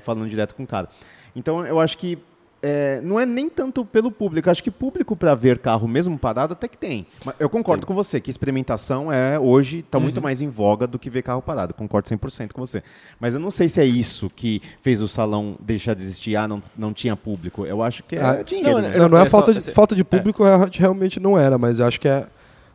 falando 0.04 0.30
direto 0.30 0.54
com 0.54 0.62
o 0.62 0.68
cara. 0.68 0.88
Então, 1.36 1.66
eu 1.66 1.80
acho 1.80 1.98
que 1.98 2.20
é, 2.62 3.00
não 3.04 3.20
é 3.20 3.26
nem 3.26 3.50
tanto 3.50 3.86
pelo 3.86 4.12
público. 4.12 4.50
Acho 4.50 4.63
que 4.63 4.72
público 4.72 5.15
para 5.15 5.36
ver 5.36 5.60
carro 5.60 5.88
mesmo 5.88 6.17
parado 6.17 6.54
até 6.54 6.67
que 6.67 6.78
tem. 6.78 7.06
Mas 7.24 7.36
eu 7.39 7.50
concordo 7.50 7.86
com 7.86 7.93
você 7.93 8.20
que 8.20 8.30
experimentação 8.32 9.12
é 9.12 9.39
hoje 9.39 9.80
está 9.80 10.00
muito 10.00 10.22
mais 10.22 10.41
em 10.41 10.50
voga 10.50 10.88
do 10.88 10.98
que 10.98 11.10
ver 11.10 11.22
carro 11.22 11.41
parado. 11.41 11.74
Concordo 11.74 12.08
100% 12.10 12.54
com 12.54 12.65
você. 12.65 12.82
Mas 13.20 13.34
eu 13.34 13.39
não 13.39 13.52
sei 13.52 13.70
se 13.70 13.80
é 13.80 13.86
isso 13.86 14.30
que 14.36 14.62
fez 14.82 15.02
o 15.02 15.08
salão 15.08 15.56
deixar 15.60 15.93
de 15.93 16.02
existir. 16.02 16.36
Ah, 16.36 16.48
não, 16.48 16.62
não 16.78 16.93
tinha 16.93 17.15
público. 17.15 17.65
Eu 17.65 17.82
acho 17.84 18.04
que 18.04 18.15
é 18.15 18.22
Ah, 18.22 18.41
dinheiro. 18.43 18.72
não, 18.72 18.82
né? 18.82 18.98
Não, 18.98 19.10
não 19.10 19.17
é, 19.17 19.22
É 19.22 19.26
só- 19.26 19.30
falta, 19.38 19.54
de, 19.54 19.60
assim, 19.60 19.72
falta 19.72 19.96
de 19.96 20.04
público, 20.04 20.46
é, 20.46 20.70
realmente 20.74 21.20
não 21.20 21.38
era, 21.38 21.58
mas 21.58 21.80
eu 21.80 21.86
acho 21.86 22.00
que 22.00 22.08
é 22.08 22.28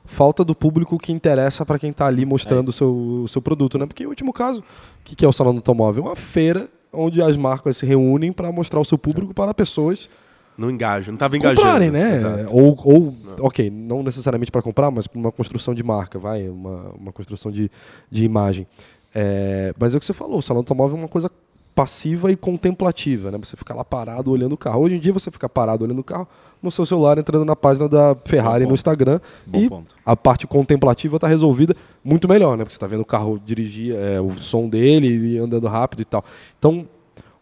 falta 0.04 0.44
do 0.44 0.54
público 0.54 0.98
que 0.98 1.12
interessa 1.12 1.64
para 1.64 1.78
quem 1.78 1.90
está 1.90 2.06
ali 2.06 2.24
mostrando 2.26 2.68
o 2.68 2.72
seu, 2.72 2.92
o 2.92 3.28
seu 3.28 3.40
produto, 3.40 3.78
né? 3.78 3.86
Porque, 3.86 4.02
em 4.04 4.06
último 4.06 4.32
caso, 4.32 4.60
o 4.60 4.64
que, 5.04 5.14
que 5.14 5.24
é 5.24 5.28
o 5.28 5.32
Salão 5.32 5.52
do 5.52 5.58
Automóvel? 5.58 6.04
Uma 6.04 6.16
feira 6.16 6.68
onde 6.92 7.22
as 7.22 7.36
marcas 7.36 7.76
se 7.78 7.86
reúnem 7.86 8.32
para 8.32 8.50
mostrar 8.52 8.80
o 8.80 8.84
seu 8.84 8.98
público 8.98 9.32
para 9.32 9.54
pessoas 9.54 10.10
Não 10.56 10.70
engaja, 10.70 11.10
não 11.10 11.18
tava 11.18 11.36
engajando. 11.36 11.60
comprarem, 11.60 11.90
né? 11.90 12.16
Exato. 12.16 12.48
Ou, 12.50 12.78
ou 12.84 13.16
ok, 13.40 13.70
não 13.70 14.02
necessariamente 14.02 14.52
para 14.52 14.62
comprar, 14.62 14.90
mas 14.90 15.06
para 15.06 15.18
uma 15.18 15.32
construção 15.32 15.74
de 15.74 15.82
marca, 15.82 16.18
vai, 16.18 16.48
uma, 16.48 16.90
uma 16.98 17.12
construção 17.12 17.50
de, 17.50 17.70
de 18.10 18.24
imagem. 18.24 18.66
É, 19.14 19.74
mas 19.78 19.94
é 19.94 19.96
o 19.96 20.00
que 20.00 20.06
você 20.06 20.12
falou, 20.12 20.38
o 20.38 20.42
salão 20.42 20.60
automóvel 20.60 20.96
é 20.96 21.00
uma 21.00 21.08
coisa 21.08 21.30
passiva 21.74 22.30
e 22.30 22.36
contemplativa, 22.36 23.30
né? 23.30 23.38
Você 23.42 23.56
fica 23.56 23.74
lá 23.74 23.84
parado 23.84 24.30
olhando 24.30 24.52
o 24.52 24.58
carro. 24.58 24.82
Hoje 24.82 24.96
em 24.96 24.98
dia 24.98 25.12
você 25.12 25.30
fica 25.30 25.48
parado 25.48 25.84
olhando 25.84 26.00
o 26.00 26.04
carro 26.04 26.28
no 26.62 26.70
seu 26.70 26.84
celular, 26.84 27.18
entrando 27.18 27.44
na 27.44 27.56
página 27.56 27.88
da 27.88 28.16
Ferrari 28.24 28.66
no 28.66 28.74
Instagram 28.74 29.18
Bom 29.46 29.58
e 29.58 29.68
ponto. 29.68 29.96
a 30.04 30.14
parte 30.14 30.46
contemplativa 30.46 31.16
está 31.16 31.26
resolvida 31.26 31.74
muito 32.04 32.28
melhor, 32.28 32.56
né? 32.56 32.64
Porque 32.64 32.74
você 32.74 32.76
está 32.76 32.86
vendo 32.86 33.00
o 33.00 33.06
carro 33.06 33.40
dirigir, 33.44 33.94
é, 33.94 34.20
o 34.20 34.36
som 34.38 34.68
dele 34.68 35.34
e 35.34 35.38
andando 35.38 35.66
rápido 35.66 36.02
e 36.02 36.04
tal. 36.04 36.24
Então, 36.58 36.86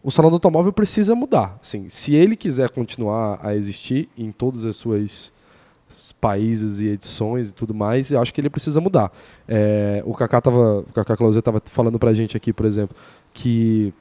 o 0.01 0.09
salão 0.09 0.31
do 0.31 0.35
automóvel 0.35 0.71
precisa 0.71 1.13
mudar. 1.13 1.57
Assim, 1.61 1.89
se 1.89 2.15
ele 2.15 2.35
quiser 2.35 2.69
continuar 2.69 3.39
a 3.43 3.55
existir 3.55 4.09
em 4.17 4.31
todas 4.31 4.65
as 4.65 4.75
suas 4.77 5.31
países 6.21 6.79
e 6.79 6.87
edições 6.87 7.49
e 7.49 7.53
tudo 7.53 7.73
mais, 7.73 8.09
eu 8.11 8.21
acho 8.21 8.33
que 8.33 8.39
ele 8.39 8.49
precisa 8.49 8.79
mudar. 8.79 9.11
É, 9.47 10.01
o 10.05 10.13
Kaká 10.13 10.39
tava, 10.39 10.79
o 10.79 10.93
Kaká 10.93 11.17
Clauser 11.17 11.39
estava 11.39 11.61
falando 11.65 11.99
pra 11.99 12.13
gente 12.13 12.37
aqui, 12.37 12.53
por 12.53 12.65
exemplo, 12.65 12.95
que 13.33 13.93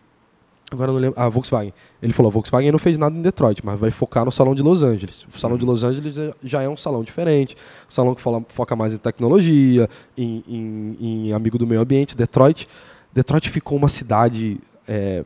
agora 0.70 0.90
eu 0.90 0.94
não 0.94 1.00
lembro, 1.00 1.20
ah, 1.20 1.28
Volkswagen. 1.28 1.72
Ele 2.02 2.12
falou, 2.12 2.30
a 2.30 2.32
Volkswagen 2.32 2.70
não 2.72 2.78
fez 2.78 2.96
nada 2.96 3.16
em 3.16 3.22
Detroit, 3.22 3.60
mas 3.64 3.78
vai 3.78 3.90
focar 3.90 4.24
no 4.24 4.30
salão 4.32 4.54
de 4.54 4.62
Los 4.62 4.82
Angeles. 4.82 5.26
O 5.34 5.38
salão 5.38 5.56
de 5.58 5.64
Los 5.64 5.82
Angeles 5.84 6.14
já- 6.14 6.32
já 6.42 6.62
é 6.62 6.68
um 6.68 6.76
salão 6.76 7.02
diferente, 7.02 7.56
um 7.88 7.90
salão 7.90 8.14
que 8.14 8.20
fala- 8.20 8.42
foca 8.48 8.74
mais 8.76 8.94
em 8.94 8.98
tecnologia, 8.98 9.88
em, 10.16 10.42
em- 10.48 10.96
em 11.28 11.32
amigo 11.32 11.58
do 11.58 11.66
meio 11.66 11.80
ambiente. 11.80 12.16
Detroit, 12.16 12.68
Detroit 13.12 13.50
ficou 13.50 13.76
uma 13.76 13.88
cidade 13.88 14.58
é, 14.88 15.22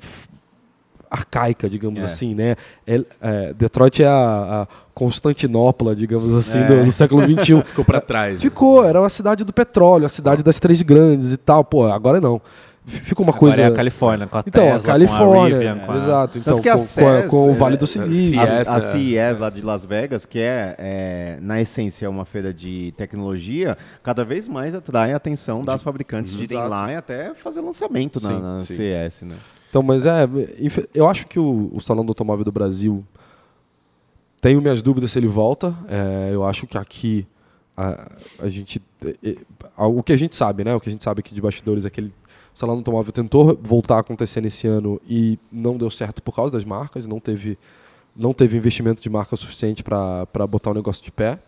arcaica, 1.11 1.68
digamos 1.68 2.02
É. 2.02 2.07
assim, 2.07 2.35
né? 2.35 2.57
É- 2.87 3.04
é, 3.20 3.54
Detroit 3.54 4.02
é 4.02 4.07
a, 4.07 4.62
a 4.62 4.68
Constantinopla, 4.92 5.94
digamos 5.94 6.33
assim, 6.35 6.59
É. 6.59 6.66
do, 6.66 6.85
do 6.87 6.92
século 6.92 7.22
XXI. 7.22 7.62
Ficou 7.64 7.85
pra 7.85 8.00
trás. 8.00 8.35
né? 8.35 8.40
Ficou, 8.40 8.85
era 8.85 9.00
uma 9.00 9.09
cidade 9.09 9.44
do 9.44 9.52
petróleo, 9.52 10.07
a 10.07 10.09
cidade 10.09 10.42
das 10.42 10.59
três 10.59 10.83
grandes 10.83 11.33
e 11.33 11.37
tal. 11.37 11.64
Pô, 11.64 11.87
agora 11.87 12.20
não. 12.20 12.40
F- 12.87 13.01
Ficou 13.01 13.25
uma 13.25 13.31
Agora 13.31 13.40
coisa. 13.40 13.62
é 13.62 13.66
a 13.66 13.73
Califórnia, 13.73 14.27
com 14.27 14.37
a 14.37 14.40
então, 14.47 14.62
Tesla, 14.62 14.79
a 14.79 14.83
Califórnia, 14.83 15.27
com 15.29 15.40
a 15.40 15.47
Rivian, 15.49 15.79
com 15.87 15.92
a- 15.92 15.97
exato. 15.97 16.38
Então, 16.38 16.55
Tanto 16.57 16.62
que 16.62 16.68
a 16.68 16.73
com, 16.73 16.79
com 16.79 16.83
a- 16.85 16.87
CES, 17.23 17.31
com 17.31 17.47
o 17.47 17.51
é, 17.51 17.55
Vale 17.55 17.77
do 17.79 17.87
Silício. 17.87 18.40
A, 18.40 18.47
CES, 18.47 18.68
a? 18.68 18.81
CES 18.81 19.38
lá 19.38 19.49
de 19.51 19.62
Las 19.62 19.85
Vegas, 19.87 20.27
que 20.27 20.38
é, 20.38 20.75
é, 20.79 21.38
na 21.40 21.61
essência 21.61 22.11
uma 22.11 22.25
feira 22.25 22.53
de 22.53 22.92
tecnologia, 22.97 23.79
cada 24.03 24.25
vez 24.25 24.47
mais 24.47 24.75
atrai 24.75 25.12
a 25.12 25.16
atenção 25.16 25.64
das 25.64 25.81
fabricantes 25.83 26.33
de 26.35 26.42
irem 26.44 26.59
Exato. 26.59 26.70
lá 26.70 26.92
e 26.92 26.97
até 26.97 27.35
fazer 27.35 27.61
lançamento 27.62 28.23
na, 28.23 28.29
Sim, 28.29 28.40
na 28.42 28.62
sim. 28.64 28.75
CES, 28.77 29.23
né? 29.23 29.37
Então, 29.70 29.83
mas 29.83 30.05
é, 30.07 30.29
eu 30.94 31.09
acho 31.09 31.27
que 31.27 31.38
o, 31.38 31.70
o 31.73 31.81
Salão 31.81 32.05
do 32.05 32.11
Automóvel 32.11 32.44
do 32.44 32.53
Brasil 32.53 33.03
tenho 34.40 34.61
minhas 34.61 34.83
dúvidas 34.83 35.11
se 35.12 35.18
ele 35.18 35.27
volta. 35.27 35.75
É, 35.88 36.31
eu 36.33 36.44
acho 36.44 36.66
que 36.66 36.77
aqui 36.77 37.27
a, 37.77 38.09
a 38.40 38.49
gente, 38.49 38.81
é, 39.05 39.31
é, 39.31 39.37
o 39.79 40.03
que 40.03 40.12
a 40.12 40.16
gente 40.16 40.37
sabe, 40.37 40.62
né? 40.64 40.75
O 40.75 40.81
que 40.81 40.88
a 40.88 40.92
gente 40.92 41.03
sabe 41.03 41.20
aqui 41.20 41.35
de 41.35 41.40
bastidores 41.40 41.85
é 41.85 41.90
que 41.90 42.01
ele, 42.01 42.09
o 42.09 42.23
Salão 42.55 42.77
do 42.77 42.79
Automóvel 42.79 43.12
tentou 43.12 43.59
voltar 43.61 43.97
a 43.97 44.01
acontecer 44.01 44.40
nesse 44.40 44.67
ano 44.67 45.01
e 45.09 45.38
não 45.51 45.77
deu 45.77 45.90
certo 45.90 46.23
por 46.23 46.35
causa 46.35 46.53
das 46.53 46.64
marcas, 46.64 47.07
não 47.07 47.19
teve, 47.19 47.59
não 48.17 48.33
teve 48.33 48.57
investimento 48.57 49.03
de 49.03 49.11
marca 49.11 49.35
suficiente 49.37 49.83
para 49.83 50.27
botar 50.49 50.71
o 50.71 50.75
negócio 50.75 51.03
de 51.03 51.11
pé. 51.11 51.38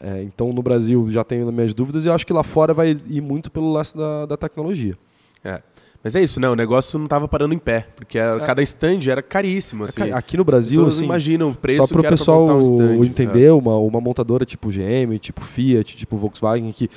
É, 0.00 0.22
então, 0.22 0.52
no 0.52 0.62
Brasil 0.62 1.08
já 1.08 1.24
tenho 1.24 1.50
minhas 1.52 1.72
dúvidas 1.72 2.04
e 2.04 2.10
acho 2.10 2.26
que 2.26 2.32
lá 2.32 2.42
fora 2.42 2.74
vai 2.74 2.90
ir 3.08 3.20
muito 3.22 3.50
pelo 3.50 3.72
lance 3.72 3.96
da, 3.96 4.26
da 4.26 4.36
tecnologia. 4.36 4.98
É. 5.44 5.62
Mas 6.04 6.16
é 6.16 6.22
isso, 6.22 6.40
né? 6.40 6.48
O 6.48 6.56
negócio 6.56 6.98
não 6.98 7.06
tava 7.06 7.28
parando 7.28 7.54
em 7.54 7.58
pé, 7.58 7.86
porque 7.94 8.18
a- 8.18 8.40
cada 8.40 8.60
stand 8.64 8.98
era 9.08 9.22
caríssimo, 9.22 9.84
assim. 9.84 10.00
Cara, 10.00 10.16
Aqui 10.16 10.36
no 10.36 10.44
Brasil, 10.44 10.82
As 10.84 10.96
assim, 10.96 11.04
imaginam 11.04 11.50
o 11.50 11.54
preço 11.54 11.82
só 11.82 11.86
para 11.86 11.96
o 11.96 12.00
era 12.00 12.08
pessoal 12.10 12.44
um 12.58 12.60
stand. 12.62 13.06
entender, 13.06 13.52
uma, 13.52 13.76
uma 13.78 14.00
montadora 14.00 14.44
tipo 14.44 14.68
GM, 14.68 15.16
tipo 15.20 15.44
Fiat, 15.44 15.96
tipo 15.96 16.16
Volkswagen, 16.16 16.72
que 16.72 16.90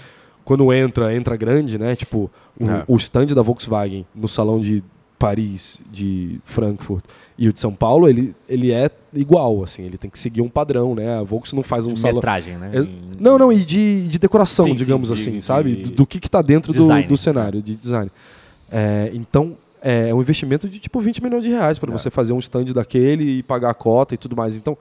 quando 0.45 0.71
entra, 0.71 1.13
entra 1.13 1.35
grande, 1.35 1.77
né? 1.77 1.95
Tipo, 1.95 2.29
o, 2.57 2.63
É. 2.69 2.83
o 2.87 2.95
stand 2.97 3.25
da 3.27 3.41
Volkswagen 3.41 4.05
no 4.15 4.27
salão 4.29 4.61
de 4.61 4.81
Paris, 5.19 5.79
de 5.91 6.39
Frankfurt 6.45 7.03
e 7.37 7.47
o 7.49 7.53
de 7.53 7.59
São 7.59 7.73
Paulo, 7.73 8.07
ele, 8.07 8.35
ele 8.47 8.71
é 8.71 8.89
igual, 9.13 9.63
assim, 9.63 9.83
ele 9.83 9.97
tem 9.97 10.09
que 10.09 10.19
seguir 10.19 10.41
um 10.41 10.49
padrão, 10.49 10.93
né? 10.93 11.17
A 11.17 11.23
Volks 11.23 11.51
não 11.53 11.63
faz 11.63 11.87
um 11.87 11.93
Em 11.93 11.95
salão... 11.95 12.15
metragem, 12.17 12.57
né? 12.57 12.69
É- 12.73 12.87
Não, 13.19 13.37
não, 13.37 13.51
e 13.51 13.63
de, 13.65 14.07
de 14.07 14.19
decoração, 14.19 14.65
Sim, 14.65 14.71
sim, 14.71 14.77
digamos 14.77 15.07
de- 15.07 15.13
assim, 15.13 15.31
de- 15.31 15.41
sabe? 15.41 15.75
Do, 15.75 15.91
do 15.91 16.05
que 16.05 16.17
está 16.17 16.41
dentro 16.41 16.71
do, 16.73 16.79
design, 16.79 17.07
do 17.07 17.17
cenário, 17.17 17.61
de 17.61 17.75
design. 17.75 18.11
É, 18.71 19.09
então, 19.13 19.57
é 19.81 20.13
um 20.13 20.19
investimento 20.21 20.67
de 20.67 20.79
tipo 20.79 20.99
20 20.99 21.23
milhões 21.23 21.43
de 21.43 21.49
reais 21.49 21.79
para 21.79 21.91
você 21.91 22.09
fazer 22.09 22.33
um 22.33 22.39
stand 22.39 22.65
daquele 22.65 23.37
e 23.39 23.43
pagar 23.43 23.69
a 23.69 23.73
cota 23.73 24.13
e 24.15 24.17
tudo 24.17 24.35
mais. 24.35 24.55
Então, 24.57 24.77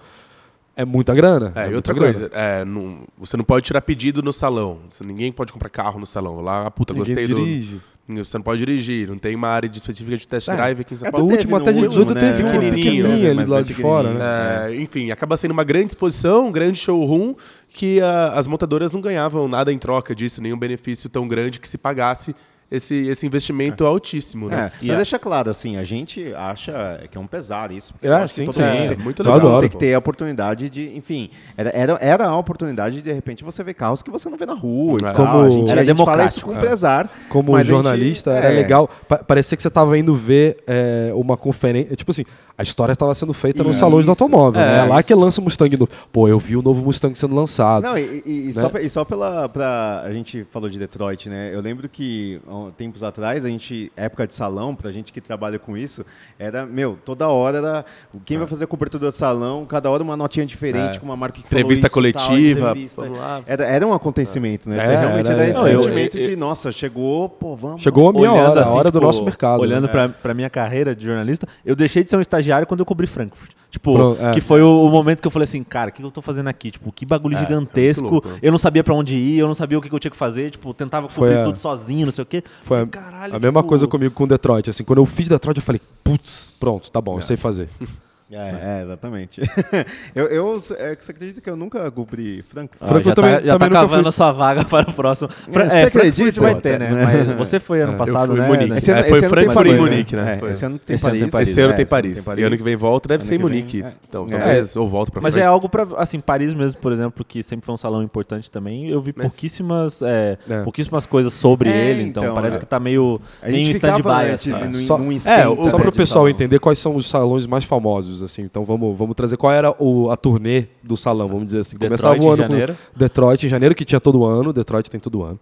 é 0.76 0.84
muita 0.84 1.14
grana. 1.14 1.52
É, 1.54 1.60
e 1.60 1.62
muita 1.64 1.76
outra 1.76 1.94
grana. 1.94 2.12
coisa, 2.12 2.30
é, 2.34 2.64
não- 2.64 3.00
você 3.18 3.36
não 3.36 3.44
pode 3.44 3.64
tirar 3.66 3.80
pedido 3.80 4.22
no 4.22 4.32
salão. 4.32 4.78
Você- 4.88 5.04
ninguém 5.04 5.30
pode 5.32 5.52
comprar 5.52 5.68
carro 5.70 5.98
no 6.00 6.06
salão. 6.06 6.40
Lá, 6.40 6.70
puta, 6.70 6.92
Ninguém 6.94 7.14
gostei 7.14 7.26
dirige. 7.26 7.74
do. 7.76 7.94
Você 8.22 8.36
não 8.36 8.42
pode 8.42 8.58
dirigir, 8.58 9.08
não 9.08 9.16
tem 9.16 9.34
uma 9.34 9.48
área 9.48 9.66
de- 9.66 9.78
específica 9.78 10.14
de 10.14 10.28
test 10.28 10.46
É, 10.48 10.54
drive 10.54 10.80
aqui 10.82 10.92
em 10.92 10.96
São 10.98 11.08
é, 11.08 11.10
Paulo. 11.10 11.26
do 11.26 11.32
último 11.32 11.56
até 11.56 11.72
de 11.72 11.80
no 11.80 11.88
18 11.88 12.08
último, 12.10 12.20
teve 12.26 12.42
né? 12.42 12.50
uma 12.52 12.60
pequenininha 12.60 13.30
ali 13.30 13.34
mas 13.34 13.46
do 13.46 13.52
lado 13.54 13.64
de 13.64 13.72
fora, 13.72 14.12
né? 14.12 14.72
É, 14.72 14.76
enfim, 14.76 15.10
acaba 15.10 15.38
sendo 15.38 15.52
uma 15.52 15.64
grande 15.64 15.86
exposição, 15.86 16.48
um 16.48 16.52
grande 16.52 16.78
showroom, 16.78 17.34
que 17.70 18.02
ah, 18.02 18.32
as 18.34 18.46
montadoras 18.46 18.92
não 18.92 19.00
ganhavam 19.00 19.48
nada 19.48 19.72
em 19.72 19.78
troca 19.78 20.14
disso, 20.14 20.42
nenhum 20.42 20.58
benefício 20.58 21.08
tão 21.08 21.26
grande 21.26 21.58
que 21.58 21.66
se 21.66 21.78
pagasse 21.78 22.36
esse, 22.74 22.94
esse 23.08 23.26
investimento 23.26 23.84
altíssimo, 23.86 24.48
né? 24.48 24.70
É, 24.82 24.86
mas 24.86 24.96
deixa 24.96 25.18
claro, 25.18 25.50
assim, 25.50 25.76
a 25.76 25.84
gente 25.84 26.32
acha 26.34 27.00
que 27.10 27.16
é 27.16 27.20
um 27.20 27.26
pesar 27.26 27.70
isso. 27.72 27.94
É, 28.02 28.26
sim, 28.28 28.44
todo 28.46 28.54
sim. 28.54 28.62
mundo 28.62 28.74
É, 28.74 28.88
tem- 28.88 28.98
muito 28.98 29.22
legal, 29.22 29.36
adoro, 29.38 29.60
Tem 29.60 29.70
que 29.70 29.76
ter 29.76 29.94
a 29.94 29.98
oportunidade 29.98 30.68
de, 30.70 30.96
enfim, 30.96 31.30
era, 31.56 31.70
era, 31.70 31.98
era 32.00 32.26
a 32.26 32.36
oportunidade 32.38 32.96
de, 32.96 33.02
de 33.02 33.12
repente, 33.12 33.42
você 33.44 33.62
ver 33.62 33.74
carros 33.74 34.02
que 34.02 34.10
você 34.10 34.28
não 34.28 34.36
vê 34.36 34.46
na 34.46 34.54
rua 34.54 34.98
e 35.02 35.04
É. 35.04 35.12
Como- 35.12 35.40
a 35.40 35.50
gente, 35.50 35.70
Era 35.70 35.80
a 35.80 35.84
gente 35.84 36.04
fala 36.04 36.24
isso 36.24 36.44
com 36.44 36.56
pesar. 36.56 37.10
Como 37.28 37.52
mas 37.52 37.60
a 37.60 37.64
gente- 37.64 37.72
jornalista, 37.72 38.30
era 38.32 38.48
é, 38.52 38.56
legal. 38.56 38.88
Pa 39.08 39.18
parecia 39.18 39.56
que 39.56 39.62
você 39.62 39.68
estava 39.68 39.96
indo 39.98 40.14
ver 40.16 40.56
é, 40.66 41.10
uma 41.14 41.36
conferência. 41.36 41.94
Tipo 41.96 42.10
assim, 42.10 42.24
a 42.56 42.62
história 42.62 42.92
estava 42.92 43.14
sendo 43.14 43.32
feita 43.32 43.62
nos 43.62 43.72
Isso. 43.72 43.80
salões 43.80 44.04
do 44.04 44.10
automóvel. 44.10 44.60
É, 44.60 44.64
né? 44.66 44.78
É 44.78 44.82
lá 44.84 45.00
isso. 45.00 45.06
que 45.08 45.14
lança 45.14 45.40
o 45.40 45.44
Mustang 45.44 45.76
novo. 45.76 45.90
Pô, 46.12 46.28
eu 46.28 46.38
vi 46.38 46.56
o 46.56 46.62
novo 46.62 46.82
Mustang 46.82 47.14
sendo 47.18 47.34
lançado. 47.34 47.82
Não, 47.82 47.98
e, 47.98 48.22
e- 48.24 48.48
e 48.48 48.52
só, 48.54 48.70
e 48.80 48.88
só 48.88 49.04
pela. 49.04 49.48
Pra, 49.48 50.02
a 50.04 50.12
gente 50.12 50.46
falou 50.50 50.68
de 50.70 50.78
Detroit, 50.78 51.28
né? 51.28 51.50
Eu 51.52 51.60
lembro 51.60 51.88
que 51.88 52.40
tempos 52.76 53.02
atrás, 53.02 53.44
a 53.44 53.48
gente, 53.48 53.90
época 53.96 54.26
de 54.26 54.34
salão, 54.34 54.74
pra 54.74 54.92
gente 54.92 55.12
que 55.12 55.20
trabalha 55.20 55.58
com 55.58 55.76
isso, 55.76 56.04
era, 56.38 56.64
meu, 56.64 56.96
toda 57.04 57.28
hora 57.28 57.58
era. 57.58 57.84
Quem 58.24 58.38
vai 58.38 58.46
fazer 58.46 58.64
a 58.64 58.66
cobertura 58.66 59.06
do 59.06 59.12
salão, 59.12 59.64
cada 59.66 59.90
hora 59.90 60.02
uma 60.02 60.16
notinha 60.16 60.46
diferente, 60.46 60.96
É. 60.96 61.00
com 61.00 61.06
uma 61.06 61.16
marca 61.16 61.40
que 61.40 61.46
Entrevista 61.46 61.88
falou 61.88 62.06
isso, 62.08 62.18
tal, 62.18 62.26
coletiva, 62.28 62.70
entrevista. 62.70 63.02
vamos 63.02 63.18
lá. 63.18 63.42
Era, 63.46 63.64
era 63.64 63.86
um 63.86 63.92
acontecimento, 63.92 64.68
né? 64.68 64.76
Você 64.76 64.92
É, 64.92 65.00
realmente 65.00 65.26
era- 65.30 65.40
era, 65.42 65.50
esse 65.50 65.58
Não, 65.58 65.66
sentimento 65.66 66.18
eu- 66.18 66.28
de, 66.28 66.36
nossa, 66.36 66.70
chegou, 66.70 67.28
pô, 67.28 67.56
vamos. 67.56 67.82
Chegou 67.82 68.08
a 68.08 68.12
minha 68.12 68.30
Olhando 68.32 68.50
hora, 68.50 68.60
assim, 68.60 68.70
a 68.70 68.74
hora 68.74 68.90
do 68.90 68.98
tipo, 68.98 69.06
nosso 69.06 69.24
mercado. 69.24 69.60
Olhando 69.60 69.86
né? 69.86 69.90
pra, 69.92 70.08
pra 70.08 70.34
minha 70.34 70.48
carreira 70.50 70.94
de 70.94 71.04
jornalista, 71.04 71.48
eu 71.66 71.74
deixei 71.74 72.04
de 72.04 72.10
ser 72.10 72.16
um 72.16 72.20
estagiário 72.20 72.43
estagiário 72.44 72.66
quando 72.66 72.80
eu 72.80 72.86
cobri 72.86 73.06
Frankfurt. 73.06 73.52
Tipo, 73.70 73.94
Pronto, 73.94 74.22
é. 74.22 74.32
que 74.32 74.40
foi 74.40 74.62
o, 74.62 74.84
o 74.84 74.90
momento 74.90 75.20
que 75.20 75.26
eu 75.26 75.30
falei 75.30 75.44
assim, 75.44 75.64
cara, 75.64 75.90
o 75.90 75.92
que 75.92 76.02
eu 76.02 76.10
tô 76.10 76.22
fazendo 76.22 76.46
aqui? 76.48 76.70
Tipo, 76.70 76.92
que 76.92 77.04
bagulho 77.04 77.34
É, 77.36 77.38
é 77.38 77.40
gigantesco. 77.40 78.08
louco, 78.08 78.28
né? 78.28 78.38
eu 78.40 78.52
não 78.52 78.58
sabia 78.58 78.84
pra 78.84 78.94
onde 78.94 79.16
ir, 79.16 79.38
eu 79.38 79.48
não 79.48 79.54
sabia 79.54 79.76
o 79.76 79.82
que, 79.82 79.88
que 79.88 79.94
eu 79.94 79.98
tinha 79.98 80.10
que 80.10 80.16
fazer. 80.16 80.50
Tipo, 80.50 80.72
tentava 80.72 81.08
cobrir 81.08 81.38
a- 81.38 81.44
tudo 81.44 81.58
sozinho, 81.58 82.06
não 82.06 82.12
sei 82.12 82.22
o 82.22 82.26
quê. 82.26 82.42
Foi 82.62 82.82
a, 82.82 82.86
Caralho, 82.86 83.34
a 83.34 83.38
mesma 83.40 83.60
tipo- 83.60 83.68
coisa 83.68 83.88
comigo 83.88 84.14
com 84.14 84.26
Detroit. 84.28 84.70
Assim, 84.70 84.84
quando 84.84 84.98
eu 85.00 85.06
fiz 85.06 85.28
Detroit, 85.28 85.56
eu 85.56 85.62
falei, 85.62 85.80
putz, 86.04 86.52
pronto, 86.60 86.90
tá 86.90 87.00
bom, 87.00 87.16
eu 87.18 87.22
sei 87.22 87.36
fazer. 87.36 87.68
É, 88.34 88.78
é, 88.80 88.82
exatamente. 88.84 89.40
eu, 90.14 90.26
eu, 90.26 90.60
é, 90.78 90.96
que 90.96 91.04
você 91.04 91.12
acredita 91.12 91.40
que 91.40 91.48
eu 91.48 91.56
nunca 91.56 91.90
cobri 91.90 92.42
Frankfurt? 92.48 92.78
Ah, 92.82 92.86
Frankfurt 92.88 93.04
já 93.04 93.14
também- 93.14 93.30
tá, 93.34 93.40
já 93.40 93.46
tá 93.46 93.52
também 93.58 93.68
nunca 93.68 93.80
cavando 93.80 94.02
fui. 94.02 94.08
a 94.08 94.12
sua 94.12 94.32
vaga 94.32 94.64
para 94.66 94.90
o 94.90 94.92
próximo. 94.92 95.28
Fra 95.30 95.62
É, 95.62 95.66
é, 95.66 95.68
você 95.68 95.90
Frankfurt 95.90 96.18
acredita? 96.18 96.40
vai 96.40 96.54
ter, 96.60 96.78
né? 96.78 96.88
É. 96.88 97.24
Mas 97.24 97.38
você 97.38 97.60
foi 97.60 97.80
ano 97.82 97.92
Eu 97.92 97.96
passado, 97.98 98.26
fui 98.28 98.36
em 98.36 98.40
né? 98.42 98.48
Munique. 98.48 98.70
né? 98.70 98.78
Esse 98.78 98.90
ano, 98.90 99.00
É, 99.00 99.04
foi 99.04 99.18
esse 99.18 99.24
ano 99.26 99.34
tem 99.36 99.44
Frankfurt 99.44 99.66
e 99.66 99.68
Paris, 99.70 99.80
Munique, 99.90 100.16
né? 100.16 100.34
É, 100.34 100.38
Foi. 100.38 100.50
esse 100.50 100.64
ano 100.64 100.78
tem 100.78 100.94
Esse 100.94 101.04
ano 101.04 101.10
Paris. 101.10 101.22
tem 101.22 101.30
Paris. 101.30 101.48
Esse 101.48 101.60
ano 101.60 101.72
é, 101.72 101.76
tem 101.76 101.86
Paris. 101.86 102.26
E 102.26 102.42
ano 102.42 102.56
que 102.56 102.62
vem 102.62 102.76
volta, 102.76 103.08
deve 103.08 103.22
Ano 103.22 103.28
ser 103.28 103.34
em 103.34 103.38
vem, 103.38 103.46
Munique. 103.46 103.82
é. 103.82 103.92
Então, 104.08 104.26
É. 104.30 104.38
talvez, 104.38 104.76
ou 104.76 104.88
volta 104.88 105.10
pra 105.12 105.20
Mas 105.20 105.36
é 105.36 105.44
algo 105.44 105.68
pra. 105.68 105.86
Assim, 105.96 106.18
Paris 106.20 106.52
mesmo, 106.54 106.80
por 106.80 106.92
exemplo, 106.92 107.24
que 107.24 107.42
sempre 107.42 107.64
foi 107.66 107.74
um 107.74 107.78
salão 107.78 108.02
importante 108.02 108.50
também. 108.50 108.88
Eu 108.88 109.00
vi 109.00 109.12
Mas- 109.16 109.26
pouquíssimas, 109.26 110.02
é, 110.02 110.38
É. 110.48 110.62
pouquíssimas 110.62 111.06
coisas 111.06 111.32
sobre 111.32 111.68
É, 111.68 111.90
ele, 111.90 112.02
então, 112.02 112.22
então, 112.24 112.34
parece 112.34 112.56
é. 112.56 112.60
que 112.60 112.66
tá 112.66 112.80
meio, 112.80 113.20
A 113.42 113.46
gente 113.50 113.56
meio 113.58 113.68
em 113.68 113.70
stand-by. 113.72 114.30
assim. 114.34 114.52
Só- 114.86 114.98
É, 115.30 115.42
para 115.70 115.88
o 115.88 115.92
pessoal 115.92 116.28
entender 116.28 116.58
quais 116.58 116.78
são 116.78 116.94
os 116.96 117.06
salões 117.06 117.46
mais 117.46 117.64
famosos, 117.64 118.22
assim. 118.24 118.42
Então 118.42 118.64
vamos, 118.64 118.96
vamos 118.96 119.14
trazer 119.14 119.36
qual 119.36 119.52
era 119.52 119.74
o, 119.78 120.10
a 120.10 120.16
turnê 120.16 120.66
do 120.82 120.96
salão, 120.96 121.28
vamos 121.28 121.46
dizer 121.46 121.60
assim. 121.60 121.76
Detroit 121.76 122.00
Começava 122.00 122.14
o 122.14 122.22
em 122.24 122.28
ano 122.28 122.36
janeiro. 122.36 122.74
com 122.92 122.98
Detroit 122.98 123.46
em 123.46 123.48
janeiro, 123.48 123.74
que 123.74 123.84
tinha 123.84 124.00
todo 124.00 124.24
ano. 124.24 124.52
Detroit 124.52 124.90
tem 124.90 125.00
todo 125.00 125.22
ano. 125.22 125.38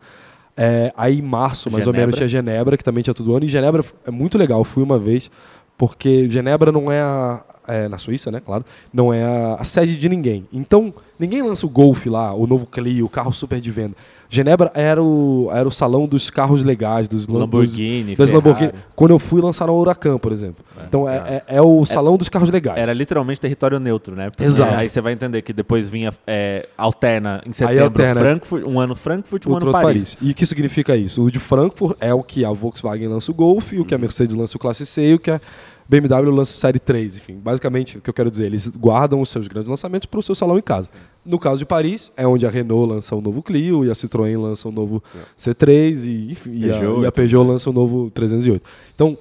É, 0.56 0.92
aí 0.96 1.18
em 1.18 1.22
março, 1.22 1.70
mais 1.70 1.86
ou 1.86 1.92
Genebra. 1.92 2.06
menos, 2.06 2.16
tinha 2.16 2.28
Genebra, 2.28 2.76
que 2.76 2.84
também 2.84 3.02
tinha 3.02 3.14
todo 3.14 3.34
ano. 3.34 3.44
E 3.44 3.48
Genebra 3.48 3.84
é 4.06 4.10
muito 4.10 4.36
legal, 4.36 4.62
fui 4.64 4.82
uma 4.82 4.98
vez, 4.98 5.30
porque 5.78 6.28
Genebra 6.28 6.70
não 6.70 6.92
é 6.92 7.00
a. 7.00 7.42
é, 7.66 7.88
na 7.88 7.96
Suíça, 7.96 8.30
né? 8.30 8.40
Claro. 8.40 8.64
Não 8.92 9.12
é 9.14 9.24
a, 9.24 9.54
a 9.54 9.64
sede 9.64 9.96
de 9.96 10.08
ninguém. 10.08 10.46
Então, 10.52 10.92
ninguém 11.18 11.42
lança 11.42 11.64
o 11.64 11.70
Golf 11.70 12.06
lá, 12.06 12.34
o 12.34 12.46
novo 12.46 12.66
Clio, 12.66 13.06
o 13.06 13.08
carro 13.08 13.32
super 13.32 13.60
de 13.60 13.70
venda. 13.70 13.94
Genebra 14.34 14.72
era 14.74 15.02
o, 15.02 15.50
era 15.52 15.68
o 15.68 15.70
salão 15.70 16.08
dos 16.08 16.30
carros 16.30 16.64
legais, 16.64 17.06
dos 17.06 17.28
Lam- 17.28 17.40
Lamborghini, 17.40 18.16
dos, 18.16 18.30
das. 18.30 18.30
Lamborghini. 18.30 18.72
Quando 18.96 19.10
eu 19.10 19.18
fui, 19.18 19.42
lançaram 19.42 19.74
o 19.74 19.78
Huracan, 19.78 20.16
por 20.16 20.32
exemplo. 20.32 20.64
então, 20.88 21.06
é, 21.06 21.42
é, 21.46 21.56
é 21.56 21.60
o 21.60 21.84
salão 21.84 22.16
dos 22.16 22.30
carros 22.30 22.48
legais. 22.50 22.78
Era 22.78 22.94
literalmente 22.94 23.38
território 23.38 23.78
neutro, 23.78 24.16
né? 24.16 24.30
Porque, 24.30 24.42
Exato. 24.44 24.70
né, 24.70 24.78
Aí 24.78 24.88
você 24.88 25.02
vai 25.02 25.12
entender 25.12 25.42
que 25.42 25.52
depois 25.52 25.86
vinha 25.86 26.10
é, 26.26 26.66
alterna 26.78 27.42
em 27.44 27.52
setembro 27.52 27.84
alterna. 27.84 28.20
Frankfurt, 28.22 28.64
um 28.64 28.80
ano 28.80 28.94
Frankfurt, 28.94 29.46
um 29.46 29.50
ano 29.50 29.66
outro 29.66 29.72
Paris. 29.72 30.16
E 30.22 30.30
o 30.30 30.34
que 30.34 30.46
significa 30.46 30.96
isso? 30.96 31.22
O 31.22 31.30
de 31.30 31.38
Frankfurt 31.38 31.98
é 32.00 32.14
o 32.14 32.22
que 32.22 32.42
a 32.42 32.50
Volkswagen 32.52 33.08
lança 33.08 33.30
o 33.30 33.34
Golf, 33.34 33.72
o 33.74 33.84
que 33.84 33.94
a 33.94 33.98
Mercedes 33.98 34.34
lança 34.34 34.56
o 34.56 34.58
Classe 34.58 34.86
C 34.86 35.10
e 35.10 35.14
o 35.14 35.18
que 35.18 35.30
a 35.30 35.38
BMW 35.86 36.30
lança 36.30 36.52
o 36.52 36.56
Série 36.56 36.78
3. 36.78 37.18
Enfim, 37.18 37.34
basicamente, 37.34 37.98
o 37.98 38.00
que 38.00 38.08
eu 38.08 38.14
quero 38.14 38.30
dizer, 38.30 38.46
eles 38.46 38.66
guardam 38.68 39.20
os 39.20 39.28
seus 39.28 39.46
grandes 39.46 39.68
lançamentos 39.68 40.06
para 40.06 40.20
o 40.20 40.22
seu 40.22 40.34
salão 40.34 40.56
em 40.56 40.62
casa. 40.62 40.88
No 41.24 41.38
caso 41.38 41.58
de 41.58 41.64
Paris, 41.64 42.10
é 42.16 42.26
onde 42.26 42.44
a 42.46 42.50
Renault 42.50 42.92
lança 42.92 43.14
o 43.14 43.20
novo 43.20 43.42
Clio 43.42 43.84
e 43.84 43.90
a 43.90 43.94
Citroën 43.94 44.36
lança 44.40 44.68
o 44.68 44.72
novo 44.72 45.02
C3 45.38 46.04
e, 46.04 46.32
enfim, 46.32 46.50
e 46.54 46.64
a- 46.70 46.78
Peugeot 46.78 47.02
e 47.02 47.06
a, 47.06 47.12
Peugeot 47.12 47.46
lança 47.46 47.70
o 47.70 47.72
novo 47.72 48.10
308. 48.10 48.62
Então, 48.94 49.16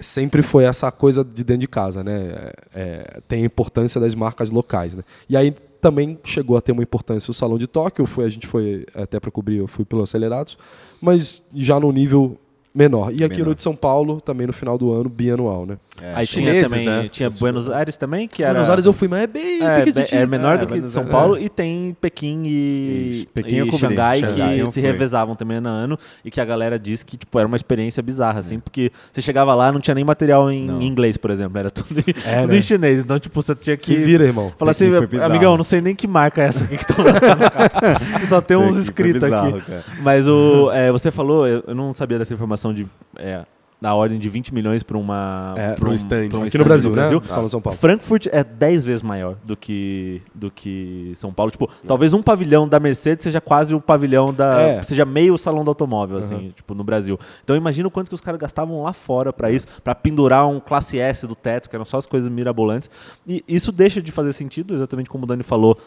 sempre 0.00 0.42
foi 0.42 0.64
essa 0.64 0.90
coisa 0.90 1.22
de 1.24 1.44
dentro 1.44 1.60
de 1.60 1.68
casa, 1.68 2.02
né? 2.02 2.16
É, 2.32 2.54
é, 2.74 3.20
tem 3.28 3.42
a 3.42 3.46
importância 3.46 4.00
das 4.00 4.14
marcas 4.14 4.50
locais, 4.50 4.94
né? 4.94 5.02
E 5.28 5.36
aí 5.36 5.54
também 5.80 6.18
chegou 6.24 6.56
a 6.56 6.60
ter 6.60 6.72
uma 6.72 6.82
importância 6.82 7.30
o 7.30 7.34
Salão 7.34 7.58
de 7.58 7.66
Tóquio, 7.66 8.06
foi, 8.06 8.24
a 8.24 8.28
gente 8.28 8.46
foi 8.46 8.86
até 8.94 9.20
para 9.20 9.30
cobrir, 9.30 9.56
eu 9.58 9.66
fui 9.68 9.84
pelo 9.84 10.02
Acelerados, 10.02 10.56
mas 11.00 11.42
já 11.54 11.78
no 11.78 11.92
nível 11.92 12.38
menor. 12.76 13.10
E 13.12 13.24
aqui 13.24 13.36
Menor. 13.38 13.48
no 13.48 13.54
de 13.54 13.62
São 13.62 13.74
Paulo, 13.74 14.20
também 14.20 14.46
no 14.46 14.52
final 14.52 14.76
do 14.76 14.92
ano, 14.92 15.08
bianual, 15.08 15.64
né? 15.64 15.78
É. 16.02 16.12
Aí 16.14 16.26
tinha 16.26 16.46
Chineses, 16.48 16.70
também, 16.70 16.84
né? 16.86 17.08
tinha 17.10 17.30
Buenos 17.30 17.70
Aires 17.70 17.96
também, 17.96 18.28
que 18.28 18.42
era... 18.42 18.52
Buenos 18.52 18.68
Aires 18.68 18.84
eu 18.84 18.92
fui, 18.92 19.08
mas 19.08 19.22
é 19.22 19.26
bem 19.26 19.62
É, 19.62 19.76
pequititinho. 19.76 20.20
é 20.20 20.26
menor 20.26 20.56
É, 20.56 20.58
do 20.58 20.66
que 20.66 20.74
de 20.74 20.80
Buenos 20.80 20.92
São 20.92 21.02
Aires, 21.04 21.12
Paulo 21.16 21.36
é. 21.38 21.40
e 21.42 21.48
tem 21.48 21.96
Pequim 21.98 22.42
e. 22.44 23.26
Pequim 23.32 23.66
e. 23.66 23.72
Xangai, 23.78 24.20
Xangai 24.20 24.58
que 24.60 24.66
se 24.66 24.72
fui. 24.72 24.82
revezavam 24.82 25.34
também 25.34 25.56
ano 25.56 25.68
a 25.70 25.72
ano 25.72 25.98
e 26.22 26.30
que 26.30 26.38
a 26.38 26.44
galera 26.44 26.78
diz 26.78 27.02
que 27.02 27.16
tipo, 27.16 27.38
era 27.38 27.48
uma 27.48 27.56
experiência 27.56 28.02
bizarra, 28.02 28.40
assim, 28.40 28.58
porque 28.60 28.92
você 29.10 29.22
chegava 29.22 29.54
lá 29.54 29.72
não 29.72 29.80
tinha 29.80 29.94
nem 29.94 30.04
material 30.04 30.50
em 30.50 30.66
Não. 30.66 30.82
inglês, 30.82 31.16
por 31.16 31.30
exemplo, 31.30 31.58
era 31.58 31.70
tudo, 31.70 31.98
em- 32.00 32.14
É, 32.26 32.42
tudo 32.42 32.52
né? 32.52 32.58
em 32.58 32.62
chinês, 32.62 33.00
então 33.00 33.18
tipo, 33.18 33.40
você 33.40 33.54
tinha 33.54 33.76
que... 33.76 33.86
Se 33.86 33.96
vira, 33.96 34.24
irmão. 34.24 34.52
Falar 34.58 34.72
assim, 34.72 34.90
amigão, 35.22 35.56
não 35.56 35.64
sei 35.64 35.80
nem 35.80 35.94
que 35.94 36.06
marca 36.06 36.42
é 36.42 36.46
essa 36.48 36.64
aqui 36.64 36.76
que 36.76 36.84
estão 36.84 37.02
lançando 37.04 37.38
na 37.40 37.50
capa. 37.50 38.20
Só 38.26 38.40
tem 38.42 38.56
uns 38.56 38.76
escritos 38.76 39.22
aqui. 39.22 39.62
Mas 40.02 40.28
o, 40.28 40.70
é, 40.72 40.92
você 40.92 41.10
falou, 41.10 41.46
eu 41.46 41.74
não 41.74 41.94
sabia 41.94 42.18
dessa 42.18 42.34
informação 42.34 42.65
de... 42.72 42.86
É, 43.16 43.44
da 43.80 43.94
ordem 43.94 44.18
de 44.18 44.28
20 44.28 44.54
milhões 44.54 44.82
para 44.82 44.96
uma 44.96 45.54
É, 45.56 45.74
pra 45.74 45.90
um 45.90 45.92
stand. 45.92 46.28
um 46.32 46.44
Aqui 46.44 46.56
no 46.56 46.64
Brasil, 46.64 46.90
né? 46.92 47.08
Salão 47.24 47.44
de 47.46 47.50
São 47.50 47.60
Paulo. 47.60 47.78
Frankfurt 47.78 48.26
é 48.32 48.42
10 48.42 48.84
vezes 48.84 49.02
maior 49.02 49.36
do 49.44 49.56
que, 49.56 50.22
do 50.34 50.50
que 50.50 51.12
São 51.14 51.32
Paulo. 51.32 51.50
Tipo, 51.50 51.68
talvez 51.86 52.14
um 52.14 52.22
pavilhão 52.22 52.66
da 52.66 52.80
Mercedes 52.80 53.24
seja 53.24 53.40
quase 53.40 53.74
o 53.74 53.80
pavilhão 53.80 54.32
da. 54.32 54.60
É. 54.60 54.82
Seja 54.82 55.04
meio 55.04 55.36
salão 55.36 55.62
do 55.62 55.70
automóvel, 55.70 56.18
assim, 56.18 56.52
tipo, 56.56 56.74
no 56.74 56.82
Brasil. 56.82 57.18
Então 57.44 57.54
imagina 57.54 57.86
o 57.86 57.90
quanto 57.90 58.08
que 58.08 58.14
os 58.14 58.20
caras 58.20 58.40
gastavam 58.40 58.82
lá 58.82 58.92
fora 58.92 59.32
pra 59.32 59.50
isso, 59.50 59.66
pra 59.84 59.94
pendurar 59.94 60.48
um 60.48 60.58
classe 60.58 60.98
S 60.98 61.26
do 61.26 61.34
teto, 61.34 61.68
que 61.68 61.76
eram 61.76 61.84
só 61.84 61.98
as 61.98 62.06
coisas 62.06 62.30
mirabolantes. 62.30 62.88
E 63.26 63.44
isso 63.46 63.70
deixa 63.70 64.00
de 64.00 64.10
fazer 64.10 64.32
sentido, 64.32 64.74
exatamente 64.74 65.10
como 65.10 65.24
o 65.24 65.26
Dani 65.26 65.42
falou. 65.42 65.78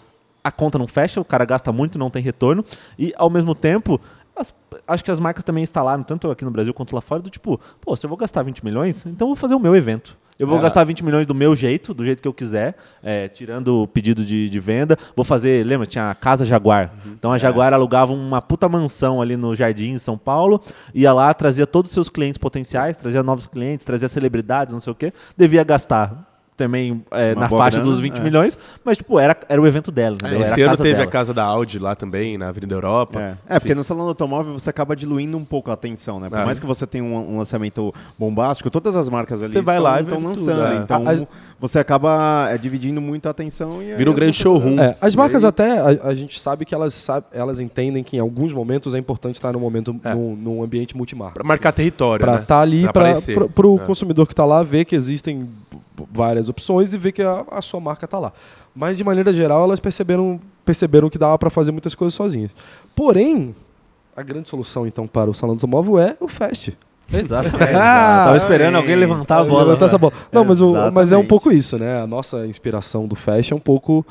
A 0.41 0.51
conta 0.51 0.77
não 0.77 0.87
fecha, 0.87 1.19
o 1.19 1.25
cara 1.25 1.43
gasta 1.43 1.71
muito, 1.71 1.99
não 1.99 2.09
tem 2.09 2.21
retorno. 2.23 2.63
E 2.97 3.13
ao 3.17 3.29
mesmo 3.29 3.55
tempo. 3.55 3.99
As- 4.39 4.53
acho 4.87 5.03
que 5.03 5.11
as 5.11 5.19
marcas 5.19 5.43
também 5.43 5.63
instalaram, 5.63 6.03
tanto 6.03 6.29
aqui 6.31 6.43
no 6.45 6.51
Brasil 6.51 6.73
quanto 6.73 6.95
lá 6.95 7.01
fora, 7.01 7.21
do 7.21 7.29
tipo, 7.29 7.59
pô, 7.81 7.95
se 7.95 8.05
eu 8.05 8.09
vou 8.09 8.17
gastar 8.17 8.41
20 8.43 8.63
milhões, 8.63 9.05
então 9.05 9.25
eu 9.25 9.29
vou 9.29 9.35
fazer 9.35 9.55
o 9.55 9.59
meu 9.59 9.75
evento. 9.75 10.17
Eu 10.39 10.47
vou 10.47 10.57
É. 10.57 10.61
gastar 10.61 10.85
20 10.85 11.03
milhões 11.03 11.27
do 11.27 11.35
meu 11.35 11.53
jeito, 11.53 11.93
do 11.93 12.01
jeito 12.05 12.21
que 12.21 12.27
eu 12.27 12.33
quiser, 12.33 12.77
é, 13.03 13.27
tirando 13.27 13.81
o 13.83 13.87
pedido 13.87 14.23
de, 14.23 14.49
de 14.49 14.57
venda. 14.61 14.97
Vou 15.13 15.25
fazer, 15.25 15.65
lembra, 15.65 15.85
tinha 15.85 16.09
a 16.09 16.15
Casa 16.15 16.45
Jaguar. 16.45 16.93
Então 17.07 17.33
a 17.33 17.37
Jaguar 17.37 17.73
alugava 17.73 18.13
uma 18.13 18.41
puta 18.41 18.69
mansão 18.69 19.21
ali 19.21 19.35
no 19.35 19.53
Jardim, 19.53 19.89
em 19.91 19.97
São 19.97 20.17
Paulo, 20.17 20.61
ia 20.93 21.11
lá, 21.11 21.33
trazia 21.33 21.67
todos 21.67 21.91
os 21.91 21.93
seus 21.93 22.07
clientes 22.07 22.37
potenciais, 22.37 22.95
trazia 22.95 23.21
novos 23.21 23.47
clientes, 23.47 23.85
trazia 23.85 24.07
celebridades, 24.07 24.71
não 24.73 24.79
sei 24.79 24.93
o 24.93 24.95
quê. 24.95 25.11
Devia 25.35 25.61
gastar 25.65 26.28
também 26.59 27.01
é, 27.11 27.33
na 27.33 27.47
faixa 27.47 27.77
grana, 27.77 27.89
dos 27.91 27.99
20 27.99 28.17
é. 28.17 28.21
milhões, 28.21 28.57
mas 28.83 28.97
tipo, 28.97 29.17
era, 29.17 29.35
era 29.47 29.61
o 29.61 29.65
evento 29.65 29.91
dela, 29.91 30.15
entendeu? 30.15 30.41
Era 30.41 30.49
Esse 30.49 30.61
a 30.61 30.65
ano 30.65 30.71
casa 30.71 30.83
teve 30.83 30.95
dela. 30.95 31.07
a 31.07 31.11
casa 31.11 31.33
da 31.33 31.43
Audi 31.43 31.79
lá 31.79 31.95
também, 31.95 32.37
na 32.37 32.49
Avenida 32.49 32.75
Europa. 32.75 33.19
É. 33.47 33.55
É, 33.55 33.59
porque 33.59 33.73
no 33.73 33.83
salão 33.83 34.03
do 34.03 34.09
automóvel 34.09 34.53
você 34.53 34.69
acaba 34.69 34.95
diluindo 34.95 35.37
um 35.37 35.45
pouco 35.45 35.71
a 35.71 35.73
atenção, 35.73 36.19
né? 36.19 36.29
Por 36.29 36.37
É. 36.39 36.45
mais 36.45 36.59
que 36.59 36.65
você 36.65 36.85
tenha 36.85 37.03
um, 37.03 37.35
um 37.35 37.37
lançamento 37.37 37.93
bombástico, 38.17 38.69
todas 38.69 38.95
as 38.95 39.07
marcas 39.09 39.41
ali 39.41 39.53
Você 39.53 39.61
vai 39.61 39.77
estão, 39.77 39.91
lá 39.91 39.99
e 39.99 40.03
estão 40.03 40.17
vê 40.19 40.23
tudo, 40.27 40.27
lançando. 40.29 40.63
é. 40.63 40.75
Então 40.83 41.07
as- 41.07 41.23
você 41.59 41.79
acaba 41.79 42.49
é, 42.51 42.57
dividindo 42.57 42.99
muito 42.99 43.25
a 43.27 43.31
atenção 43.31 43.81
e 43.81 43.95
Vira 43.95 44.11
um 44.11 44.13
grande 44.13 44.35
showroom. 44.37 44.79
É, 44.79 44.97
as 44.99 45.15
marcas 45.15 45.43
aí- 45.45 45.49
até, 45.49 45.79
a, 45.79 46.07
a 46.09 46.13
gente 46.15 46.39
sabe 46.39 46.65
que 46.65 46.75
elas, 46.75 46.93
sabe- 46.93 47.25
elas 47.31 47.59
entendem 47.59 48.03
que 48.03 48.17
em 48.17 48.19
alguns 48.19 48.51
momentos 48.53 48.93
é 48.93 48.97
importante 48.97 49.35
estar 49.35 49.53
no 49.53 49.59
momento 49.59 49.95
É. 50.03 50.13
num, 50.13 50.35
num 50.35 50.63
ambiente 50.63 50.95
multimarca. 50.97 51.35
Pra 51.35 51.43
marcar 51.43 51.71
território, 51.71 52.25
Para 52.25 52.35
né? 52.35 52.41
estar 52.41 52.59
ali, 52.61 52.85
para 52.91 53.67
o 53.67 53.75
É. 53.77 53.85
consumidor 53.85 54.27
que 54.27 54.33
está 54.33 54.45
lá 54.45 54.61
ver 54.63 54.85
que 54.85 54.95
existem 54.95 55.47
várias 56.11 56.49
opções 56.49 56.93
e 56.93 56.97
ver 56.97 57.11
que 57.11 57.21
a, 57.21 57.45
a 57.51 57.61
sua 57.61 57.79
marca 57.79 58.05
está 58.05 58.19
lá. 58.19 58.31
Mas, 58.75 58.97
de 58.97 59.03
maneira 59.03 59.33
geral, 59.33 59.63
elas 59.63 59.79
perceberam, 59.79 60.39
perceberam 60.63 61.09
que 61.09 61.17
dava 61.17 61.37
para 61.37 61.49
fazer 61.49 61.71
muitas 61.71 61.95
coisas 61.95 62.13
sozinhas. 62.13 62.51
Porém, 62.95 63.55
a 64.15 64.21
grande 64.21 64.49
solução, 64.49 64.85
então, 64.87 65.07
para 65.07 65.29
o 65.29 65.33
Salão 65.33 65.55
do 65.55 65.59
Automóvel 65.59 65.99
é 65.99 66.15
o 66.19 66.27
Fest. 66.27 66.69
Exatamente. 67.11 67.71
Ah, 67.79 68.23
Tava 68.25 68.37
esperando 68.37 68.75
alguém 68.75 68.95
levantar 68.95 69.39
a 69.39 69.43
bola. 69.43 69.63
Levantar 69.63 69.85
essa 69.85 69.97
bola. 69.97 70.13
Não, 70.31 70.45
mas, 70.45 70.61
o- 70.61 70.91
mas 70.91 71.11
é 71.11 71.17
um 71.17 71.25
pouco 71.25 71.51
isso, 71.51 71.77
né? 71.77 72.01
A 72.01 72.05
nossa 72.07 72.45
inspiração 72.45 73.07
do 73.07 73.15
Fest 73.15 73.51
é 73.51 73.55
um 73.55 73.59
pouco 73.59 74.05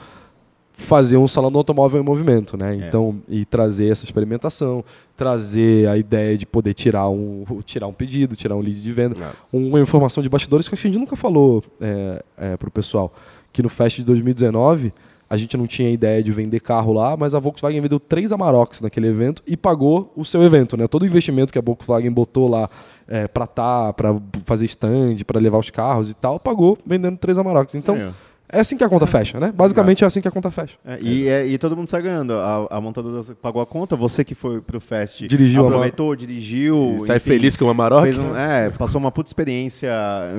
fazer 0.78 1.16
um 1.16 1.26
salão 1.26 1.50
do 1.50 1.58
automóvel 1.58 2.00
em 2.00 2.04
movimento, 2.04 2.56
né? 2.56 2.72
Então, 2.74 3.20
e 3.28 3.44
trazer 3.44 3.90
essa 3.90 4.04
experimentação, 4.04 4.84
trazer 5.16 5.88
a 5.88 5.98
ideia 5.98 6.38
de 6.38 6.46
poder 6.46 6.72
tirar 6.72 7.08
um, 7.08 7.44
tirar 7.64 7.88
um 7.88 7.92
pedido, 7.92 8.36
tirar 8.36 8.54
um 8.54 8.60
lead 8.60 8.80
de 8.80 8.92
venda, 8.92 9.34
uma 9.52 9.80
informação 9.80 10.22
de 10.22 10.28
bastidores 10.28 10.68
que 10.68 10.76
a 10.76 10.78
gente 10.78 10.96
nunca 10.96 11.16
falou 11.16 11.64
é, 11.80 12.24
é, 12.38 12.56
para 12.56 12.68
o 12.68 12.70
pessoal. 12.70 13.12
Que 13.52 13.60
no 13.60 13.68
Fest 13.68 13.96
de 13.96 14.04
2019 14.04 14.92
a 15.28 15.36
gente 15.36 15.56
não 15.56 15.66
tinha 15.66 15.90
ideia 15.90 16.22
de 16.22 16.32
vender 16.32 16.60
carro 16.60 16.92
lá, 16.92 17.16
mas 17.16 17.34
a 17.34 17.40
Volkswagen 17.40 17.80
vendeu 17.80 18.00
três 18.00 18.32
Amaroks 18.32 18.80
naquele 18.80 19.08
evento 19.08 19.42
e 19.46 19.56
pagou 19.56 20.10
o 20.16 20.24
seu 20.24 20.42
evento, 20.42 20.76
né? 20.76 20.86
Todo 20.86 21.02
o 21.02 21.06
investimento 21.06 21.52
que 21.52 21.58
a 21.58 21.62
Volkswagen 21.62 22.10
botou 22.10 22.48
lá 22.48 22.70
é, 23.06 23.26
para 23.26 23.46
tá, 23.46 23.92
para 23.92 24.16
fazer 24.46 24.64
stand, 24.66 25.16
para 25.26 25.40
levar 25.40 25.58
os 25.58 25.70
carros 25.70 26.08
e 26.08 26.14
tal, 26.14 26.38
pagou 26.38 26.78
vendendo 26.86 27.18
três 27.18 27.36
Amaroks. 27.36 27.74
Então 27.74 28.14
É. 28.52 28.56
é 28.58 28.60
assim 28.60 28.76
que 28.76 28.84
a 28.84 28.88
conta 28.88 29.06
fecha, 29.06 29.38
né? 29.38 29.52
Basicamente 29.54 30.04
é 30.04 30.06
assim 30.06 30.20
que 30.20 30.28
a 30.28 30.30
conta 30.30 30.50
fecha. 30.50 30.76
É, 30.84 30.98
e, 31.00 31.28
é, 31.28 31.46
e 31.46 31.58
todo 31.58 31.76
mundo 31.76 31.88
sai 31.88 32.02
ganhando. 32.02 32.32
A, 32.34 32.66
a 32.70 32.80
montadora 32.80 33.22
pagou 33.42 33.60
a 33.62 33.66
conta, 33.66 33.94
você 33.96 34.24
que 34.24 34.34
foi 34.34 34.60
pro 34.60 34.80
Fest 34.80 35.22
Dirigiu 35.26 35.64
a 35.64 35.68
aproveitou, 35.68 36.14
dirigiu. 36.16 36.96
E 37.02 37.06
sai 37.06 37.16
enfim, 37.16 37.30
feliz 37.30 37.56
com 37.56 37.64
o 37.64 37.68
Amarok. 37.70 38.02
fez 38.04 38.18
um- 38.18 38.36
é, 38.36 38.70
passou 38.70 39.00
uma 39.00 39.10
puta 39.12 39.28
experiência, 39.28 39.90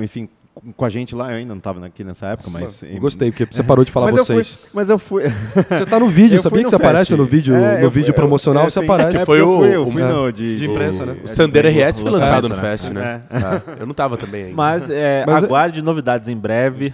enfim, 0.02 0.28
com 0.76 0.84
a 0.84 0.88
gente 0.88 1.14
lá. 1.14 1.30
Eu 1.30 1.36
ainda 1.38 1.50
não 1.54 1.58
estava 1.58 1.84
aqui 1.86 2.02
nessa 2.04 2.26
época, 2.26 2.50
mas. 2.50 2.82
Eu 2.82 2.98
gostei, 2.98 3.30
porque 3.30 3.46
você 3.50 3.62
parou 3.62 3.84
de 3.84 3.90
falar 3.92 4.06
mas 4.12 4.16
eu 4.16 4.24
vocês. 4.24 4.54
fui- 4.54 4.70
mas 4.74 4.90
eu 4.90 4.98
fui. 4.98 5.22
Você 5.70 5.86
tá 5.86 5.98
no 6.00 6.08
vídeo, 6.08 6.34
Eu 6.36 6.40
sabia 6.40 6.64
que 6.64 6.68
você 6.70 6.76
no 6.76 6.82
aparece 6.82 7.08
fest. 7.10 7.18
no 7.18 7.24
vídeo, 7.24 7.54
É, 7.54 7.78
no 7.78 7.84
eu 7.84 7.90
vídeo 7.90 8.10
eu- 8.10 8.14
promocional, 8.14 8.66
é, 8.66 8.70
você 8.70 8.80
aparece. 8.80 9.18
é 9.22 9.24
Foi 9.24 9.38
porque 9.38 9.40
eu 9.40 9.48
o- 9.48 9.58
fui, 9.58 9.74
eu 9.76 9.86
o- 9.86 9.90
fui 9.92 10.02
é, 10.02 10.08
no 10.08 10.32
de, 10.32 10.56
De 10.58 10.66
imprensa, 10.66 11.06
né? 11.06 11.16
é, 11.20 11.24
O 11.24 11.28
Sander 11.28 11.62
de- 11.62 11.68
RS 11.80 12.00
foi 12.00 12.10
lançado 12.10 12.48
no 12.48 12.56
né? 12.56 12.60
Fest, 12.60 12.90
né? 12.90 13.20
É. 13.30 13.36
Ah, 13.36 13.62
eu 13.78 13.86
não 13.86 13.94
tava 13.94 14.16
também 14.16 14.44
ainda. 14.44 14.56
Mas, 14.56 14.90
é, 14.90 15.24
Mas 15.26 15.42
é- 15.42 15.46
aguarde 15.46 15.80
novidades 15.82 16.28
em 16.28 16.36
breve. 16.36 16.92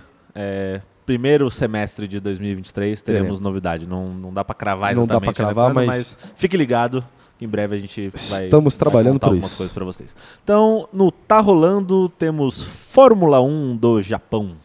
Primeiro 1.06 1.48
semestre 1.48 2.08
de 2.08 2.18
2023 2.18 3.00
teremos 3.00 3.22
Teremos. 3.24 3.40
novidade. 3.40 3.86
Não, 3.86 4.08
não 4.08 4.34
dá 4.34 4.44
pra 4.44 4.54
cravar 4.56 4.92
Não 4.94 5.06
dá 5.06 5.14
exatamente 5.14 5.40
né, 5.40 5.46
cravar, 5.46 5.72
quando, 5.72 5.86
mas- 5.86 6.18
fique 6.34 6.56
ligado. 6.56 7.04
que 7.38 7.44
Em 7.44 7.48
breve 7.48 7.76
a 7.76 7.78
gente 7.78 8.08
vai, 8.08 8.44
Estamos 8.44 8.74
vai 8.74 8.78
trabalhando 8.78 9.12
contar 9.14 9.26
por 9.28 9.32
algumas 9.34 9.50
isso. 9.50 9.56
coisas 9.58 9.72
pra 9.72 9.84
vocês. 9.84 10.16
Então, 10.42 10.88
no 10.92 11.12
Tá 11.12 11.38
Rolando, 11.38 12.08
temos 12.08 12.60
Fórmula 12.62 13.40
1 13.40 13.76
do 13.76 14.02
Japão. 14.02 14.56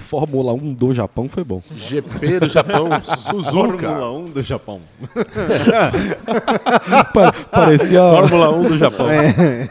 Fórmula 0.00 0.52
1 0.52 0.74
do 0.74 0.92
Japão 0.92 1.26
foi 1.26 1.42
bom. 1.42 1.62
GP 1.74 2.40
do 2.40 2.48
Japão, 2.48 2.86
Suzuka. 3.30 3.88
Fórmula 3.88 4.12
1 4.12 4.28
do 4.28 4.42
Japão. 4.42 4.80
Pa- 7.14 7.32
Parecia. 7.50 8.00
Fórmula 8.02 8.50
1 8.50 8.62
do 8.68 8.76
Japão. 8.78 9.08
É. 9.10 9.70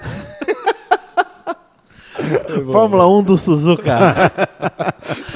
Fórmula 2.71 3.07
1 3.07 3.23
do 3.23 3.37
Suzuka. 3.37 3.91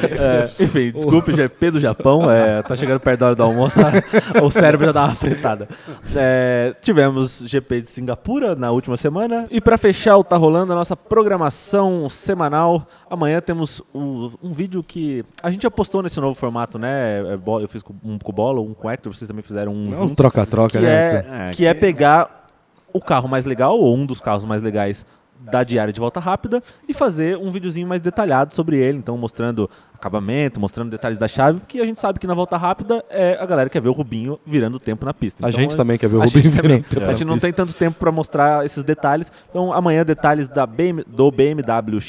É, 0.05 0.63
enfim, 0.63 0.91
desculpe, 0.91 1.33
GP 1.33 1.71
do 1.71 1.79
Japão. 1.79 2.29
é, 2.31 2.61
tá 2.61 2.75
chegando 2.75 2.99
perto 2.99 3.19
da 3.21 3.25
hora 3.27 3.35
do 3.35 3.43
almoço, 3.43 3.79
o 4.41 4.51
cérebro 4.51 4.85
já 4.85 4.91
dá 4.91 5.05
uma 5.05 5.15
fritada. 5.15 5.67
É, 6.15 6.75
tivemos 6.81 7.43
GP 7.45 7.81
de 7.81 7.89
Singapura 7.89 8.55
na 8.55 8.71
última 8.71 8.95
semana. 8.97 9.47
E 9.49 9.59
pra 9.59 9.77
fechar 9.77 10.17
o 10.17 10.23
Tá 10.23 10.37
Rolando, 10.37 10.71
a 10.71 10.75
nossa 10.75 10.95
programação 10.95 12.07
semanal. 12.09 12.87
Amanhã 13.09 13.41
temos 13.41 13.81
o- 13.93 14.31
um 14.41 14.53
vídeo 14.53 14.83
que 14.83 15.25
a 15.41 15.49
gente 15.49 15.65
apostou 15.65 16.01
nesse 16.03 16.19
novo 16.21 16.35
formato, 16.35 16.77
né? 16.77 17.21
É, 17.21 17.33
Eu 17.61 17.67
fiz 17.67 17.83
um 18.03 18.17
com 18.19 18.31
o 18.31 18.35
Bola, 18.35 18.61
um 18.61 18.73
com 18.73 18.87
o 18.87 18.91
Hector, 18.91 19.13
vocês 19.13 19.27
também 19.27 19.43
fizeram 19.43 19.73
um 19.73 19.87
É 19.91 19.95
um 19.95 19.99
junto, 19.99 20.15
troca-troca, 20.15 20.77
que 20.79 20.85
né? 20.85 20.91
é? 20.91 21.25
É, 21.49 21.51
que 21.51 21.65
é 21.65 21.73
que- 21.73 21.79
pegar 21.81 22.47
o 22.93 23.01
carro 23.01 23.27
mais 23.27 23.43
legal, 23.43 23.77
ou 23.77 23.93
um 23.95 24.05
dos 24.05 24.21
carros 24.21 24.45
mais 24.45 24.61
legais 24.61 25.05
da 25.51 25.63
diária 25.63 25.93
de 25.93 25.99
volta 25.99 26.19
rápida 26.19 26.61
e 26.87 26.93
fazer 26.93 27.37
um 27.37 27.51
videozinho 27.51 27.87
mais 27.87 28.01
detalhado 28.01 28.53
sobre 28.53 28.77
ele, 28.77 28.97
então 28.97 29.17
mostrando 29.17 29.69
acabamento, 29.93 30.59
mostrando 30.59 30.89
detalhes 30.91 31.17
da 31.17 31.27
chave, 31.27 31.59
porque 31.59 31.79
a 31.79 31.85
gente 31.85 31.99
sabe 31.99 32.19
que 32.19 32.27
na 32.27 32.33
volta 32.33 32.57
rápida 32.57 33.03
é 33.09 33.37
a 33.39 33.45
galera 33.45 33.69
quer 33.69 33.81
ver 33.81 33.89
o 33.89 33.93
Rubinho 33.93 34.39
virando 34.45 34.75
o 34.75 34.79
tempo 34.79 35.05
na 35.05 35.13
pista. 35.13 35.45
A 35.45 35.49
Então, 35.49 35.61
gente 35.61 35.73
é- 35.73 35.77
também 35.77 35.97
quer 35.97 36.07
ver 36.09 36.17
o 36.17 36.21
a 36.21 36.25
Rubinho 36.25 36.43
gente 36.43 36.55
também. 36.55 36.69
virando 36.77 36.85
o 36.85 36.89
tempo 36.95 37.05
A 37.05 37.09
gente 37.11 37.25
não 37.25 37.39
tem 37.39 37.53
tanto 37.53 37.73
tempo 37.73 37.97
para 37.97 38.11
mostrar 38.11 38.65
esses 38.65 38.83
detalhes. 38.83 39.31
Então 39.49 39.71
amanhã 39.73 40.03
detalhes 40.05 40.47
da 40.47 40.65
BM, 40.67 41.03
do 41.07 41.31
BMW 41.31 41.99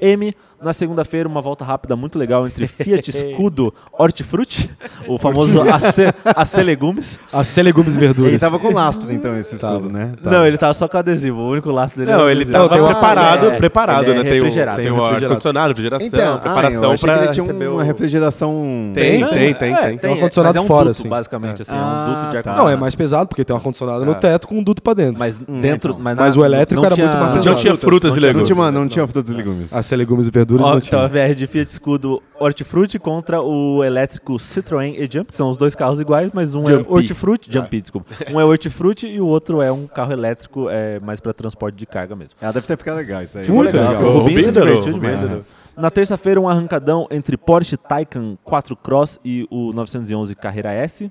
X6M. 0.00 0.34
Na 0.62 0.72
segunda-feira 0.72 1.28
uma 1.28 1.42
volta 1.42 1.62
rápida 1.62 1.94
muito 1.94 2.18
legal 2.18 2.46
entre 2.46 2.66
Fiat 2.66 3.12
Scudo 3.12 3.74
Hortifruti, 3.92 4.70
o 5.06 5.18
famoso 5.18 5.60
AC, 5.60 6.14
AC 6.24 6.56
Legumes. 6.62 7.18
A 7.30 7.44
C 7.44 7.62
legumes 7.62 7.96
e 7.96 7.98
verduras. 7.98 8.30
Ele 8.30 8.38
tava 8.38 8.58
com 8.58 8.72
lastro, 8.72 9.12
então, 9.12 9.36
esse 9.36 9.56
escudo, 9.56 9.72
Tava. 9.74 9.88
né? 9.90 10.12
Não, 10.22 10.46
ele 10.46 10.56
tava 10.56 10.72
só 10.72 10.88
com 10.88 10.96
adesivo. 10.96 11.42
O 11.42 11.50
único 11.50 11.70
lastro 11.70 11.98
dele 11.98 12.12
Não, 12.12 12.20
era 12.20 12.28
o 12.28 12.30
ele 12.30 12.46
tava 12.46 12.68
tem 12.70 12.82
preparado, 12.82 13.46
é, 13.50 13.56
preparado, 13.58 14.04
ele 14.04 14.12
é 14.12 14.14
né? 14.14 14.22
Tem 14.22 14.30
o, 14.30 14.34
refrigerado. 14.44 14.76
tem 14.76 14.84
Tem 14.90 14.92
o 15.00 15.04
ar-condicionado, 15.04 15.68
refrigeração, 15.68 16.06
Então, 16.06 16.38
preparação 16.38 16.82
ah, 16.82 16.86
eu 16.86 16.92
achei 16.92 17.06
pra 17.08 17.18
que 17.18 17.24
ele 17.24 17.32
tinha 17.34 17.46
receber 17.46 17.66
uma 17.66 17.82
o... 17.82 17.84
refrigeração... 17.84 18.90
Tem, 18.94 19.20
Não, 19.20 19.28
tem, 19.30 19.50
é, 19.50 19.54
tem, 19.54 19.74
é, 19.74 19.76
tem. 19.76 19.98
Tem 19.98 20.10
um 20.10 20.14
ar-condicionado 20.14 20.56
é 20.56 20.60
um 20.62 20.66
fora, 20.66 20.84
duto, 20.86 20.98
assim. 21.00 21.08
basicamente, 21.10 21.60
assim, 21.62 21.72
é 21.72 21.76
Ah, 21.76 22.06
um 22.08 22.10
duto 22.10 22.14
de 22.16 22.20
tá. 22.22 22.26
ar-condicionado. 22.28 22.62
Não, 22.62 22.70
é 22.70 22.76
mais 22.76 22.94
pesado, 22.94 23.28
porque 23.28 23.44
tem 23.44 23.52
um 23.52 23.58
ar-condicionado 23.58 24.04
no 24.06 24.12
Ah. 24.12 24.14
teto 24.14 24.48
com 24.48 24.54
um 24.58 24.62
duto 24.62 24.80
pra 24.82 24.94
dentro. 24.94 25.18
Mas 25.18 25.38
Hum, 25.46 25.60
dentro... 25.60 25.92
então. 26.00 26.14
Mas, 26.16 26.36
o 26.38 26.44
elétrico 26.44 26.80
não 26.80 26.86
era 26.86 26.96
muito 26.96 27.12
mais 27.18 27.34
Não 27.34 27.38
pesado. 27.42 27.56
tinha 27.60 27.76
frutas 27.76 28.16
e 28.16 28.20
Não 28.20 28.26
legumes. 28.28 28.48
não 28.72 28.88
tinha 28.88 29.06
frutas 29.06 29.30
e 29.30 29.36
legumes. 29.36 29.74
A 29.84 29.86
C 29.86 29.96
legumes 29.96 30.26
e 30.26 30.30
verduras 30.30 30.66
não 30.66 30.78
então 30.78 31.04
a 31.04 31.08
tinha. 31.10 31.26
VR 31.28 31.34
de 31.34 31.46
Fiat 31.46 31.70
Scudo 31.70 32.22
Hortifruti 32.40 32.98
contra 32.98 33.42
o 33.42 33.84
elétrico 33.84 34.32
Citroën 34.34 34.94
e-Jump, 34.98 35.30
que 35.30 35.36
são 35.36 35.50
os 35.50 35.58
dois 35.58 35.74
carros 35.74 36.00
iguais, 36.00 36.30
mas 36.32 36.54
um 36.54 36.62
é 36.64 36.72
Jumpy. 36.72 36.90
Hortifruti, 36.90 37.52
Jumpy, 37.52 37.82
desculpa. 37.82 38.06
Um 38.32 38.40
é 38.40 38.44
Hortifruti 38.44 39.06
e 39.06 39.20
o 39.20 39.26
outro 39.26 39.60
é 39.60 39.70
um 39.70 39.86
carro 39.86 40.12
elétrico 40.12 40.70
é, 40.70 40.98
mais 41.00 41.20
para 41.20 41.34
transporte 41.34 41.76
de 41.76 41.84
carga 41.84 42.16
mesmo. 42.16 42.38
Ah, 42.40 42.50
deve 42.50 42.66
ter 42.66 42.78
ficado 42.78 42.96
legal 42.96 43.22
isso 43.22 43.38
aí. 43.38 43.48
Muito 43.50 43.76
legal. 43.76 43.92
legal. 43.92 44.04
O 44.08 44.18
Rubinho 44.20 44.40
se 44.40 44.46
Rubinho 44.46 44.48
adorou, 44.48 44.66
divertiu 44.80 44.92
Rubinho 44.94 45.12
demais. 45.12 45.24
adorou. 45.24 45.44
Na 45.76 45.90
terça-feira, 45.90 46.40
um 46.40 46.48
arrancadão 46.48 47.06
entre 47.10 47.36
Porsche 47.36 47.76
Taycan 47.76 48.38
4 48.42 48.76
Cross 48.76 49.20
e 49.24 49.46
o 49.50 49.72
911 49.72 50.34
Carreira 50.34 50.72
S. 50.72 51.10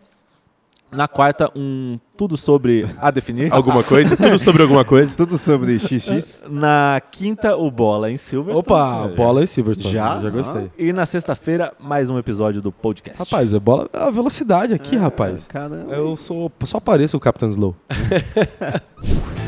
Na 0.93 1.07
quarta, 1.07 1.49
um 1.55 1.97
tudo 2.15 2.37
sobre 2.37 2.85
a 2.99 3.09
definir. 3.09 3.51
Alguma 3.51 3.83
coisa? 3.83 4.15
Tudo 4.15 4.39
sobre 4.39 4.61
alguma 4.61 4.85
coisa? 4.85 5.15
Tudo 5.17 5.37
sobre 5.37 5.79
XX. 5.79 6.43
Na 6.49 7.01
quinta, 7.11 7.55
o 7.57 7.69
Bola 7.71 8.11
em 8.11 8.17
Silverstone. 8.17 8.59
Opa, 8.65 9.07
bola 9.07 9.43
e 9.43 9.47
Silverstone. 9.47 9.93
Já? 9.93 10.21
Já 10.21 10.29
gostei. 10.29 10.71
E 10.77 10.93
na 10.93 11.05
sexta-feira, 11.05 11.73
mais 11.79 12.09
um 12.09 12.17
episódio 12.17 12.61
do 12.61 12.71
podcast. 12.71 13.19
Rapaz, 13.19 13.53
é 13.53 13.59
bola 13.59 13.89
a 13.93 14.09
velocidade 14.09 14.73
aqui, 14.73 14.95
rapaz. 14.95 15.47
Caramba. 15.47 15.93
Eu 15.93 16.15
sou 16.15 16.51
só 16.63 16.79
pareço 16.79 17.17
o 17.17 17.19
Captain 17.19 17.49
Slow. 17.49 17.75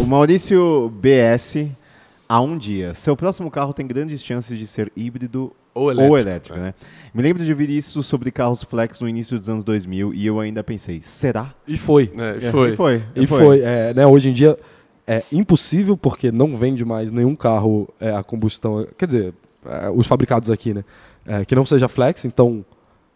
O 0.00 0.06
Maurício 0.06 0.92
BS, 1.00 1.66
há 2.28 2.40
um 2.40 2.56
dia. 2.58 2.94
Seu 2.94 3.16
próximo 3.16 3.50
carro 3.50 3.72
tem 3.72 3.86
grandes 3.86 4.22
chances 4.22 4.58
de 4.58 4.66
ser 4.66 4.92
híbrido 4.96 5.52
Ou 5.74 5.84
ou 5.84 5.90
elétrico, 5.90 6.18
elétrico, 6.18 6.58
né? 6.58 6.74
Me 7.14 7.22
lembro 7.22 7.44
de 7.44 7.50
ouvir 7.50 7.70
isso 7.70 8.02
sobre 8.02 8.30
carros 8.30 8.62
flex 8.62 9.00
no 9.00 9.08
início 9.08 9.38
dos 9.38 9.48
anos 9.48 9.64
2000 9.64 10.12
e 10.14 10.26
eu 10.26 10.38
ainda 10.40 10.62
pensei, 10.62 11.00
será? 11.00 11.54
E 11.66 11.76
foi. 11.76 12.12
É, 12.16 12.46
É, 12.46 12.50
foi. 12.50 12.72
E 12.72 12.76
foi. 12.76 13.02
E 13.16 13.26
foi. 13.26 13.60
é, 13.60 13.94
né, 13.94 14.06
hoje 14.06 14.28
em 14.28 14.32
dia 14.32 14.58
é 15.06 15.22
impossível 15.32 15.96
porque 15.96 16.30
não 16.30 16.54
vende 16.56 16.84
mais 16.84 17.10
nenhum 17.10 17.34
carro 17.34 17.88
é, 17.98 18.10
a 18.14 18.22
combustão. 18.22 18.86
Quer 18.98 19.06
dizer, 19.06 19.34
é, 19.64 19.88
os 19.90 20.06
fabricados 20.06 20.50
aqui, 20.50 20.74
né? 20.74 20.84
é, 21.26 21.44
que 21.44 21.54
não 21.54 21.64
seja 21.64 21.88
flex, 21.88 22.24
então, 22.24 22.64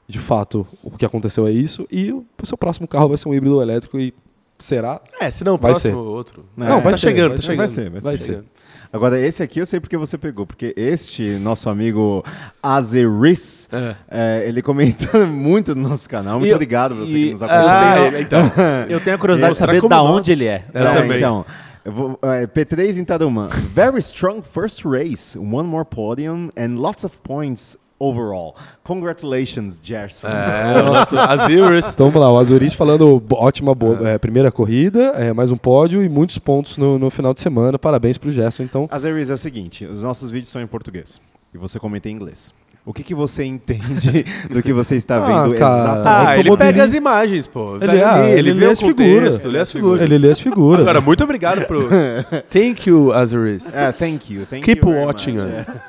de 0.08 0.18
fato, 0.18 0.66
o 0.82 0.90
que 0.90 1.04
aconteceu 1.04 1.46
é 1.46 1.50
isso. 1.50 1.86
E 1.90 2.10
o 2.12 2.24
seu 2.44 2.56
próximo 2.58 2.86
carro 2.88 3.08
vai 3.08 3.18
ser 3.18 3.28
um 3.28 3.34
híbrido 3.34 3.60
elétrico 3.60 3.98
e 3.98 4.12
será? 4.58 5.00
É, 5.20 5.30
se 5.30 5.44
não, 5.44 5.54
o 5.54 5.58
Vai 5.58 5.72
próximo 5.72 6.02
ser. 6.02 6.08
outro. 6.08 6.44
Não, 6.56 6.80
vai 6.80 6.92
tá 6.92 6.98
ser, 6.98 7.08
chegando, 7.08 7.28
vai 7.28 7.36
tá 7.36 7.42
ser, 7.42 7.46
chegando. 7.46 7.58
vai 7.58 7.68
ser, 7.68 7.90
vai 7.90 8.00
Vai 8.00 8.18
ser. 8.18 8.24
ser. 8.24 8.44
Agora, 8.92 9.18
esse 9.18 9.42
aqui 9.42 9.58
eu 9.58 9.64
sei 9.66 9.80
porque 9.80 9.96
você 9.96 10.18
pegou, 10.18 10.46
porque 10.46 10.74
este 10.76 11.22
nosso 11.38 11.70
amigo 11.70 12.22
Azeris, 12.62 13.68
É. 13.72 13.96
é, 14.10 14.44
ele 14.48 14.60
comenta 14.62 15.06
muito 15.26 15.74
no 15.74 15.88
nosso 15.88 16.08
canal. 16.08 16.38
Muito 16.38 16.50
E- 16.50 16.54
obrigado 16.54 16.94
você 16.94 17.10
e- 17.16 17.24
que 17.28 17.32
nos 17.32 17.42
ah, 17.42 17.46
acompanha. 17.46 18.06
ele- 18.08 18.20
então. 18.22 18.40
Eu 18.88 19.00
tenho 19.00 19.16
a 19.16 19.18
curiosidade 19.18 19.52
de 19.54 19.58
saber 19.58 19.80
da 19.80 19.88
nós- 19.96 20.10
onde 20.18 20.32
ele 20.32 20.46
é. 20.46 20.64
Eu 20.74 20.82
É, 20.86 20.94
também. 20.94 21.16
Então, 21.16 21.44
vou- 21.84 22.18
é, 22.22 22.46
P3 22.46 22.98
em 22.98 23.04
Tarumã. 23.04 23.48
Very 23.48 23.98
strong 24.00 24.42
first 24.42 24.84
race, 24.84 25.38
one 25.38 25.66
more 25.68 25.84
podium 25.88 26.50
and 26.56 26.76
lots 26.78 27.04
of 27.04 27.16
points 27.22 27.76
overall. 28.02 28.54
Congratulations, 28.82 29.80
Gerson. 29.82 30.28
É, 30.28 30.82
nosso 30.82 31.16
Aziris. 31.16 31.92
Então 31.92 32.06
vamos 32.10 32.20
lá, 32.20 32.32
o 32.32 32.38
Azuris 32.38 32.74
falando 32.74 33.22
ótima 33.32 33.74
boa, 33.74 34.08
é, 34.08 34.18
primeira 34.18 34.50
corrida, 34.50 35.14
é, 35.16 35.32
mais 35.32 35.50
um 35.50 35.56
pódio 35.56 36.02
e 36.02 36.08
muitos 36.08 36.38
pontos 36.38 36.76
no, 36.78 36.98
no 36.98 37.10
final 37.10 37.32
de 37.32 37.40
semana. 37.40 37.78
Parabéns 37.78 38.18
pro 38.18 38.30
Gerson. 38.30 38.64
Então, 38.64 38.88
Azeris, 38.90 39.30
é 39.30 39.34
o 39.34 39.38
seguinte, 39.38 39.84
os 39.84 40.02
nossos 40.02 40.30
vídeos 40.30 40.50
são 40.50 40.60
em 40.60 40.66
português 40.66 41.20
e 41.54 41.58
você 41.58 41.78
comenta 41.78 42.08
em 42.08 42.12
inglês. 42.12 42.52
O 42.84 42.92
que, 42.92 43.04
que 43.04 43.14
você 43.14 43.44
entende 43.44 44.24
do 44.50 44.60
que 44.60 44.72
você 44.72 44.96
está 44.96 45.18
Ah, 45.24 45.44
vendo 45.44 45.56
cara. 45.56 45.78
exatamente? 45.84 46.28
Ah, 46.28 46.38
ele 46.38 46.56
pega 46.56 46.82
as 46.82 46.94
imagens, 46.94 47.46
pô. 47.46 47.76
Ele- 47.76 47.86
Pega 47.86 48.08
ah, 48.08 48.14
ali, 48.24 48.30
ele 48.32 48.38
ele, 48.50 48.52
lê 48.54 48.66
as 48.66 48.80
o 48.80 48.86
contexto, 48.86 49.04
figuras. 49.06 49.44
lê 49.44 49.58
as 49.60 49.72
figuras. 49.72 50.00
ele 50.02 50.18
lê 50.18 50.30
as 50.32 50.40
figuras. 50.40 50.80
Agora, 50.80 51.00
muito 51.00 51.22
obrigado 51.22 51.64
pro... 51.64 51.88
Thank 52.50 52.88
you, 52.90 53.12
Aziris. 53.12 53.72
É, 53.72 53.92
thank 53.92 54.34
you. 54.34 54.44
Thank 54.50 54.64
Keep 54.64 54.84
you 54.84 54.96
watching 55.04 55.34
much. 55.34 55.44
us. 55.44 55.80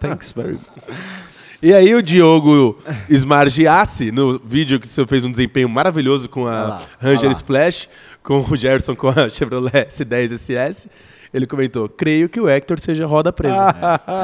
Thanks 0.00 0.32
very 0.32 0.54
much. 0.54 1.33
E 1.64 1.72
aí 1.72 1.94
o 1.94 2.02
Diogo 2.02 2.76
Smargiassi, 3.08 4.12
no 4.12 4.38
vídeo 4.38 4.78
que 4.78 4.86
você 4.86 5.06
fez 5.06 5.24
um 5.24 5.30
desempenho 5.30 5.66
maravilhoso 5.66 6.28
com 6.28 6.46
a 6.46 6.50
lá, 6.50 6.82
Ranger. 6.98 7.30
Splash, 7.30 7.88
com 8.22 8.40
o 8.40 8.54
Gerson 8.54 8.94
com 8.94 9.08
a 9.08 9.30
Chevrolet 9.32 9.88
S10 9.88 10.36
SS, 10.36 10.90
ele 11.32 11.46
comentou, 11.46 11.88
creio 11.88 12.28
que 12.28 12.38
o 12.38 12.50
Hector 12.50 12.78
seja 12.78 13.06
roda 13.06 13.32
presa. 13.32 13.74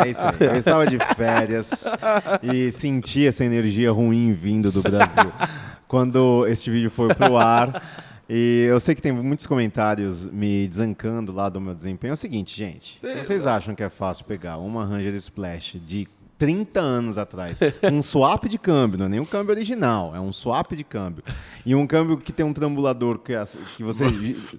É 0.04 0.10
isso 0.10 0.20
aí. 0.22 0.34
Eu 0.38 0.56
estava 0.56 0.86
de 0.86 0.98
férias 1.16 1.86
e 2.42 2.70
senti 2.70 3.26
essa 3.26 3.42
energia 3.42 3.90
ruim 3.90 4.34
vindo 4.34 4.70
do 4.70 4.82
Brasil. 4.82 5.32
Quando 5.88 6.46
este 6.46 6.70
vídeo 6.70 6.90
for 6.90 7.14
pro 7.14 7.38
ar. 7.38 7.72
E 8.28 8.66
eu 8.68 8.78
sei 8.78 8.94
que 8.94 9.00
tem 9.00 9.12
muitos 9.12 9.46
comentários 9.46 10.26
me 10.26 10.68
desancando 10.68 11.32
lá 11.32 11.48
do 11.48 11.58
meu 11.58 11.74
desempenho. 11.74 12.10
É 12.10 12.14
o 12.14 12.18
seguinte, 12.18 12.54
gente. 12.54 13.00
Se 13.02 13.16
vocês 13.16 13.46
acham 13.46 13.74
que 13.74 13.82
é 13.82 13.88
fácil 13.88 14.26
pegar 14.26 14.58
uma 14.58 14.84
Ranger 14.84 15.14
Splash 15.14 15.78
de 15.86 16.06
30 16.40 16.80
anos 16.80 17.18
atrás, 17.18 17.60
um 17.92 18.00
swap 18.00 18.46
de 18.46 18.56
câmbio, 18.56 18.98
não 18.98 19.04
é 19.04 19.08
nem 19.10 19.20
um 19.20 19.26
câmbio 19.26 19.54
original, 19.54 20.16
é 20.16 20.20
um 20.20 20.32
swap 20.32 20.72
de 20.72 20.82
câmbio. 20.82 21.22
E 21.66 21.74
um 21.74 21.86
câmbio 21.86 22.16
que 22.16 22.32
tem 22.32 22.46
um 22.46 22.52
trambulador 22.54 23.18
que, 23.18 23.34
é 23.34 23.44
que 23.76 23.84
você. 23.84 24.06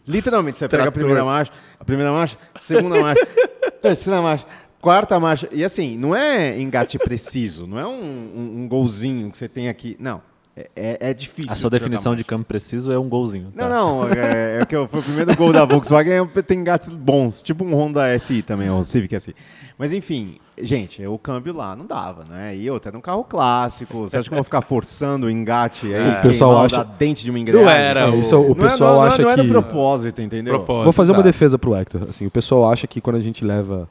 Literalmente, 0.08 0.60
você 0.60 0.70
pega 0.70 0.90
a 0.90 0.92
primeira 0.92 1.26
marcha, 1.26 1.52
a 1.80 1.84
primeira 1.84 2.12
marcha, 2.12 2.38
segunda 2.60 3.02
marcha, 3.02 3.26
terceira 3.82 4.22
marcha, 4.22 4.46
quarta 4.80 5.20
marcha. 5.20 5.50
E 5.52 5.64
assim, 5.64 5.98
não 5.98 6.16
é 6.16 6.62
engate 6.62 7.00
preciso, 7.00 7.66
não 7.66 7.80
é 7.80 7.88
um, 7.88 7.92
um, 7.92 8.62
um 8.62 8.68
golzinho 8.68 9.32
que 9.32 9.38
você 9.38 9.50
tem 9.50 9.68
aqui. 9.68 9.98
Não. 10.00 10.22
é, 10.56 10.70
é- 10.76 10.98
é 11.10 11.14
difícil. 11.16 11.52
A 11.52 11.56
sua 11.56 11.70
definição 11.72 12.16
de 12.16 12.24
campo 12.24 12.46
preciso 12.46 12.92
é 12.92 13.00
um 13.00 13.10
golzinho. 13.10 13.52
Não, 13.56 13.64
tá? 13.68 13.70
não, 13.70 14.08
é, 14.08 14.60
é 14.62 14.66
que 14.68 14.76
eu- 14.76 14.88
foi 14.88 15.00
o 15.00 15.04
primeiro 15.04 15.36
gol 15.36 15.52
da 15.52 15.66
Volkswagen, 15.66 16.14
eu- 16.14 16.28
tem 16.44 16.60
engates 16.60 16.92
bons, 16.92 17.42
tipo 17.42 17.64
um 17.64 17.74
Honda 17.74 18.14
SI 18.20 18.44
também, 18.44 18.70
o 18.70 18.84
Civic 18.84 19.16
SI. 19.20 19.36
Mas 19.80 19.94
enfim, 19.94 20.38
gente, 20.64 21.05
o 21.05 21.18
câmbio 21.18 21.53
lá 21.55 21.76
não 21.76 21.86
dava, 21.86 22.24
né? 22.30 22.55
E 22.55 22.70
outra, 22.70 22.89
era 22.89 22.97
um 22.97 23.01
carro 23.01 23.24
clássico, 23.24 23.99
você 24.07 24.18
acha 24.18 24.30
que 24.30 24.34
eu 24.34 24.38
vou 24.38 24.43
ficar 24.43 24.62
forçando 24.62 25.26
o 25.28 25.30
engate 25.30 25.88
aí, 25.93 25.93
É. 26.16 26.20
O 26.20 26.22
pessoal 26.22 26.57
acha- 26.66 26.78
da 26.78 26.84
dente 26.84 27.24
de 27.24 27.30
uma 27.30 27.39
engrenagem? 27.39 27.66
Não 27.66 27.72
era, 27.80 27.99
É, 28.01 28.07
o- 28.09 28.20
isso 28.20 28.34
é 28.34 28.38
o 28.38 28.41
Não 28.41 28.51
é- 28.51 28.70
pessoal 28.70 28.93
não, 28.95 29.01
não, 29.01 29.07
acha 29.07 29.22
não 29.22 29.30
é 29.30 29.36
que 29.36 29.43
no 29.43 29.49
propósito, 29.49 30.22
entendeu? 30.22 30.53
Propósito. 30.55 30.84
Vou 30.84 30.93
fazer 30.93 31.12
uma 31.12 31.18
Exato. 31.18 31.30
defesa 31.30 31.59
pro 31.59 31.76
Hector. 31.76 32.03
Assim, 32.09 32.26
o 32.26 32.32
pessoal 32.32 32.72
acha 32.72 32.88
que 32.88 33.01
quando 33.01 33.16
a 33.18 33.22
gente 33.22 33.43
leva 33.45 33.88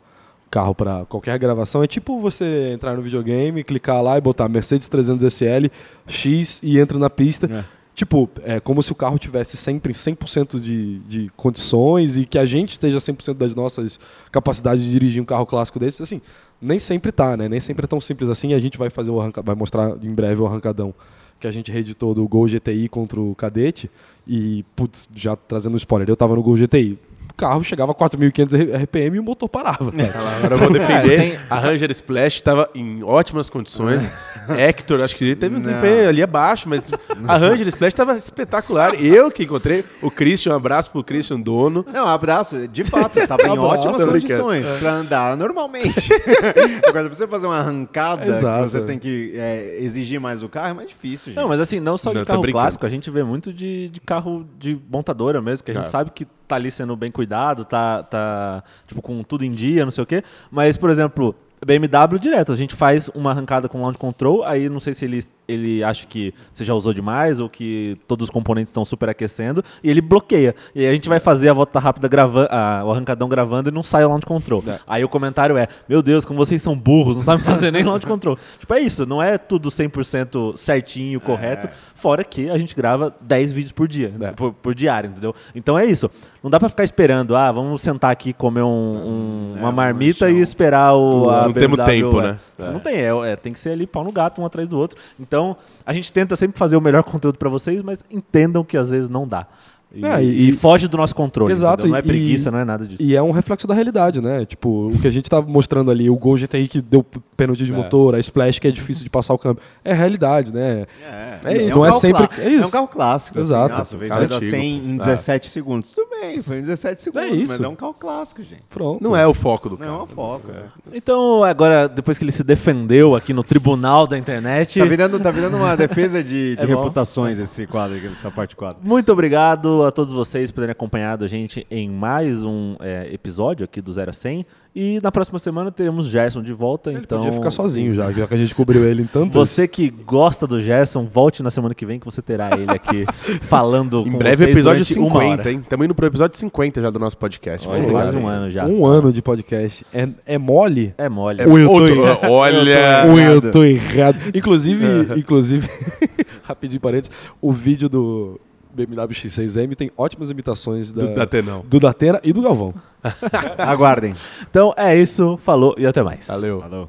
carro 0.50 0.74
pra 0.74 1.04
qualquer 1.08 1.38
gravação 1.38 1.82
é 1.82 1.86
tipo 1.86 2.20
você 2.20 2.72
entrar 2.74 2.94
no 2.96 3.02
videogame, 3.02 3.62
clicar 3.62 4.02
lá 4.02 4.18
e 4.18 4.20
botar 4.20 4.48
Mercedes 4.48 4.88
300 4.88 5.22
SL 5.22 5.70
X 6.06 6.58
e 6.62 6.78
entra 6.78 6.98
na 6.98 7.08
pista. 7.08 7.46
É. 7.52 7.80
Tipo, 8.01 8.30
é 8.44 8.59
como 8.59 8.82
se 8.82 8.90
o 8.92 8.94
carro 8.94 9.18
tivesse 9.18 9.59
sempre 9.59 9.92
100% 9.92 10.59
de, 10.59 11.01
de 11.01 11.30
condições 11.36 12.16
e 12.16 12.24
que 12.24 12.38
a 12.38 12.46
gente 12.46 12.70
esteja 12.70 12.96
100% 12.96 13.34
das 13.34 13.55
nossas 13.55 14.01
capacidades 14.32 14.82
de 14.82 14.90
dirigir 14.90 15.20
um 15.20 15.26
carro 15.26 15.44
clássico 15.44 15.78
desse. 15.78 16.03
Assim, 16.03 16.22
nem 16.62 16.78
sempre 16.78 17.12
tá, 17.12 17.36
né? 17.36 17.46
Nem 17.46 17.61
sempre 17.61 17.84
é 17.84 17.86
tão 17.86 18.01
simples 18.01 18.30
assim. 18.30 18.55
A 18.55 18.59
gente 18.59 18.78
vai 18.78 18.88
fazer 18.88 19.11
o 19.11 19.20
arranca... 19.20 19.42
vai 19.42 19.55
mostrar 19.55 20.03
em 20.03 20.14
breve 20.14 20.40
o 20.40 20.46
arrancadão 20.46 20.94
que 21.38 21.46
a 21.46 21.51
gente 21.51 21.70
reeditou 21.70 22.14
do 22.14 22.26
Gol 22.26 22.46
GTI 22.46 22.88
contra 22.88 23.20
o 23.20 23.34
Cadete. 23.34 23.90
E, 24.26 24.64
putz, 24.74 25.07
já 25.14 25.36
trazendo 25.36 25.76
spoiler, 25.76 26.09
eu 26.09 26.16
tava 26.16 26.34
no 26.34 26.42
Gol 26.42 26.57
GTI. 26.57 26.98
O 27.41 27.49
carro 27.49 27.64
chegava 27.64 27.93
a 27.93 27.95
4.500 27.95 28.82
RPM 28.82 29.16
e 29.16 29.18
o 29.18 29.22
motor 29.22 29.49
parava. 29.49 29.91
cara. 29.91 30.12
Agora 30.36 30.55
eu 30.55 30.59
vou 30.59 30.70
defender. 30.70 31.16
tem- 31.18 31.38
A 31.49 31.59
Ranger 31.59 31.91
Splash 31.91 32.34
estava 32.34 32.68
em 32.74 33.03
ótimas 33.03 33.49
condições. 33.49 34.12
Hector, 34.59 35.01
acho 35.01 35.16
que 35.16 35.24
ele 35.24 35.34
teve 35.34 35.55
um 35.55 35.59
Não. 35.59 35.66
desempenho 35.66 36.07
ali 36.11 36.22
abaixo, 36.22 36.68
mas 36.68 36.84
a 37.26 37.36
Ranger 37.38 37.66
Splash 37.68 37.95
estava 37.95 38.14
espetacular. 38.14 38.93
Eu 39.03 39.30
que 39.30 39.45
encontrei 39.45 39.82
o 40.03 40.11
Christian, 40.11 40.53
um 40.53 40.57
abraço 40.57 40.91
pro 40.91 41.03
Christian, 41.03 41.41
dono. 41.41 41.82
Não, 41.91 42.07
abraço. 42.07 42.68
De 42.68 42.84
fato, 42.84 43.18
eu 43.18 43.26
tava 43.26 43.43
em 43.47 43.59
ótimas 43.59 44.05
condições 44.05 44.66
pra 44.74 44.93
andar 44.93 45.34
normalmente. 45.34 46.12
Agora, 46.86 47.07
pra 47.07 47.14
você 47.14 47.26
fazer 47.26 47.47
uma 47.47 47.59
arrancada, 47.59 48.34
você 48.68 48.82
tem 48.82 48.99
que 48.99 49.32
é, 49.34 49.78
exigir 49.80 50.20
mais 50.20 50.43
o 50.43 50.49
carro, 50.51 50.68
é 50.68 50.74
mais 50.74 50.88
difícil, 50.88 51.32
gente. 51.32 51.41
Não, 51.41 51.49
mas 51.49 51.59
assim, 51.59 51.80
não 51.80 51.97
só 51.97 52.11
de 52.12 52.18
Não, 52.18 52.24
carro 52.26 52.43
clássico, 52.53 52.84
a 52.84 52.91
gente 52.91 53.11
vê 53.11 53.22
muito 53.24 53.51
de, 53.51 53.88
de 53.88 53.99
carro 54.01 54.47
de 54.59 54.78
montadora 54.93 55.41
mesmo, 55.41 55.64
que 55.64 55.70
a 55.70 55.74
gente 55.74 55.86
É. 55.86 55.91
sabe 55.91 56.11
que 56.11 56.26
tá 56.51 56.57
ali 56.57 56.70
sendo 56.70 56.96
bem 56.96 57.11
cuidado, 57.11 57.64
tá, 57.64 58.03
tá 58.03 58.62
tipo, 58.86 59.01
com 59.01 59.22
tudo 59.22 59.44
em 59.44 59.53
dia, 59.53 59.84
não 59.84 59.90
sei 59.90 60.03
o 60.03 60.07
quê. 60.07 60.22
Mas, 60.51 60.76
por 60.76 60.90
exemplo, 60.90 61.34
BMW 61.64 62.18
direto, 62.18 62.53
a 62.53 62.57
gente 62.57 62.74
faz 62.74 63.09
uma 63.14 63.30
arrancada 63.30 63.68
com 63.68 63.82
launch 63.82 63.98
control, 63.98 64.44
aí 64.44 64.68
não 64.68 64.80
sei 64.80 64.94
se 64.94 65.05
ele, 65.05 65.22
ele 65.51 65.82
acha 65.84 66.07
que 66.07 66.32
você 66.53 66.64
já 66.64 66.74
usou 66.74 66.92
demais 66.92 67.40
ou 67.40 67.48
que 67.48 67.98
todos 68.07 68.24
os 68.24 68.30
componentes 68.30 68.70
estão 68.70 68.84
superaquecendo, 68.84 69.62
e 69.82 69.90
ele 69.90 70.01
bloqueia. 70.01 70.55
E 70.74 70.80
aí 70.80 70.88
a 70.88 70.92
gente 70.94 71.09
vai 71.09 71.20
fazer 71.20 71.48
a 71.48 71.53
volta 71.53 71.78
rápida 71.78 72.09
gravando, 72.09 72.48
o 72.86 72.90
arrancadão 72.92 73.28
gravando 73.28 73.70
e 73.70 73.72
não 73.72 73.82
sai 73.82 74.05
o 74.05 74.09
launch 74.09 74.26
control. 74.26 74.62
Aí 74.86 75.05
o 75.05 75.09
comentário 75.09 75.57
é: 75.57 75.66
Meu 75.88 76.03
Deus, 76.03 76.24
como 76.24 76.38
vocês 76.38 76.61
são 76.62 76.76
burros, 76.76 77.16
não 77.16 77.22
sabem 77.24 77.44
fazer 77.44 77.70
nem 77.70 77.82
launch 77.82 78.07
control. 78.07 78.38
tipo, 78.59 78.72
é 78.74 78.80
isso, 78.80 79.07
não 79.07 79.22
é 79.22 79.36
tudo 79.38 79.68
100% 79.68 80.57
certinho, 80.57 81.20
correto, 81.20 81.68
fora 81.94 82.22
que 82.24 82.48
a 82.51 82.59
gente 82.59 82.74
grava 82.74 83.14
10 83.20 83.53
vídeos 83.53 83.72
por 83.72 83.86
dia, 83.88 84.12
É. 84.20 84.30
por, 84.32 84.53
por 84.53 84.74
diário, 84.74 85.11
entendeu? 85.11 85.34
Então 85.55 85.78
é 85.78 85.84
isso. 85.84 86.11
Não 86.42 86.51
dá 86.51 86.59
pra 86.59 86.70
ficar 86.70 86.84
esperando, 86.84 87.36
ah, 87.36 87.53
vamos 87.53 87.82
sentar 87.82 88.11
aqui 88.11 88.32
comer 88.32 88.62
um- 88.62 88.66
um- 88.68 89.55
É, 89.57 89.61
uma 89.61 89.68
um 89.68 89.72
marmita 89.72 90.24
lanchão. 90.24 90.38
e 90.38 90.42
esperar 90.42 90.94
o. 90.94 91.26
Não 91.30 91.53
temos 91.53 91.84
tempo, 91.84 92.18
é. 92.20 92.22
né? 92.22 92.38
Não 92.59 92.80
tem, 92.80 92.94
é, 92.96 93.09
é, 93.32 93.36
tem 93.36 93.53
que 93.53 93.59
ser 93.59 93.70
ali 93.70 93.86
pau 93.86 94.03
no 94.05 94.12
gato, 94.12 94.40
um 94.40 94.46
atrás 94.46 94.68
do 94.68 94.78
outro. 94.78 94.98
Então, 95.18 95.39
a 95.86 95.93
gente 95.93 96.12
tenta 96.12 96.36
sempre 96.36 96.59
fazer 96.59 96.76
o 96.76 96.80
melhor 96.80 97.03
conteúdo 97.05 97.38
pra 97.38 97.49
vocês, 97.49 97.82
mas 97.82 98.01
entendam 98.11 98.62
que 98.64 98.76
às 98.76 98.91
vezes 98.91 99.09
não 99.11 99.26
dá. 99.26 99.47
E, 99.93 100.07
É, 100.07 100.22
e- 100.22 100.51
e 100.51 100.53
foge 100.53 100.86
do 100.86 100.97
nosso 100.97 101.12
controle. 101.16 101.53
Exato, 101.53 101.80
entendeu? 101.84 101.91
Não 101.91 101.97
é 101.97 102.01
e- 102.01 102.03
preguiça, 102.05 102.49
não 102.49 102.61
é 102.61 102.64
nada 102.64 102.86
disso. 102.86 103.03
E 103.03 103.16
é 103.16 103.20
um 103.20 103.32
reflexo 103.32 103.66
da 103.66 103.74
realidade, 103.74 104.20
né? 104.20 104.45
Tipo, 104.47 104.86
o 104.88 104.97
que 105.01 105.09
a 105.09 105.11
gente 105.11 105.28
tá 105.28 105.43
mostrando 105.43 105.91
ali, 105.91 106.09
o 106.09 106.14
Gol 106.16 106.36
GTI 106.38 106.68
que 106.68 106.80
deu 106.80 107.05
pênalti 107.36 107.64
de 107.64 107.72
motor, 107.72 108.14
a 108.14 108.20
Splash 108.20 108.61
que 108.61 108.68
é 108.68 108.70
difícil 108.70 109.03
de 109.03 109.11
passar 109.11 109.34
o 109.34 109.38
câmbio. 109.38 109.61
É 109.84 109.93
realidade, 109.93 110.55
né? 110.55 110.86
É, 111.03 111.41
É 111.43 111.62
isso, 111.64 111.76
um 111.76 111.80
não 111.80 111.86
é 111.86 111.91
sempre- 111.91 112.28
é 112.38 112.49
isso. 112.51 112.62
É 112.62 112.66
um 112.68 112.70
carro 112.70 112.86
clássico. 112.86 113.41
Exato. 113.41 113.72
Assim, 113.80 113.82
ah, 113.82 113.91
talvez 113.91 114.09
Carro 114.11 114.20
seja 114.22 114.36
antigo. 114.36 114.51
100 114.53 114.76
em 114.91 114.95
É. 114.95 114.99
17 114.99 115.51
segundos. 115.51 115.97
Bem, 116.20 116.42
foi 116.42 116.58
em 116.58 116.60
17 116.60 117.02
segundos, 117.02 117.28
isso. 117.36 117.48
mas 117.48 117.62
é 117.62 117.68
um 117.68 117.74
carro 117.74 117.94
clássico, 117.94 118.42
gente. 118.42 118.62
Pronto. 118.68 119.02
Não 119.02 119.16
é 119.16 119.26
o 119.26 119.32
foco 119.32 119.70
do 119.70 119.76
Não 119.78 119.84
é 119.84 119.86
carro. 119.88 119.98
uma 120.00 120.06
foco. 120.06 120.50
é. 120.50 120.64
Então, 120.92 121.42
agora, 121.42 121.88
depois 121.88 122.18
que 122.18 122.24
ele 122.24 122.32
se 122.32 122.44
defendeu 122.44 123.14
aqui 123.16 123.32
no 123.32 123.42
tribunal 123.42 124.06
da 124.06 124.18
internet. 124.18 124.78
Tá 124.78 124.84
virando, 124.84 125.18
tá 125.18 125.30
virando 125.30 125.56
uma 125.56 125.76
defesa 125.76 126.22
de, 126.22 126.56
de 126.56 126.62
É 126.62 126.66
bom. 126.66 126.82
reputações 126.82 127.38
esse 127.38 127.66
quadro 127.66 127.96
aqui, 127.96 128.06
essa 128.06 128.30
parte 128.30 128.54
4. 128.54 128.86
Muito 128.86 129.10
obrigado 129.12 129.84
a 129.84 129.90
todos 129.90 130.12
vocês 130.12 130.50
por 130.50 130.60
terem 130.60 130.72
acompanhado 130.72 131.24
a 131.24 131.28
gente 131.28 131.66
em 131.70 131.88
mais 131.88 132.42
um 132.42 132.76
é, 132.80 133.08
episódio 133.12 133.64
aqui 133.64 133.80
do 133.80 133.92
0 133.92 134.10
a 134.10 134.12
100. 134.12 134.44
E 134.74 135.00
na 135.02 135.10
próxima 135.10 135.38
semana 135.40 135.72
teremos 135.72 136.06
Gerson 136.06 136.42
de 136.42 136.52
volta. 136.52 136.90
Ele 136.90 137.00
então, 137.00 137.18
podia 137.18 137.32
ficar 137.32 137.50
sozinho 137.50 137.92
já, 137.92 138.12
já 138.12 138.26
que 138.26 138.34
a 138.34 138.36
gente 138.36 138.54
cobriu 138.54 138.84
ele 138.88 139.02
em 139.02 139.06
tanto. 139.06 139.32
Você 139.32 139.66
que 139.66 139.90
gosta 139.90 140.46
do 140.46 140.60
Gerson, 140.60 141.06
volte 141.06 141.42
na 141.42 141.50
semana 141.50 141.74
que 141.74 141.84
vem 141.84 141.98
que 141.98 142.04
você 142.04 142.22
terá 142.22 142.50
ele 142.54 142.70
aqui 142.70 143.04
falando 143.42 144.00
Em 144.06 144.12
com 144.12 144.18
breve, 144.18 144.36
vocês 144.36 144.50
episódio 144.50 144.84
durante 144.84 144.98
uma 145.00 145.16
hora. 145.18 145.28
50, 145.42 145.50
hein? 145.50 145.60
Estamos 145.62 145.84
indo 145.84 145.94
pro 145.94 146.06
episódio 146.06 146.38
50 146.38 146.80
já 146.82 146.90
do 146.90 146.98
nosso 147.00 147.16
podcast. 147.18 147.66
Olha, 147.68 147.78
Vamos 147.78 147.92
quase 147.92 148.16
um 148.16 148.28
ano 148.28 148.48
já. 148.48 148.64
Um 148.66 148.86
ano 148.86 149.12
de 149.12 149.20
podcast. 149.20 149.84
É, 149.92 150.08
é 150.24 150.38
mole? 150.38 150.94
É 150.96 151.08
mole. 151.08 151.44
Ou 151.44 151.58
eu 151.58 151.66
tô 151.68 151.74
Outro- 151.74 152.04
errado? 152.04 152.30
Olha! 152.30 153.04
Ou 153.10 153.18
eu 153.18 153.50
tô 153.50 153.64
errado. 153.64 154.18
Inclusive, 154.32 154.84
inclusive 155.18 155.68
rapidinho 156.44 156.80
parênteses, 156.80 157.10
o 157.40 157.52
vídeo 157.52 157.88
do 157.88 158.40
BMW 158.87 159.14
X6M 159.14 159.74
tem 159.76 159.91
ótimas 159.97 160.31
imitações 160.31 160.93
da, 160.93 161.03
Do 161.07 161.14
Datenão. 161.14 161.64
do 161.68 161.81
Datena 161.81 162.20
e 162.24 162.33
do 162.33 162.43
Galvão. 162.43 162.74
Aguardem. 163.59 164.14
Então 164.51 164.74
é 164.76 164.97
isso, 164.97 165.37
falou 165.39 165.74
e 165.78 165.87
até 165.87 166.03
mais. 166.03 166.26
Valeu. 166.26 166.61
Falou. 166.61 166.89